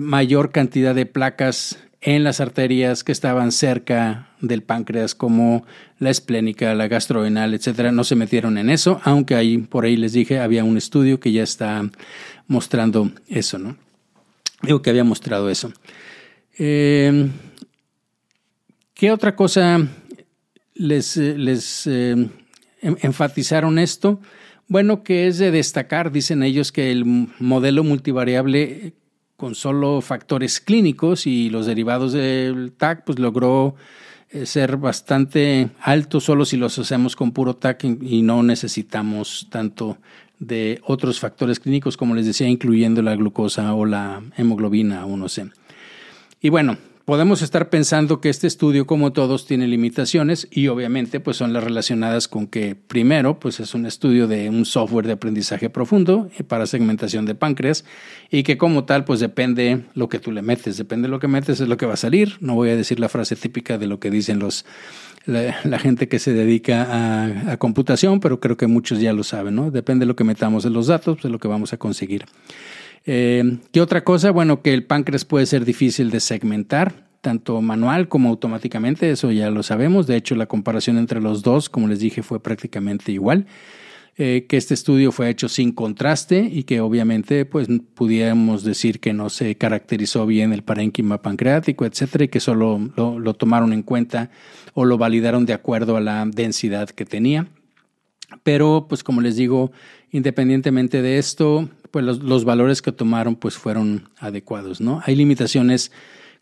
mayor 0.01 0.51
cantidad 0.51 0.95
de 0.95 1.07
placas 1.07 1.79
en 2.03 2.25
las 2.25 2.41
arterias 2.41 3.05
que 3.05 3.13
estaban 3.13 3.53
cerca 3.53 4.32
del 4.43 4.63
páncreas, 4.63 5.15
como 5.15 5.65
la 5.99 6.11
esplénica, 6.11 6.75
la 6.75 6.89
gastroenal, 6.89 7.55
etcétera, 7.55 7.93
no 7.93 8.05
se 8.05 8.17
metieron 8.17 8.59
en 8.59 8.69
eso, 8.69 9.01
aunque 9.05 9.35
ahí 9.35 9.59
por 9.59 9.85
ahí 9.87 9.97
les 9.97 10.13
dije 10.13 10.41
había 10.41 10.65
un 10.65 10.77
estudio 10.77 11.21
que 11.21 11.33
ya 11.33 11.43
está 11.43 11.89
mostrando 12.49 13.11
eso, 13.29 13.59
¿no? 13.59 13.77
Digo 14.63 14.83
que 14.83 14.91
había 14.91 15.05
mostrado 15.05 15.49
eso. 15.49 15.73
Em, 16.59 17.31
¿Qué 18.95 19.11
otra 19.11 19.35
cosa 19.35 19.89
les, 20.75 21.17
les 21.17 21.87
em, 21.87 22.29
enfatizaron 22.83 23.79
esto? 23.79 24.21
Bueno, 24.69 25.03
que 25.03 25.27
es 25.27 25.39
de 25.39 25.51
destacar, 25.51 26.13
dicen 26.13 26.43
ellos, 26.43 26.73
que 26.73 26.93
el 26.93 27.05
modelo 27.05 27.85
multivariable 27.85 28.95
con 29.37 29.57
solo 29.57 30.01
factores 30.03 30.61
clínicos 30.61 31.27
y 31.27 31.51
los 31.51 31.67
derivados 31.67 32.13
del 32.13 32.73
TAC, 32.73 33.05
pues 33.05 33.19
logró 33.19 33.75
ser 34.45 34.77
bastante 34.77 35.71
alto 35.81 36.21
solo 36.21 36.45
si 36.45 36.57
los 36.57 36.79
hacemos 36.79 37.17
con 37.17 37.33
puro 37.33 37.55
TAC 37.55 37.85
y 37.85 38.23
no 38.23 38.43
necesitamos 38.43 39.47
tanto 39.51 39.99
de 40.39 40.81
otros 40.85 41.21
factores 41.21 41.61
clínicos, 41.61 41.97
como 41.97 42.15
les 42.15 42.27
decía, 42.27 42.49
incluyendo 42.49 43.01
la 43.03 43.15
glucosa 43.15 43.75
o 43.75 43.85
la 43.85 44.23
hemoglobina 44.37 45.07
o 45.07 45.17
no 45.17 45.29
sé. 45.29 45.47
Y 46.41 46.49
bueno, 46.49 46.77
podemos 47.05 47.43
estar 47.43 47.71
pensando 47.71 48.21
que 48.21 48.29
este 48.29 48.47
estudio, 48.47 48.87
como 48.87 49.13
todos, 49.13 49.47
tiene 49.47 49.67
limitaciones 49.67 50.49
y 50.51 50.69
obviamente 50.69 51.21
pues 51.21 51.37
son 51.37 51.53
las 51.53 51.65
relacionadas 51.65 52.29
con 52.29 52.47
que 52.47 52.75
primero 52.75 53.39
pues 53.39 53.61
es 53.61 53.75
un 53.75 53.87
estudio 53.87 54.29
de 54.29 54.49
un 54.49 54.65
software 54.65 55.07
de 55.07 55.13
aprendizaje 55.13 55.71
profundo 55.71 56.31
para 56.49 56.67
segmentación 56.67 57.27
de 57.27 57.35
páncreas 57.35 57.85
y 58.31 58.43
que 58.43 58.59
como 58.59 58.85
tal 58.85 59.05
pues 59.05 59.21
depende 59.21 59.85
lo 59.95 60.09
que 60.09 60.19
tú 60.19 60.33
le 60.33 60.43
metes, 60.43 60.77
depende 60.77 61.09
de 61.09 61.11
lo 61.11 61.21
que 61.21 61.29
metes 61.29 61.61
es 61.61 61.69
lo 61.69 61.77
que 61.77 61.87
va 61.87 61.95
a 61.95 61.97
salir. 61.97 62.37
No 62.41 62.55
voy 62.55 62.71
a 62.71 62.77
decir 62.77 63.01
la 63.01 63.09
frase 63.09 63.37
típica 63.37 63.79
de 63.79 63.87
lo 63.87 64.01
que 64.01 64.11
dicen 64.11 64.39
los 64.39 64.65
la, 65.27 65.79
gente 65.79 66.09
que 66.09 66.19
se 66.19 66.33
dedica 66.33 67.51
a, 67.53 67.57
computación, 67.57 68.21
pero 68.21 68.41
creo 68.41 68.57
que 68.57 68.67
muchos 68.67 69.01
ya 69.01 69.13
lo 69.13 69.23
saben, 69.23 69.55
¿no? 69.55 69.71
Depende 69.71 70.03
de 70.05 70.07
lo 70.07 70.17
que 70.17 70.25
metamos 70.25 70.65
en 70.65 70.73
los 70.73 70.89
datos, 70.89 71.23
de 71.23 71.29
lo 71.29 71.39
que 71.39 71.49
vamos 71.49 71.73
a 71.73 71.77
conseguir. 71.77 72.25
Eh, 73.05 73.59
¿Qué 73.73 73.81
otra 73.81 74.05
cosa? 74.05 74.31
Bueno, 74.31 74.63
que 74.63 74.73
el 74.73 74.85
páncreas 74.85 75.25
puede 75.25 75.47
ser 75.47 75.65
difícil 75.65 76.11
de 76.11 76.21
segmentar, 76.21 77.07
tanto 77.21 77.61
manual 77.61 78.09
como 78.09 78.29
automáticamente, 78.29 79.11
eso 79.11 79.31
ya 79.33 79.51
lo 79.51 79.63
sabemos. 79.63 80.07
De 80.07 80.17
hecho, 80.17 80.35
la 80.35 80.47
comparación 80.47 80.99
entre 80.99 81.21
los 81.21 81.43
dos, 81.43 81.69
como 81.69 81.89
les 81.89 82.01
dije, 82.01 82.23
fue 82.23 82.43
prácticamente 82.43 83.13
igual. 83.13 83.47
Eh, 84.19 84.45
que 84.47 84.59
este 84.59 84.75
estudio 84.75 85.11
fue 85.11 85.31
hecho 85.31 85.49
sin 85.49 85.73
contraste 85.73 86.41
y 86.41 86.65
que 86.65 86.83
obviamente 86.83 87.47
pues 87.47 87.67
pudiéramos 87.95 88.63
decir 88.63 89.01
que 89.01 89.15
no 89.15 89.31
se 89.31 89.55
caracterizó 89.55 90.27
bien 90.27 90.53
el 90.53 90.63
parénquima 90.63 91.23
pancreático, 91.23 91.87
etcétera, 91.87 92.25
y 92.25 92.29
que 92.29 92.39
solo 92.39 92.79
lo, 92.95 93.19
lo 93.19 93.33
tomaron 93.33 93.73
en 93.73 93.83
cuenta 93.83 94.31
o 94.75 94.85
lo 94.85 94.99
validaron 94.99 95.47
de 95.47 95.55
acuerdo 95.55 95.97
a 95.97 96.03
la 96.03 96.27
densidad 96.27 96.91
que 96.91 97.07
tenía. 97.07 97.47
Pero 98.43 98.85
pues 98.87 99.03
como 99.03 99.23
les 99.23 99.37
digo, 99.37 99.73
independientemente 100.11 101.01
de 101.01 101.17
esto, 101.17 101.71
pues 101.93 102.05
los, 102.05 102.45
valores 102.45 102.83
que 102.83 102.91
tomaron 102.91 103.37
pues 103.37 103.55
fueron 103.55 104.09
adecuados, 104.19 104.81
¿no? 104.81 105.01
Hay 105.05 105.15
limitaciones, 105.15 105.93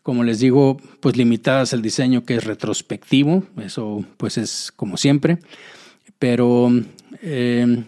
como 0.01 0.23
les 0.23 0.39
digo, 0.39 0.77
pues 1.01 1.17
limitadas 1.17 1.73
al 1.73 1.81
diseño 1.81 2.23
que 2.23 2.37
es 2.37 2.45
retrospectivo, 2.45 3.43
eso 3.61 4.05
pues 4.17 4.37
es 4.37 4.71
como 4.73 4.95
siempre, 4.95 5.39
pero 6.17 6.71
eh, 7.21 7.83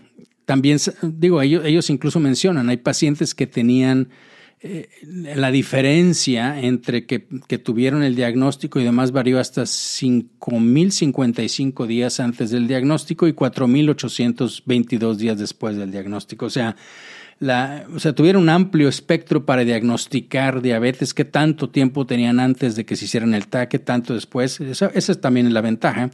también, 0.46 0.78
digo, 1.02 1.42
ellos, 1.42 1.64
ellos 1.66 1.90
incluso 1.90 2.20
mencionan, 2.20 2.68
hay 2.68 2.76
pacientes 2.78 3.34
que 3.34 3.48
tenían 3.48 4.10
eh, 4.60 4.90
la 5.36 5.50
diferencia 5.50 6.60
entre 6.60 7.06
que, 7.06 7.28
que, 7.48 7.58
tuvieron 7.58 8.04
el 8.04 8.16
diagnóstico 8.16 8.82
y 8.82 8.84
demás 8.84 9.14
varió 9.14 9.40
hasta 9.40 9.64
5.055 9.64 11.88
días 11.88 12.20
antes 12.20 12.52
del 12.52 12.68
diagnóstico 12.68 13.26
y 13.28 13.34
4.822 13.34 15.16
días 15.16 15.40
después 15.40 15.78
del 15.78 15.92
diagnóstico. 15.92 16.46
O 16.46 16.50
sea, 16.50 16.76
la, 17.40 17.86
o 17.94 18.00
sea, 18.00 18.14
tuvieron 18.14 18.44
un 18.44 18.50
amplio 18.50 18.88
espectro 18.88 19.46
para 19.46 19.64
diagnosticar 19.64 20.62
diabetes, 20.62 21.14
qué 21.14 21.26
tanto 21.26 21.70
tiempo 21.70 22.06
tenían 22.06 22.40
antes 22.40 22.76
de 22.76 22.86
que 22.86 22.96
se 22.96 23.06
hicieran 23.06 23.34
el 23.34 23.48
TAC, 23.48 23.70
qué 23.70 23.80
tanto 23.80 24.14
después. 24.14 24.60
Esa, 24.62 24.88
es 24.88 25.22
también 25.22 25.54
la 25.54 25.62
ventaja 25.62 26.12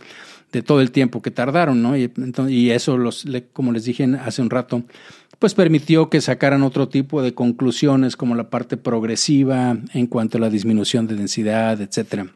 de 0.51 0.61
todo 0.61 0.81
el 0.81 0.91
tiempo 0.91 1.21
que 1.21 1.31
tardaron, 1.31 1.81
¿no? 1.81 1.95
Y, 1.95 2.11
y 2.47 2.71
eso, 2.71 2.97
los, 2.97 3.25
como 3.53 3.71
les 3.71 3.85
dije 3.85 4.07
hace 4.23 4.41
un 4.41 4.49
rato, 4.49 4.83
pues 5.39 5.53
permitió 5.53 6.09
que 6.09 6.21
sacaran 6.21 6.63
otro 6.63 6.89
tipo 6.89 7.21
de 7.21 7.33
conclusiones 7.33 8.17
como 8.17 8.35
la 8.35 8.49
parte 8.49 8.75
progresiva 8.75 9.77
en 9.93 10.07
cuanto 10.07 10.37
a 10.37 10.41
la 10.41 10.49
disminución 10.49 11.07
de 11.07 11.15
densidad, 11.15 11.79
etcétera. 11.81 12.27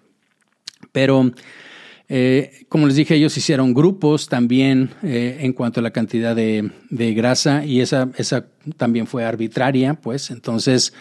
Pero 0.92 1.32
eh, 2.10 2.66
como 2.70 2.88
les 2.88 2.96
dije, 2.96 3.16
ellos 3.16 3.36
hicieron 3.38 3.74
grupos 3.74 4.28
también 4.28 4.92
eh, 5.04 5.38
en 5.42 5.54
cuanto 5.54 5.80
a 5.80 5.84
la 5.84 5.92
cantidad 5.92 6.36
de, 6.36 6.72
grasa 7.16 7.66
y 7.66 7.82
esa, 7.82 8.10
esa 8.18 8.46
también 8.78 9.08
fue 9.08 9.26
arbitraria, 9.26 9.96
pues. 9.96 10.30
Entonces, 10.30 10.94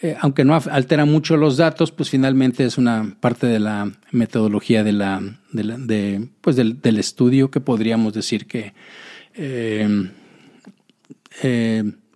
eh, 0.00 0.16
aunque 0.20 0.44
no 0.44 0.54
altera 0.54 1.04
mucho 1.04 1.36
los 1.36 1.56
datos, 1.56 1.92
pues 1.92 2.10
finalmente 2.10 2.64
es 2.64 2.78
una 2.78 3.16
parte 3.20 3.46
de 3.46 3.58
la 3.58 3.90
metodología 4.12 4.84
de 4.84 4.92
la, 4.92 5.22
de, 5.52 6.28
pues 6.40 6.56
del, 6.56 6.80
del, 6.80 6.98
estudio 6.98 7.50
que 7.50 7.60
podríamos 7.60 8.12
decir 8.12 8.46
que 8.46 8.72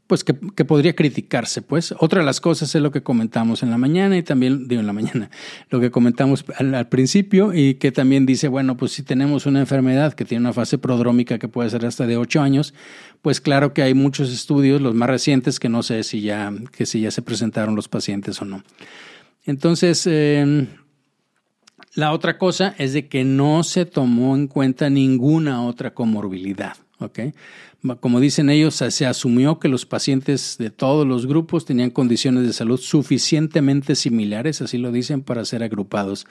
pues 0.06 0.22
que, 0.22 0.34
podría 0.34 0.94
criticarse, 0.94 1.62
pues. 1.62 1.94
Otra 1.98 2.20
de 2.20 2.26
las 2.26 2.40
cosas 2.40 2.74
es 2.74 2.82
lo 2.82 2.90
que 2.90 3.02
comentamos 3.02 3.62
en 3.62 3.70
la 3.70 3.78
mañana 3.78 4.18
y 4.18 4.22
también, 4.22 4.68
digo 4.68 4.80
en 4.80 4.86
la 4.86 4.92
mañana, 4.92 5.30
lo 5.70 5.80
que 5.80 5.90
comentamos 5.90 6.44
al, 6.58 6.88
principio 6.88 7.54
y 7.54 7.74
que 7.76 7.90
también 7.90 8.26
dice, 8.26 8.48
bueno, 8.48 8.76
pues 8.76 8.92
si 8.92 9.02
tenemos 9.02 9.46
una 9.46 9.60
enfermedad 9.60 10.12
que 10.12 10.24
tiene 10.24 10.42
una 10.42 10.52
fase 10.52 10.76
prodrómica 10.76 11.38
que 11.38 11.48
puede 11.48 11.70
ser 11.70 11.86
hasta 11.86 12.06
de 12.06 12.18
ocho 12.18 12.42
años, 12.42 12.74
pues 13.22 13.40
claro 13.40 13.72
que 13.72 13.82
hay 13.82 13.94
muchos 13.94 14.30
estudios, 14.30 14.82
los 14.82 14.94
más 14.94 15.08
recientes, 15.08 15.58
que 15.58 15.70
no 15.70 15.82
sé 15.82 16.02
si 16.02 16.20
ya, 16.20 16.52
que 16.76 16.84
si 16.84 17.00
ya 17.00 17.10
se 17.10 17.22
presentaron 17.22 17.74
los 17.74 17.88
pacientes 17.88 18.42
o 18.42 18.44
no. 18.44 18.62
Entonces, 19.46 20.06
em, 20.06 20.66
la 21.94 22.12
otra 22.12 22.36
cosa 22.36 22.74
es 22.76 22.92
de 22.92 23.08
que 23.08 23.24
no 23.24 23.62
se 23.62 23.86
tomó 23.86 24.36
en 24.36 24.48
cuenta 24.48 24.90
ninguna 24.90 25.62
otra 25.64 25.94
comorbilidad. 25.94 26.76
Como 28.00 28.18
dicen 28.18 28.48
ellos, 28.48 28.76
se 28.76 29.06
asumió 29.06 29.58
que 29.58 29.68
los 29.68 29.84
pacientes 29.84 30.56
de 30.58 30.70
todos 30.70 31.06
los 31.06 31.26
grupos 31.26 31.66
tenían 31.66 31.90
condiciones 31.90 32.46
de 32.46 32.54
salud 32.54 32.80
suficientemente 32.80 33.94
similares, 33.94 34.62
así 34.62 34.78
lo 34.78 34.90
dicen, 34.90 35.20
para 35.20 35.44
ser 35.44 35.62
agrupados. 35.62 36.26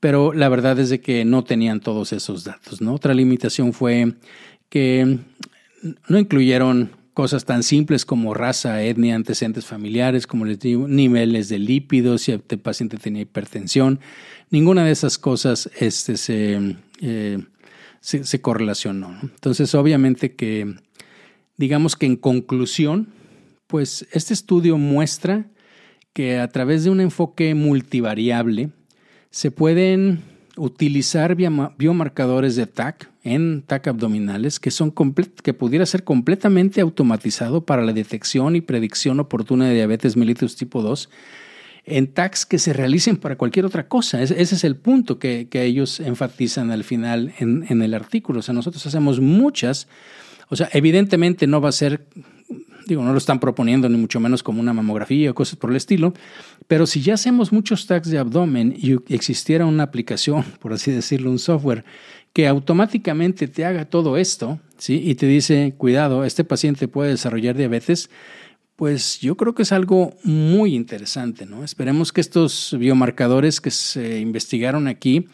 Pero 0.00 0.32
la 0.32 0.48
verdad 0.48 0.78
es 0.78 0.88
de 0.88 1.00
que 1.00 1.24
no 1.24 1.44
tenían 1.44 1.80
todos 1.80 2.12
esos 2.12 2.44
datos. 2.44 2.80
¿no? 2.80 2.94
Otra 2.94 3.12
limitación 3.12 3.72
fue 3.74 4.14
que 4.70 5.18
no 6.08 6.18
incluyeron 6.18 6.90
cosas 7.12 7.44
tan 7.44 7.64
simples 7.64 8.04
como 8.04 8.32
raza, 8.32 8.82
etnia, 8.82 9.16
antecedentes 9.16 9.66
familiares, 9.66 10.26
como 10.26 10.44
les 10.44 10.60
digo, 10.60 10.86
niveles 10.86 11.48
de 11.48 11.58
lípidos, 11.58 12.22
si 12.22 12.32
el 12.32 12.40
paciente 12.40 12.96
tenía 12.96 13.22
hipertensión. 13.22 13.98
Ninguna 14.50 14.84
de 14.84 14.92
esas 14.92 15.18
cosas 15.18 15.68
este, 15.80 16.16
se, 16.16 16.76
eh, 17.00 17.38
se, 18.00 18.40
correlacionó. 18.40 19.18
Entonces, 19.22 19.74
obviamente 19.74 20.34
que, 20.34 20.74
digamos 21.56 21.96
que 21.96 22.06
en 22.06 22.16
conclusión, 22.16 23.08
pues 23.66 24.06
este 24.12 24.34
estudio 24.34 24.78
muestra 24.78 25.46
que 26.12 26.38
a 26.38 26.48
través 26.48 26.84
de 26.84 26.90
un 26.90 27.00
enfoque 27.00 27.54
multivariable 27.54 28.70
se 29.30 29.50
pueden 29.50 30.22
utilizar 30.56 31.36
biomarcadores 31.36 32.56
de 32.56 32.66
TAC 32.66 33.10
en 33.22 33.62
TAC 33.62 33.88
abdominales 33.88 34.58
que, 34.58 34.70
son 34.70 34.92
que 35.42 35.54
pudiera 35.54 35.86
ser 35.86 36.02
completamente 36.02 36.80
automatizado 36.80 37.60
para 37.60 37.82
la 37.82 37.92
detección 37.92 38.56
y 38.56 38.60
predicción 38.60 39.20
oportuna 39.20 39.68
de 39.68 39.74
diabetes 39.74 40.16
mellitus 40.16 40.56
tipo 40.56 40.82
2 40.82 41.08
en 41.90 42.08
tags 42.08 42.46
que 42.46 42.58
se 42.58 42.72
realicen 42.72 43.16
para 43.16 43.36
cualquier 43.36 43.66
otra 43.66 43.88
cosa. 43.88 44.22
ese 44.22 44.42
es 44.42 44.64
el 44.64 44.76
punto 44.76 45.18
que, 45.18 45.48
ellos 45.52 46.00
enfatizan 46.00 46.70
al 46.70 46.84
final 46.84 47.32
en, 47.38 47.82
el 47.82 47.94
artículo. 47.94 48.40
O 48.40 48.42
sea, 48.42 48.54
nosotros 48.54 48.86
hacemos 48.86 49.20
muchas, 49.20 49.88
o 50.48 50.56
sea, 50.56 50.68
evidentemente 50.72 51.46
no 51.46 51.60
va 51.60 51.68
a 51.68 51.72
ser, 51.72 52.06
digo, 52.86 53.02
no 53.02 53.12
lo 53.12 53.18
están 53.18 53.40
proponiendo 53.40 53.88
ni 53.88 53.98
mucho 53.98 54.20
menos 54.20 54.42
como 54.42 54.60
una 54.60 54.72
mamografía 54.72 55.30
o 55.30 55.34
cosas 55.34 55.56
por 55.56 55.70
el 55.70 55.76
estilo, 55.76 56.14
pero 56.66 56.86
si 56.86 57.00
ya 57.00 57.14
hacemos 57.14 57.52
muchos 57.52 57.86
tags 57.86 58.08
de 58.08 58.18
abdomen 58.18 58.74
y 58.76 58.96
existiera 59.12 59.66
una 59.66 59.84
aplicación, 59.84 60.44
por 60.60 60.72
así 60.72 60.90
decirlo, 60.90 61.30
un 61.30 61.38
software 61.38 61.84
que 62.32 62.46
automáticamente 62.46 63.48
te 63.48 63.64
haga 63.64 63.86
todo 63.86 64.16
esto, 64.16 64.60
¿sí? 64.76 65.02
Y 65.04 65.14
te 65.16 65.26
dice, 65.26 65.74
cuidado, 65.76 66.24
este 66.24 66.44
paciente 66.44 66.86
puede 66.86 67.10
desarrollar 67.10 67.56
diabetes, 67.56 68.10
pues 68.78 69.18
yo 69.18 69.36
creo 69.36 69.56
que 69.56 69.62
es 69.62 69.72
algo 69.72 70.14
muy 70.22 70.76
interesante, 70.76 71.46
¿no? 71.46 71.64
Esperemos 71.64 72.12
que 72.12 72.20
estos 72.20 72.76
biomarcadores 72.78 73.60
que 73.60 73.72
se 73.72 74.20
investigaron 74.20 74.86
aquí, 74.86 75.26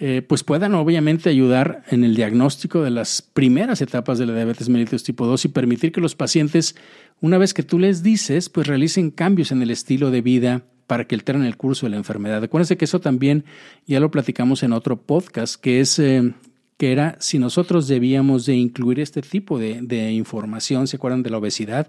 eh, 0.00 0.20
pues 0.26 0.42
puedan 0.42 0.74
obviamente 0.74 1.30
ayudar 1.30 1.84
en 1.90 2.02
el 2.02 2.16
diagnóstico 2.16 2.82
de 2.82 2.90
las 2.90 3.22
primeras 3.22 3.80
etapas 3.82 4.18
de 4.18 4.26
la 4.26 4.34
diabetes 4.34 4.68
mellitus 4.68 5.04
tipo 5.04 5.28
2 5.28 5.44
y 5.44 5.48
permitir 5.50 5.92
que 5.92 6.00
los 6.00 6.16
pacientes, 6.16 6.74
una 7.20 7.38
vez 7.38 7.54
que 7.54 7.62
tú 7.62 7.78
les 7.78 8.02
dices, 8.02 8.48
pues 8.48 8.66
realicen 8.66 9.12
cambios 9.12 9.52
en 9.52 9.62
el 9.62 9.70
estilo 9.70 10.10
de 10.10 10.20
vida 10.20 10.64
para 10.88 11.06
que 11.06 11.14
alteren 11.14 11.44
el 11.44 11.56
curso 11.56 11.86
de 11.86 11.90
la 11.90 11.98
enfermedad. 11.98 12.42
Acuérdense 12.42 12.76
que 12.76 12.86
eso 12.86 13.00
también 13.00 13.44
ya 13.86 14.00
lo 14.00 14.10
platicamos 14.10 14.64
en 14.64 14.72
otro 14.72 15.00
podcast, 15.00 15.54
que 15.54 15.78
es 15.78 16.00
eh, 16.00 16.34
que 16.76 16.92
era 16.92 17.16
si 17.20 17.38
nosotros 17.38 17.88
debíamos 17.88 18.46
de 18.46 18.56
incluir 18.56 19.00
este 19.00 19.22
tipo 19.22 19.58
de, 19.58 20.12
información, 20.12 20.86
¿se 20.86 20.96
acuerdan 20.96 21.22
de 21.22 21.30
la 21.30 21.38
obesidad? 21.38 21.88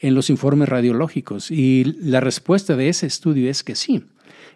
en 0.00 0.14
los 0.14 0.30
informes 0.30 0.68
radiológicos. 0.68 1.50
Y 1.50 1.84
la 2.00 2.20
respuesta 2.20 2.76
de 2.76 2.88
ese 2.88 3.06
estudio 3.06 3.50
es 3.50 3.64
que 3.64 3.74
sí, 3.74 4.04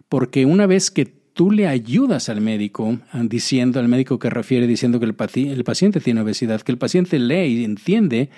porque 0.09 0.47
una 0.47 0.67
vez 0.67 0.91
que 0.91 1.07
tú 1.07 1.51
le 1.51 1.67
ayudas 1.67 2.29
al 2.29 2.41
médico 2.41 2.99
diciendo, 3.25 3.81
al 3.81 3.89
médico 3.89 4.19
que 4.19 4.31
refiere 4.31 4.67
diciendo 4.67 5.01
que 5.01 5.07
el, 5.07 5.15
paciente 5.15 6.01
tiene 6.01 6.21
obesidad, 6.21 6.61
que 6.61 6.73
el 6.73 6.79
paciente 6.79 7.19
lee 7.19 7.61
y 7.61 7.65
entiende 7.65 8.31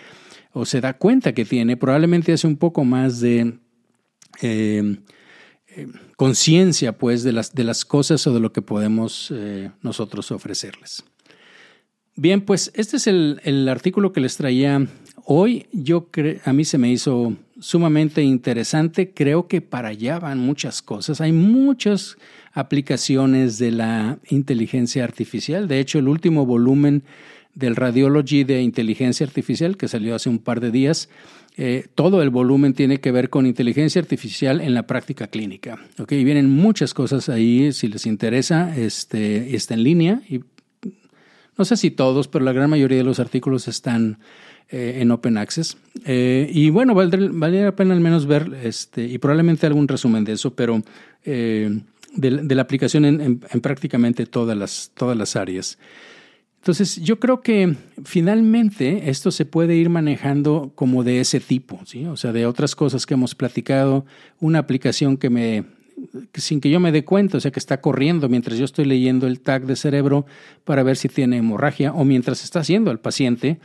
o 0.52 0.64
se 0.64 0.80
da 0.80 0.96
cuenta 0.96 1.34
que 1.34 1.44
tiene, 1.44 1.76
probablemente 1.76 2.32
hace 2.32 2.46
un 2.46 2.56
poco 2.56 2.84
más 2.84 3.20
de 3.20 3.58
eh, 4.40 4.96
eh, 5.66 5.88
conciencia 6.16 6.96
pues 6.96 7.24
de 7.24 7.32
las, 7.32 7.54
de 7.54 7.64
las 7.64 7.84
cosas 7.84 8.24
o 8.28 8.32
de 8.32 8.40
lo 8.40 8.52
que 8.52 8.62
podemos 8.62 9.32
eh, 9.34 9.72
nosotros 9.82 10.30
ofrecerles. 10.30 11.04
Bien, 12.16 12.40
pues 12.40 12.70
este 12.74 12.96
es 12.96 13.06
el, 13.06 13.68
artículo 13.68 14.12
que 14.12 14.20
les 14.20 14.36
traía 14.36 14.86
Hoy 15.26 15.66
yo 15.72 16.08
a 16.44 16.52
mí 16.52 16.66
se 16.66 16.76
me 16.76 16.92
hizo 16.92 17.34
sumamente 17.58 18.22
interesante. 18.22 19.12
Creo 19.14 19.48
que 19.48 19.62
para 19.62 19.88
allá 19.88 20.18
van 20.18 20.38
muchas 20.38 20.82
cosas. 20.82 21.22
Hay 21.22 21.32
muchas 21.32 22.18
aplicaciones 22.52 23.58
de 23.58 23.70
la 23.70 24.18
inteligencia 24.28 25.02
artificial. 25.02 25.66
De 25.66 25.80
hecho, 25.80 25.98
el 25.98 26.08
último 26.08 26.44
volumen 26.44 27.04
del 27.54 27.74
Radiology 27.74 28.44
de 28.44 28.60
inteligencia 28.60 29.26
artificial 29.26 29.78
que 29.78 29.88
salió 29.88 30.14
hace 30.14 30.28
un 30.28 30.38
par 30.38 30.60
de 30.60 30.70
días, 30.70 31.08
eh, 31.56 31.86
todo 31.94 32.20
el 32.20 32.30
volumen 32.30 32.74
tiene 32.74 33.00
que 33.00 33.12
ver 33.12 33.30
con 33.30 33.46
inteligencia 33.46 34.00
artificial 34.00 34.60
en 34.60 34.74
la 34.74 34.86
práctica 34.86 35.28
clínica. 35.28 35.78
¿okay? 35.98 36.22
vienen 36.22 36.50
muchas 36.50 36.92
cosas 36.92 37.28
ahí, 37.28 37.72
si 37.72 37.88
les 37.88 38.06
interesa, 38.06 38.76
este, 38.76 39.54
está 39.54 39.74
en 39.74 39.84
línea. 39.84 40.22
Y 40.28 40.40
no 41.56 41.64
sé 41.64 41.76
si 41.76 41.90
todos, 41.90 42.28
pero 42.28 42.44
la 42.44 42.52
gran 42.52 42.70
mayoría 42.70 42.98
de 42.98 43.04
los 43.04 43.20
artículos 43.20 43.68
están 43.68 44.18
eh, 44.70 44.98
en 45.00 45.10
Open 45.10 45.38
Access. 45.38 45.76
Eh, 46.04 46.50
y 46.52 46.70
bueno, 46.70 46.94
valdría, 46.94 47.64
la 47.64 47.76
pena 47.76 47.94
al 47.94 48.00
menos 48.00 48.26
ver, 48.26 48.52
este, 48.62 49.04
y 49.04 49.18
probablemente 49.18 49.66
algún 49.66 49.88
resumen 49.88 50.24
de 50.24 50.32
eso, 50.32 50.54
pero 50.54 50.82
de, 51.24 52.54
la 52.54 52.62
aplicación 52.62 53.04
en, 53.04 53.20
en, 53.20 53.60
prácticamente 53.60 54.26
todas 54.26 54.56
las, 54.56 54.90
todas 54.94 55.16
las 55.16 55.36
áreas. 55.36 55.78
Entonces, 56.64 56.96
yo 57.02 57.20
creo 57.20 57.42
que 57.42 57.76
finalmente 58.06 59.10
esto 59.10 59.30
se 59.30 59.44
puede 59.44 59.76
ir 59.76 59.90
manejando 59.90 60.72
como 60.74 61.04
de 61.04 61.20
ese 61.20 61.38
tipo, 61.38 61.78
¿sí? 61.84 62.06
O 62.06 62.16
sea, 62.16 62.32
de 62.32 62.46
otras 62.46 62.74
cosas 62.74 63.04
que 63.04 63.12
hemos 63.12 63.34
platicado, 63.34 64.06
una 64.40 64.60
aplicación 64.60 65.18
que 65.18 65.28
me, 65.28 65.64
sin 66.34 66.60
que 66.60 66.70
yo 66.70 66.80
me 66.80 66.92
dé 66.92 67.04
cuenta, 67.04 67.38
o 67.38 67.40
sea, 67.40 67.50
que 67.50 67.58
está 67.58 67.80
corriendo 67.80 68.28
mientras 68.28 68.58
yo 68.58 68.64
estoy 68.64 68.84
leyendo 68.84 69.26
el 69.26 69.40
tag 69.40 69.66
de 69.66 69.76
cerebro 69.76 70.26
para 70.64 70.82
ver 70.82 70.96
si 70.96 71.08
tiene 71.08 71.38
hemorragia 71.38 71.92
o 71.92 72.04
mientras 72.04 72.44
está 72.44 72.60
haciendo 72.60 72.90
el 72.90 72.98
paciente 72.98 73.58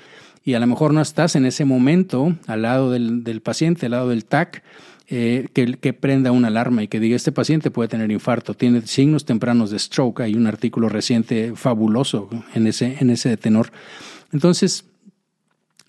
y 0.44 0.54
a 0.54 0.60
lo 0.60 0.68
mejor 0.68 0.94
no 0.94 1.02
estás 1.02 1.36
en 1.36 1.46
ese 1.46 1.66
momento 1.66 2.36
al 2.48 2.62
lado 2.64 2.92
del, 2.92 3.42
paciente, 3.42 3.86
al 3.86 3.92
lado 3.92 4.10
del 4.10 4.26
tag, 4.26 4.64
eh, 5.08 5.48
que, 5.54 5.94
prenda 5.94 6.32
una 6.32 6.48
alarma 6.48 6.84
y 6.84 6.88
que 6.88 7.00
diga 7.00 7.16
este 7.16 7.32
paciente 7.32 7.72
puede 7.72 7.90
tener 7.90 8.12
infarto, 8.12 8.54
tiene 8.54 8.82
signos 8.82 9.26
tempranos 9.26 9.72
de 9.72 9.80
stroke. 9.80 10.22
Hay 10.22 10.36
un 10.36 10.48
artículo 10.48 10.88
reciente 10.88 11.54
fabuloso 11.56 12.30
en 12.54 12.68
ese, 12.68 12.98
en 13.00 13.10
ese 13.10 13.36
tenor. 13.38 13.72
Entonces, 14.32 14.86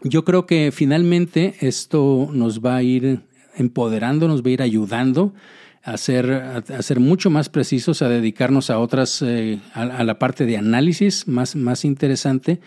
yo 0.03 0.25
creo 0.25 0.47
que 0.47 0.73
finalmente 0.73 1.55
esto 1.61 2.29
nos 2.33 2.61
va 2.61 2.77
a 2.77 2.83
ir 2.83 3.21
empoderando, 3.57 4.27
nos 4.27 4.43
va 4.43 4.49
a 4.49 4.53
ir 4.53 4.63
ayudando 4.63 5.35
a 5.83 5.97
ser, 5.97 7.01
mucho 7.01 7.31
más 7.31 7.49
precisos, 7.49 8.03
a 8.03 8.09
dedicarnos 8.09 8.71
a 8.71 8.79
otras, 8.79 9.23
eh, 9.23 9.61
a, 9.75 10.05
la 10.05 10.19
parte 10.19 10.47
de 10.47 10.57
análisis 10.57 11.27
más, 11.27 11.57
más 11.57 11.85
interesante 11.85 12.61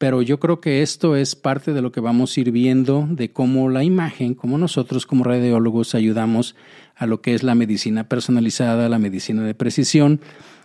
pero 0.00 0.22
yo 0.22 0.40
creo 0.40 0.62
que 0.62 0.80
esto 0.80 1.14
es 1.14 1.36
parte 1.36 1.74
de 1.74 1.82
lo 1.82 1.92
que 1.92 2.00
vamos 2.00 2.34
a 2.34 2.40
ir 2.40 2.52
viendo 2.52 3.06
de 3.10 3.32
cómo 3.32 3.68
la 3.68 3.84
imagen, 3.84 4.32
cómo 4.32 4.56
nosotros 4.56 5.04
como 5.04 5.24
radiólogos 5.24 5.94
ayudamos 5.94 6.56
a 6.96 7.04
lo 7.04 7.20
que 7.20 7.34
es 7.34 7.42
la 7.42 7.54
medicina 7.54 8.08
personalizada, 8.08 8.88
la 8.88 8.98
medicina 8.98 9.42
de 9.42 9.52
precisión 9.54 10.22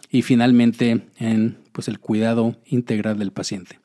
y 0.10 0.22
finalmente 0.22 1.02
en 1.20 1.58
pues, 1.74 1.90
el 1.90 2.00
cuidado 2.00 2.56
integral 2.66 3.20
del 3.20 3.32
paciente. 3.32 3.82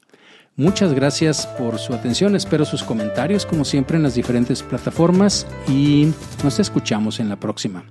Muchas 0.55 0.95
gracias 0.95 1.49
por 1.59 1.81
su 1.81 1.95
atención, 1.95 2.37
espero 2.37 2.65
sus 2.65 2.85
comentarios 2.85 3.45
como 3.45 3.65
siempre 3.65 3.97
en 3.97 4.05
las 4.05 4.15
diferentes 4.15 4.63
plataformas 4.63 5.49
y 5.67 6.13
nos 6.45 6.61
escuchamos 6.61 7.19
en 7.19 7.29
la 7.29 7.41
próxima. 7.41 7.83